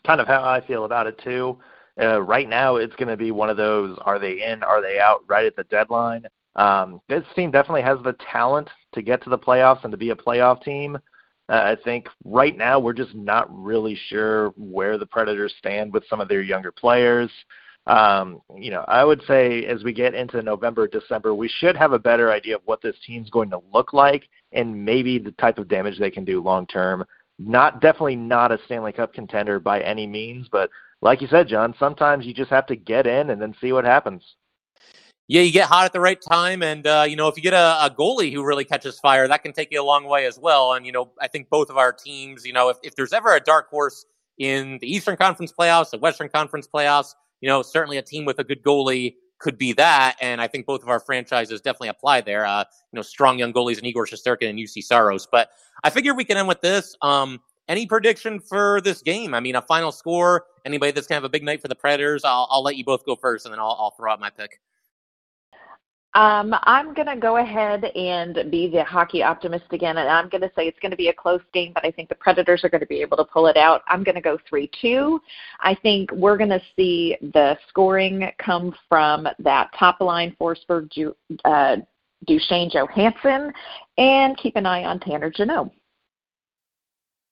kind 0.06 0.20
of 0.20 0.26
how 0.26 0.42
I 0.42 0.64
feel 0.66 0.84
about 0.84 1.06
it 1.06 1.18
too. 1.24 1.58
Uh, 2.00 2.20
right 2.22 2.48
now, 2.48 2.76
it's 2.76 2.94
going 2.96 3.08
to 3.08 3.16
be 3.16 3.30
one 3.30 3.50
of 3.50 3.56
those: 3.56 3.98
are 4.02 4.18
they 4.18 4.42
in? 4.44 4.62
Are 4.62 4.82
they 4.82 4.98
out? 4.98 5.20
Right 5.28 5.46
at 5.46 5.56
the 5.56 5.64
deadline. 5.64 6.26
Um, 6.56 7.00
this 7.08 7.24
team 7.34 7.50
definitely 7.50 7.82
has 7.82 7.98
the 8.04 8.14
talent 8.30 8.68
to 8.94 9.02
get 9.02 9.22
to 9.24 9.30
the 9.30 9.38
playoffs 9.38 9.84
and 9.84 9.90
to 9.92 9.96
be 9.96 10.10
a 10.10 10.14
playoff 10.14 10.62
team. 10.62 10.96
Uh, 11.48 11.76
I 11.76 11.76
think 11.82 12.08
right 12.24 12.56
now 12.56 12.78
we're 12.78 12.92
just 12.92 13.14
not 13.14 13.46
really 13.50 13.98
sure 14.08 14.50
where 14.56 14.98
the 14.98 15.06
Predators 15.06 15.54
stand 15.58 15.92
with 15.92 16.04
some 16.08 16.20
of 16.20 16.28
their 16.28 16.42
younger 16.42 16.72
players. 16.72 17.30
Um, 17.86 18.40
you 18.56 18.70
know, 18.70 18.84
I 18.86 19.04
would 19.04 19.22
say 19.26 19.64
as 19.64 19.82
we 19.82 19.92
get 19.92 20.14
into 20.14 20.40
November, 20.42 20.86
December, 20.86 21.34
we 21.34 21.48
should 21.48 21.76
have 21.76 21.92
a 21.92 21.98
better 21.98 22.30
idea 22.30 22.56
of 22.56 22.62
what 22.64 22.80
this 22.80 22.96
team's 23.04 23.30
going 23.30 23.50
to 23.50 23.60
look 23.72 23.92
like 23.92 24.28
and 24.52 24.84
maybe 24.84 25.18
the 25.18 25.32
type 25.32 25.58
of 25.58 25.68
damage 25.68 25.98
they 25.98 26.10
can 26.10 26.24
do 26.24 26.40
long 26.40 26.66
term. 26.66 27.04
Not 27.38 27.80
definitely 27.80 28.16
not 28.16 28.52
a 28.52 28.58
Stanley 28.66 28.92
Cup 28.92 29.12
contender 29.12 29.58
by 29.58 29.80
any 29.80 30.06
means, 30.06 30.48
but 30.52 30.70
like 31.00 31.20
you 31.20 31.26
said, 31.28 31.48
John, 31.48 31.74
sometimes 31.78 32.24
you 32.24 32.32
just 32.32 32.50
have 32.50 32.66
to 32.66 32.76
get 32.76 33.06
in 33.06 33.30
and 33.30 33.42
then 33.42 33.54
see 33.60 33.72
what 33.72 33.84
happens. 33.84 34.22
Yeah, 35.26 35.42
you 35.42 35.52
get 35.52 35.68
hot 35.68 35.84
at 35.84 35.92
the 35.92 36.00
right 36.00 36.20
time, 36.20 36.62
and 36.62 36.86
uh, 36.86 37.06
you 37.08 37.16
know 37.16 37.28
if 37.28 37.36
you 37.36 37.42
get 37.42 37.54
a, 37.54 37.86
a, 37.86 37.90
goalie 37.90 38.32
who 38.32 38.44
really 38.44 38.64
catches 38.64 38.98
fire, 39.00 39.26
that 39.28 39.42
can 39.42 39.52
take 39.52 39.68
you 39.70 39.80
a 39.80 39.84
long 39.84 40.04
way 40.04 40.26
as 40.26 40.38
well. 40.38 40.74
And 40.74 40.84
you 40.84 40.92
know, 40.92 41.10
I 41.20 41.28
think 41.28 41.48
both 41.48 41.70
of 41.70 41.76
our 41.76 41.92
teams, 41.92 42.44
you 42.44 42.52
know, 42.52 42.68
if, 42.68 42.76
if 42.82 42.96
there's 42.96 43.12
ever 43.12 43.34
a 43.34 43.40
dark 43.40 43.70
horse 43.70 44.04
in 44.38 44.78
the 44.80 44.92
Eastern 44.92 45.16
Conference 45.16 45.52
playoffs, 45.58 45.90
the 45.90 45.98
Western 45.98 46.28
Conference 46.28 46.68
playoffs, 46.72 47.14
you 47.42 47.48
know, 47.48 47.60
certainly 47.60 47.98
a 47.98 48.02
team 48.02 48.24
with 48.24 48.38
a 48.38 48.44
good 48.44 48.62
goalie 48.62 49.16
could 49.38 49.58
be 49.58 49.72
that. 49.74 50.16
And 50.20 50.40
I 50.40 50.46
think 50.46 50.64
both 50.64 50.82
of 50.82 50.88
our 50.88 51.00
franchises 51.00 51.60
definitely 51.60 51.88
apply 51.88 52.22
there. 52.22 52.46
Uh, 52.46 52.60
you 52.60 52.96
know, 52.96 53.02
strong 53.02 53.38
young 53.38 53.52
goalies 53.52 53.78
in 53.78 53.84
Igor 53.84 54.06
Shesterkin 54.06 54.48
and 54.48 54.58
Juuse 54.58 54.82
Saros. 54.84 55.26
But 55.30 55.50
I 55.84 55.90
figure 55.90 56.14
we 56.14 56.24
can 56.24 56.38
end 56.38 56.48
with 56.48 56.60
this. 56.60 56.96
Um, 57.02 57.40
any 57.68 57.86
prediction 57.86 58.40
for 58.40 58.80
this 58.80 59.02
game? 59.02 59.34
I 59.34 59.40
mean, 59.40 59.56
a 59.56 59.62
final 59.62 59.92
score. 59.92 60.46
Anybody 60.64 60.92
that's 60.92 61.06
gonna 61.06 61.16
have 61.16 61.24
a 61.24 61.28
big 61.28 61.42
night 61.42 61.60
for 61.60 61.68
the 61.68 61.74
Predators? 61.74 62.24
I'll, 62.24 62.46
I'll 62.50 62.62
let 62.62 62.76
you 62.76 62.84
both 62.84 63.04
go 63.04 63.16
first, 63.16 63.44
and 63.44 63.52
then 63.52 63.58
I'll, 63.58 63.76
I'll 63.78 63.90
throw 63.90 64.12
out 64.12 64.20
my 64.20 64.30
pick. 64.30 64.60
Um, 66.14 66.54
I'm 66.64 66.92
going 66.92 67.06
to 67.06 67.16
go 67.16 67.38
ahead 67.38 67.84
and 67.84 68.50
be 68.50 68.68
the 68.68 68.84
hockey 68.84 69.22
optimist 69.22 69.64
again, 69.70 69.96
and 69.96 70.08
I'm 70.08 70.28
going 70.28 70.42
to 70.42 70.50
say 70.54 70.66
it's 70.66 70.78
going 70.80 70.90
to 70.90 70.96
be 70.96 71.08
a 71.08 71.12
close 71.12 71.40
game, 71.54 71.72
but 71.74 71.86
I 71.86 71.90
think 71.90 72.10
the 72.10 72.14
Predators 72.14 72.64
are 72.64 72.68
going 72.68 72.82
to 72.82 72.86
be 72.86 73.00
able 73.00 73.16
to 73.16 73.24
pull 73.24 73.46
it 73.46 73.56
out. 73.56 73.80
I'm 73.86 74.04
going 74.04 74.16
to 74.16 74.20
go 74.20 74.36
3 74.46 74.70
2. 74.78 75.20
I 75.60 75.74
think 75.74 76.12
we're 76.12 76.36
going 76.36 76.50
to 76.50 76.60
see 76.76 77.16
the 77.32 77.56
scoring 77.68 78.30
come 78.38 78.74
from 78.90 79.26
that 79.38 79.70
top 79.78 80.00
line 80.02 80.36
Forsberg, 80.38 80.90
uh, 81.46 81.76
Duchene 82.26 82.70
Johansen, 82.70 83.50
and 83.96 84.36
keep 84.36 84.56
an 84.56 84.66
eye 84.66 84.84
on 84.84 85.00
Tanner 85.00 85.30
Jeannot. 85.30 85.70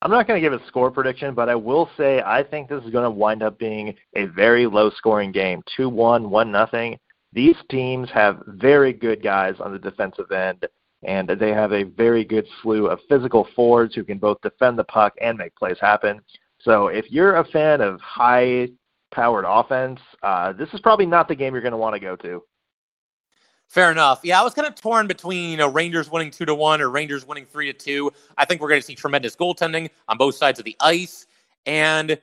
I'm 0.00 0.10
not 0.10 0.26
going 0.26 0.42
to 0.42 0.48
give 0.48 0.58
a 0.58 0.66
score 0.68 0.90
prediction, 0.90 1.34
but 1.34 1.50
I 1.50 1.54
will 1.54 1.90
say 1.98 2.22
I 2.22 2.42
think 2.42 2.70
this 2.70 2.82
is 2.82 2.90
going 2.90 3.04
to 3.04 3.10
wind 3.10 3.42
up 3.42 3.58
being 3.58 3.94
a 4.16 4.24
very 4.24 4.66
low 4.66 4.88
scoring 4.96 5.32
game 5.32 5.62
2 5.76 5.90
1, 5.90 6.30
1 6.30 6.50
nothing 6.50 6.98
these 7.32 7.56
teams 7.70 8.10
have 8.10 8.42
very 8.46 8.92
good 8.92 9.22
guys 9.22 9.54
on 9.60 9.72
the 9.72 9.78
defensive 9.78 10.32
end, 10.32 10.66
and 11.02 11.28
they 11.28 11.50
have 11.50 11.72
a 11.72 11.84
very 11.84 12.24
good 12.24 12.46
slew 12.62 12.86
of 12.88 12.98
physical 13.08 13.46
forwards 13.54 13.94
who 13.94 14.04
can 14.04 14.18
both 14.18 14.40
defend 14.42 14.78
the 14.78 14.84
puck 14.84 15.14
and 15.20 15.38
make 15.38 15.54
plays 15.54 15.78
happen. 15.80 16.20
So 16.60 16.88
if 16.88 17.10
you're 17.10 17.36
a 17.36 17.44
fan 17.44 17.80
of 17.80 18.00
high 18.00 18.68
powered 19.12 19.44
offense, 19.46 20.00
uh, 20.22 20.52
this 20.52 20.68
is 20.72 20.80
probably 20.80 21.06
not 21.06 21.28
the 21.28 21.34
game 21.34 21.54
you're 21.54 21.62
going 21.62 21.72
to 21.72 21.78
want 21.78 21.94
to 21.94 22.00
go 22.00 22.16
to. 22.16 22.42
Fair 23.68 23.92
enough. 23.92 24.20
Yeah, 24.24 24.40
I 24.40 24.42
was 24.42 24.52
kind 24.52 24.66
of 24.66 24.74
torn 24.74 25.06
between 25.06 25.50
you 25.50 25.56
know 25.56 25.70
Rangers 25.70 26.10
winning 26.10 26.32
two 26.32 26.44
to 26.44 26.54
one 26.56 26.80
or 26.80 26.90
Rangers 26.90 27.24
winning 27.24 27.46
three 27.46 27.72
to 27.72 27.78
two. 27.78 28.10
I 28.36 28.44
think 28.44 28.60
we're 28.60 28.68
going 28.68 28.80
to 28.80 28.86
see 28.86 28.96
tremendous 28.96 29.36
goaltending 29.36 29.90
on 30.08 30.18
both 30.18 30.34
sides 30.34 30.58
of 30.58 30.64
the 30.64 30.76
ice, 30.80 31.28
and 31.66 32.20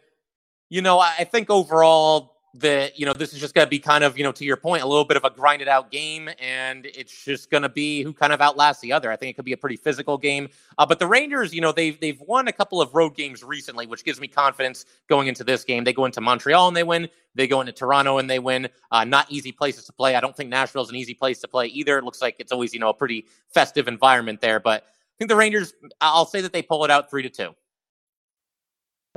you 0.70 0.82
know 0.82 1.00
I 1.00 1.24
think 1.24 1.50
overall 1.50 2.37
that 2.54 2.98
you 2.98 3.06
know 3.06 3.14
this 3.14 3.34
is 3.34 3.40
just 3.40 3.54
going 3.54 3.66
to 3.66 3.70
be 3.70 3.80
kind 3.80 4.04
of 4.04 4.18
you 4.18 4.24
know 4.24 4.32
to 4.32 4.46
your 4.46 4.58
point 4.58 4.82
a 4.82 4.88
little 4.88 5.06
bit 5.06 5.18
of 5.18 5.24
a 5.24 5.30
grinded 5.30 5.68
out 5.68 5.92
game 5.92 6.30
and 6.40 6.86
it's 6.86 7.24
just 7.24 7.52
going 7.52 7.64
to 7.64 7.70
be 7.70 8.02
who 8.02 8.14
kind 8.14 8.34
of 8.34 8.42
outlasts 8.42 8.82
the 8.82 8.92
other. 8.92 9.12
I 9.12 9.16
think 9.16 9.32
it 9.32 9.34
could 9.36 9.46
be 9.46 9.54
a 9.54 9.58
pretty 9.58 9.78
physical 9.78 10.18
game. 10.18 10.50
Uh, 10.78 10.86
but 10.86 11.00
the 11.00 11.08
rangers 11.08 11.54
you 11.54 11.62
know 11.62 11.72
they've 11.72 12.00
they've 12.00 12.20
won 12.22 12.48
a 12.48 12.54
couple 12.54 12.82
of 12.82 12.94
road 12.96 13.16
games 13.16 13.44
recently 13.44 13.86
which 13.86 14.04
gives 14.04 14.20
me 14.20 14.28
confidence 14.28 14.86
going 15.08 15.28
into 15.28 15.44
this 15.44 15.64
game. 15.64 15.84
They 15.84 15.94
go 15.94 16.06
into 16.06 16.22
montreal 16.22 16.68
and 16.68 16.76
they 16.76 16.84
win. 16.84 17.10
They 17.36 17.48
go 17.48 17.62
into 17.62 17.74
toronto 17.74 18.18
and 18.18 18.30
they 18.30 18.40
win. 18.40 18.68
Uh, 18.92 19.04
not 19.04 19.28
easy 19.30 19.52
places 19.52 19.86
to 19.86 19.94
play. 19.94 20.16
I 20.16 20.20
don't 20.20 20.36
think 20.36 20.50
nashville's 20.50 20.90
an 20.90 20.96
easy 20.96 21.14
place 21.14 21.40
to 21.42 21.48
play 21.48 21.68
either. 21.68 22.00
It 22.00 22.04
looks 22.04 22.22
like 22.22 22.38
it's 22.40 22.52
always 22.52 22.74
you 22.74 22.80
know 22.80 22.90
a 22.90 22.94
pretty 22.94 23.28
festive 23.54 23.88
environment 23.88 24.42
there 24.42 24.60
but 24.60 24.84
i 24.84 25.16
think 25.18 25.30
the 25.30 25.36
rangers 25.36 25.74
i'll 26.02 26.26
say 26.26 26.42
that 26.42 26.54
they 26.54 26.62
pull 26.62 26.86
it 26.86 26.92
out 26.92 27.10
three 27.10 27.24
to 27.24 27.30
two 27.30 27.56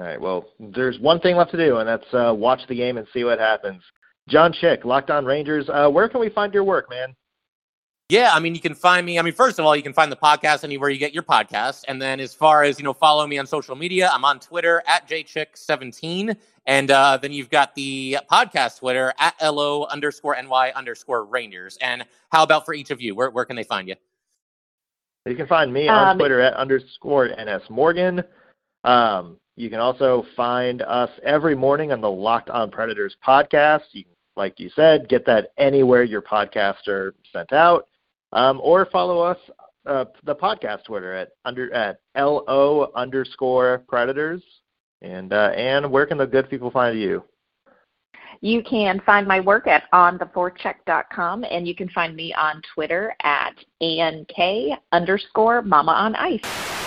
all 0.00 0.06
right. 0.06 0.20
Well, 0.20 0.46
there's 0.58 0.98
one 0.98 1.20
thing 1.20 1.36
left 1.36 1.50
to 1.50 1.58
do, 1.58 1.76
and 1.76 1.86
that's 1.86 2.14
uh, 2.14 2.32
watch 2.34 2.60
the 2.68 2.74
game 2.74 2.96
and 2.96 3.06
see 3.12 3.22
what 3.22 3.38
happens. 3.38 3.82
John 4.30 4.50
Chick, 4.50 4.86
Locked 4.86 5.10
On 5.10 5.26
Rangers. 5.26 5.68
Uh, 5.68 5.90
where 5.90 6.08
can 6.08 6.20
we 6.20 6.30
find 6.30 6.54
your 6.54 6.64
work, 6.64 6.88
man? 6.88 7.14
Yeah, 8.08 8.30
I 8.32 8.40
mean, 8.40 8.54
you 8.54 8.62
can 8.62 8.74
find 8.74 9.04
me. 9.04 9.18
I 9.18 9.22
mean, 9.22 9.34
first 9.34 9.58
of 9.58 9.66
all, 9.66 9.76
you 9.76 9.82
can 9.82 9.92
find 9.92 10.10
the 10.10 10.16
podcast 10.16 10.64
anywhere 10.64 10.88
you 10.88 10.98
get 10.98 11.12
your 11.12 11.22
podcast. 11.22 11.84
And 11.86 12.00
then, 12.00 12.18
as 12.18 12.32
far 12.32 12.64
as 12.64 12.78
you 12.78 12.84
know, 12.84 12.94
follow 12.94 13.26
me 13.26 13.36
on 13.36 13.46
social 13.46 13.76
media. 13.76 14.10
I'm 14.10 14.24
on 14.24 14.40
Twitter 14.40 14.82
at 14.86 15.06
jchick17, 15.06 16.34
and 16.64 16.90
uh, 16.90 17.18
then 17.18 17.32
you've 17.32 17.50
got 17.50 17.74
the 17.74 18.16
podcast 18.32 18.78
Twitter 18.78 19.12
at 19.18 19.34
lo 19.54 19.84
underscore 19.84 20.34
ny 20.42 20.72
underscore 20.74 21.26
Rangers. 21.26 21.76
And 21.82 22.06
how 22.32 22.42
about 22.42 22.64
for 22.64 22.72
each 22.72 22.90
of 22.90 23.02
you? 23.02 23.14
Where 23.14 23.28
where 23.28 23.44
can 23.44 23.54
they 23.54 23.64
find 23.64 23.86
you? 23.86 23.96
You 25.26 25.36
can 25.36 25.46
find 25.46 25.70
me 25.70 25.88
on 25.88 26.08
um, 26.08 26.18
Twitter 26.18 26.40
at 26.40 26.54
underscore 26.54 27.28
ns 27.28 27.68
morgan. 27.68 28.24
Um, 28.84 29.36
you 29.60 29.68
can 29.68 29.78
also 29.78 30.24
find 30.34 30.80
us 30.82 31.10
every 31.22 31.54
morning 31.54 31.92
on 31.92 32.00
the 32.00 32.10
Locked 32.10 32.48
On 32.48 32.70
Predators 32.70 33.14
podcast. 33.26 33.82
You 33.92 34.04
can, 34.04 34.12
like 34.34 34.58
you 34.58 34.70
said, 34.74 35.08
get 35.08 35.26
that 35.26 35.52
anywhere 35.58 36.02
your 36.02 36.22
podcasts 36.22 36.88
are 36.88 37.14
sent 37.30 37.52
out, 37.52 37.86
um, 38.32 38.58
or 38.62 38.86
follow 38.86 39.20
us 39.20 39.36
uh, 39.84 40.06
the 40.24 40.34
podcast 40.34 40.84
Twitter 40.84 41.12
at 41.12 41.32
under 41.44 41.72
at 41.74 42.00
lo 42.16 42.90
underscore 42.94 43.84
Predators. 43.86 44.42
And 45.02 45.32
uh, 45.34 45.52
Anne, 45.54 45.90
where 45.90 46.06
can 46.06 46.16
the 46.16 46.26
good 46.26 46.48
people 46.48 46.70
find 46.70 46.98
you? 46.98 47.22
You 48.40 48.62
can 48.62 49.00
find 49.04 49.28
my 49.28 49.40
work 49.40 49.66
at 49.66 49.90
ontheforecheck.com, 49.92 51.44
and 51.50 51.68
you 51.68 51.74
can 51.74 51.90
find 51.90 52.16
me 52.16 52.32
on 52.32 52.62
Twitter 52.74 53.14
at 53.22 53.54
ank 53.82 54.32
underscore 54.92 55.60
mama 55.60 55.92
on 55.92 56.14
ice. 56.14 56.79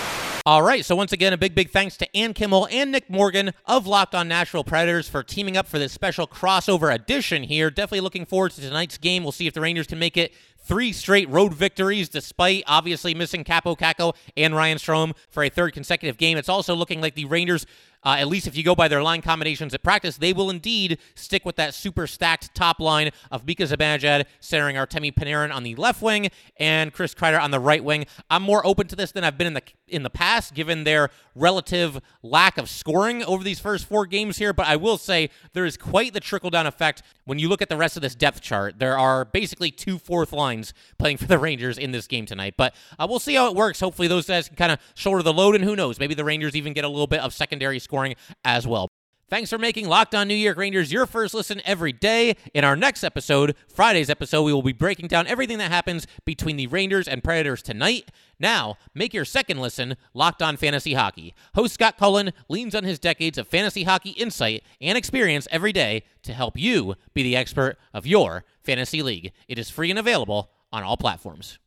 All 0.46 0.60
right, 0.60 0.84
so 0.84 0.94
once 0.94 1.10
again, 1.10 1.32
a 1.32 1.38
big, 1.38 1.54
big 1.54 1.70
thanks 1.70 1.96
to 1.96 2.14
Ann 2.14 2.34
Kimmel 2.34 2.68
and 2.70 2.92
Nick 2.92 3.08
Morgan 3.08 3.52
of 3.64 3.86
Locked 3.86 4.14
On 4.14 4.28
Nashville 4.28 4.62
Predators 4.62 5.08
for 5.08 5.22
teaming 5.22 5.56
up 5.56 5.66
for 5.66 5.78
this 5.78 5.90
special 5.90 6.26
crossover 6.26 6.94
edition 6.94 7.44
here. 7.44 7.70
Definitely 7.70 8.02
looking 8.02 8.26
forward 8.26 8.52
to 8.52 8.60
tonight's 8.60 8.98
game. 8.98 9.22
We'll 9.22 9.32
see 9.32 9.46
if 9.46 9.54
the 9.54 9.62
Rangers 9.62 9.86
can 9.86 9.98
make 9.98 10.18
it 10.18 10.34
three 10.58 10.92
straight 10.92 11.30
road 11.30 11.54
victories, 11.54 12.10
despite 12.10 12.62
obviously 12.66 13.14
missing 13.14 13.42
Kaapo 13.42 13.74
Kakko 13.74 14.14
and 14.36 14.54
Ryan 14.54 14.76
Strome 14.76 15.14
for 15.30 15.42
a 15.42 15.48
third 15.48 15.72
consecutive 15.72 16.18
game. 16.18 16.36
It's 16.36 16.50
also 16.50 16.74
looking 16.74 17.00
like 17.00 17.14
the 17.14 17.24
Rangers 17.24 17.64
uh, 18.04 18.16
at 18.18 18.28
least 18.28 18.46
if 18.46 18.56
you 18.56 18.62
go 18.62 18.74
by 18.74 18.88
their 18.88 19.02
line 19.02 19.22
combinations 19.22 19.74
at 19.74 19.82
practice, 19.82 20.16
they 20.16 20.32
will 20.32 20.50
indeed 20.50 20.98
stick 21.14 21.44
with 21.44 21.56
that 21.56 21.74
super 21.74 22.06
stacked 22.06 22.54
top 22.54 22.80
line 22.80 23.10
of 23.30 23.46
Mika 23.46 23.64
Zibanejad 23.64 24.24
centering 24.40 24.76
Artemi 24.76 25.12
Panarin 25.12 25.54
on 25.54 25.62
the 25.62 25.74
left 25.76 26.02
wing 26.02 26.30
and 26.56 26.92
Chris 26.92 27.14
Kreider 27.14 27.40
on 27.40 27.50
the 27.50 27.60
right 27.60 27.82
wing. 27.82 28.06
I'm 28.30 28.42
more 28.42 28.66
open 28.66 28.86
to 28.88 28.96
this 28.96 29.12
than 29.12 29.24
I've 29.24 29.38
been 29.38 29.46
in 29.46 29.54
the 29.54 29.62
in 29.86 30.02
the 30.02 30.10
past, 30.10 30.54
given 30.54 30.84
their 30.84 31.10
relative 31.34 32.00
lack 32.22 32.58
of 32.58 32.68
scoring 32.68 33.22
over 33.24 33.44
these 33.44 33.60
first 33.60 33.86
four 33.86 34.06
games 34.06 34.38
here. 34.38 34.52
But 34.52 34.66
I 34.66 34.76
will 34.76 34.98
say 34.98 35.30
there 35.52 35.64
is 35.64 35.76
quite 35.76 36.12
the 36.12 36.20
trickle 36.20 36.50
down 36.50 36.66
effect 36.66 37.02
when 37.24 37.38
you 37.38 37.48
look 37.48 37.62
at 37.62 37.68
the 37.68 37.76
rest 37.76 37.96
of 37.96 38.02
this 38.02 38.14
depth 38.14 38.40
chart. 38.40 38.78
There 38.78 38.98
are 38.98 39.24
basically 39.24 39.70
two 39.70 39.98
fourth 39.98 40.32
lines 40.32 40.74
playing 40.98 41.18
for 41.18 41.26
the 41.26 41.38
Rangers 41.38 41.78
in 41.78 41.92
this 41.92 42.06
game 42.06 42.26
tonight. 42.26 42.54
But 42.56 42.74
uh, 42.98 43.06
we'll 43.08 43.18
see 43.18 43.34
how 43.34 43.48
it 43.48 43.56
works. 43.56 43.80
Hopefully, 43.80 44.08
those 44.08 44.26
guys 44.26 44.48
can 44.48 44.56
kind 44.56 44.72
of 44.72 44.78
shoulder 44.94 45.22
the 45.22 45.32
load, 45.32 45.54
and 45.54 45.64
who 45.64 45.76
knows, 45.76 45.98
maybe 45.98 46.14
the 46.14 46.24
Rangers 46.24 46.56
even 46.56 46.72
get 46.72 46.84
a 46.84 46.88
little 46.88 47.06
bit 47.06 47.20
of 47.20 47.32
secondary 47.32 47.78
scoring 47.94 48.16
as 48.44 48.66
well. 48.66 48.88
Thanks 49.30 49.50
for 49.50 49.58
making 49.58 49.88
Locked 49.88 50.16
On 50.16 50.26
New 50.26 50.34
York 50.34 50.58
Rangers 50.58 50.92
your 50.92 51.06
first 51.06 51.32
listen 51.32 51.62
every 51.64 51.92
day. 51.92 52.36
In 52.52 52.64
our 52.64 52.74
next 52.74 53.04
episode, 53.04 53.54
Friday's 53.68 54.10
episode, 54.10 54.42
we 54.42 54.52
will 54.52 54.62
be 54.62 54.72
breaking 54.72 55.06
down 55.06 55.28
everything 55.28 55.58
that 55.58 55.70
happens 55.70 56.06
between 56.24 56.56
the 56.56 56.66
Rangers 56.66 57.06
and 57.06 57.22
Predators 57.22 57.62
tonight. 57.62 58.10
Now, 58.38 58.76
make 58.94 59.14
your 59.14 59.24
second 59.24 59.60
listen 59.60 59.96
Locked 60.12 60.42
On 60.42 60.56
Fantasy 60.56 60.94
Hockey. 60.94 61.34
Host 61.54 61.74
Scott 61.74 61.96
Cullen 61.96 62.32
leans 62.48 62.74
on 62.74 62.82
his 62.82 62.98
decades 62.98 63.38
of 63.38 63.46
fantasy 63.46 63.84
hockey 63.84 64.10
insight 64.10 64.64
and 64.80 64.98
experience 64.98 65.46
every 65.52 65.72
day 65.72 66.02
to 66.24 66.32
help 66.32 66.58
you 66.58 66.96
be 67.14 67.22
the 67.22 67.36
expert 67.36 67.76
of 67.94 68.06
your 68.08 68.44
fantasy 68.60 69.02
league. 69.02 69.32
It 69.46 69.58
is 69.58 69.70
free 69.70 69.90
and 69.90 69.98
available 69.98 70.50
on 70.72 70.82
all 70.82 70.96
platforms. 70.96 71.58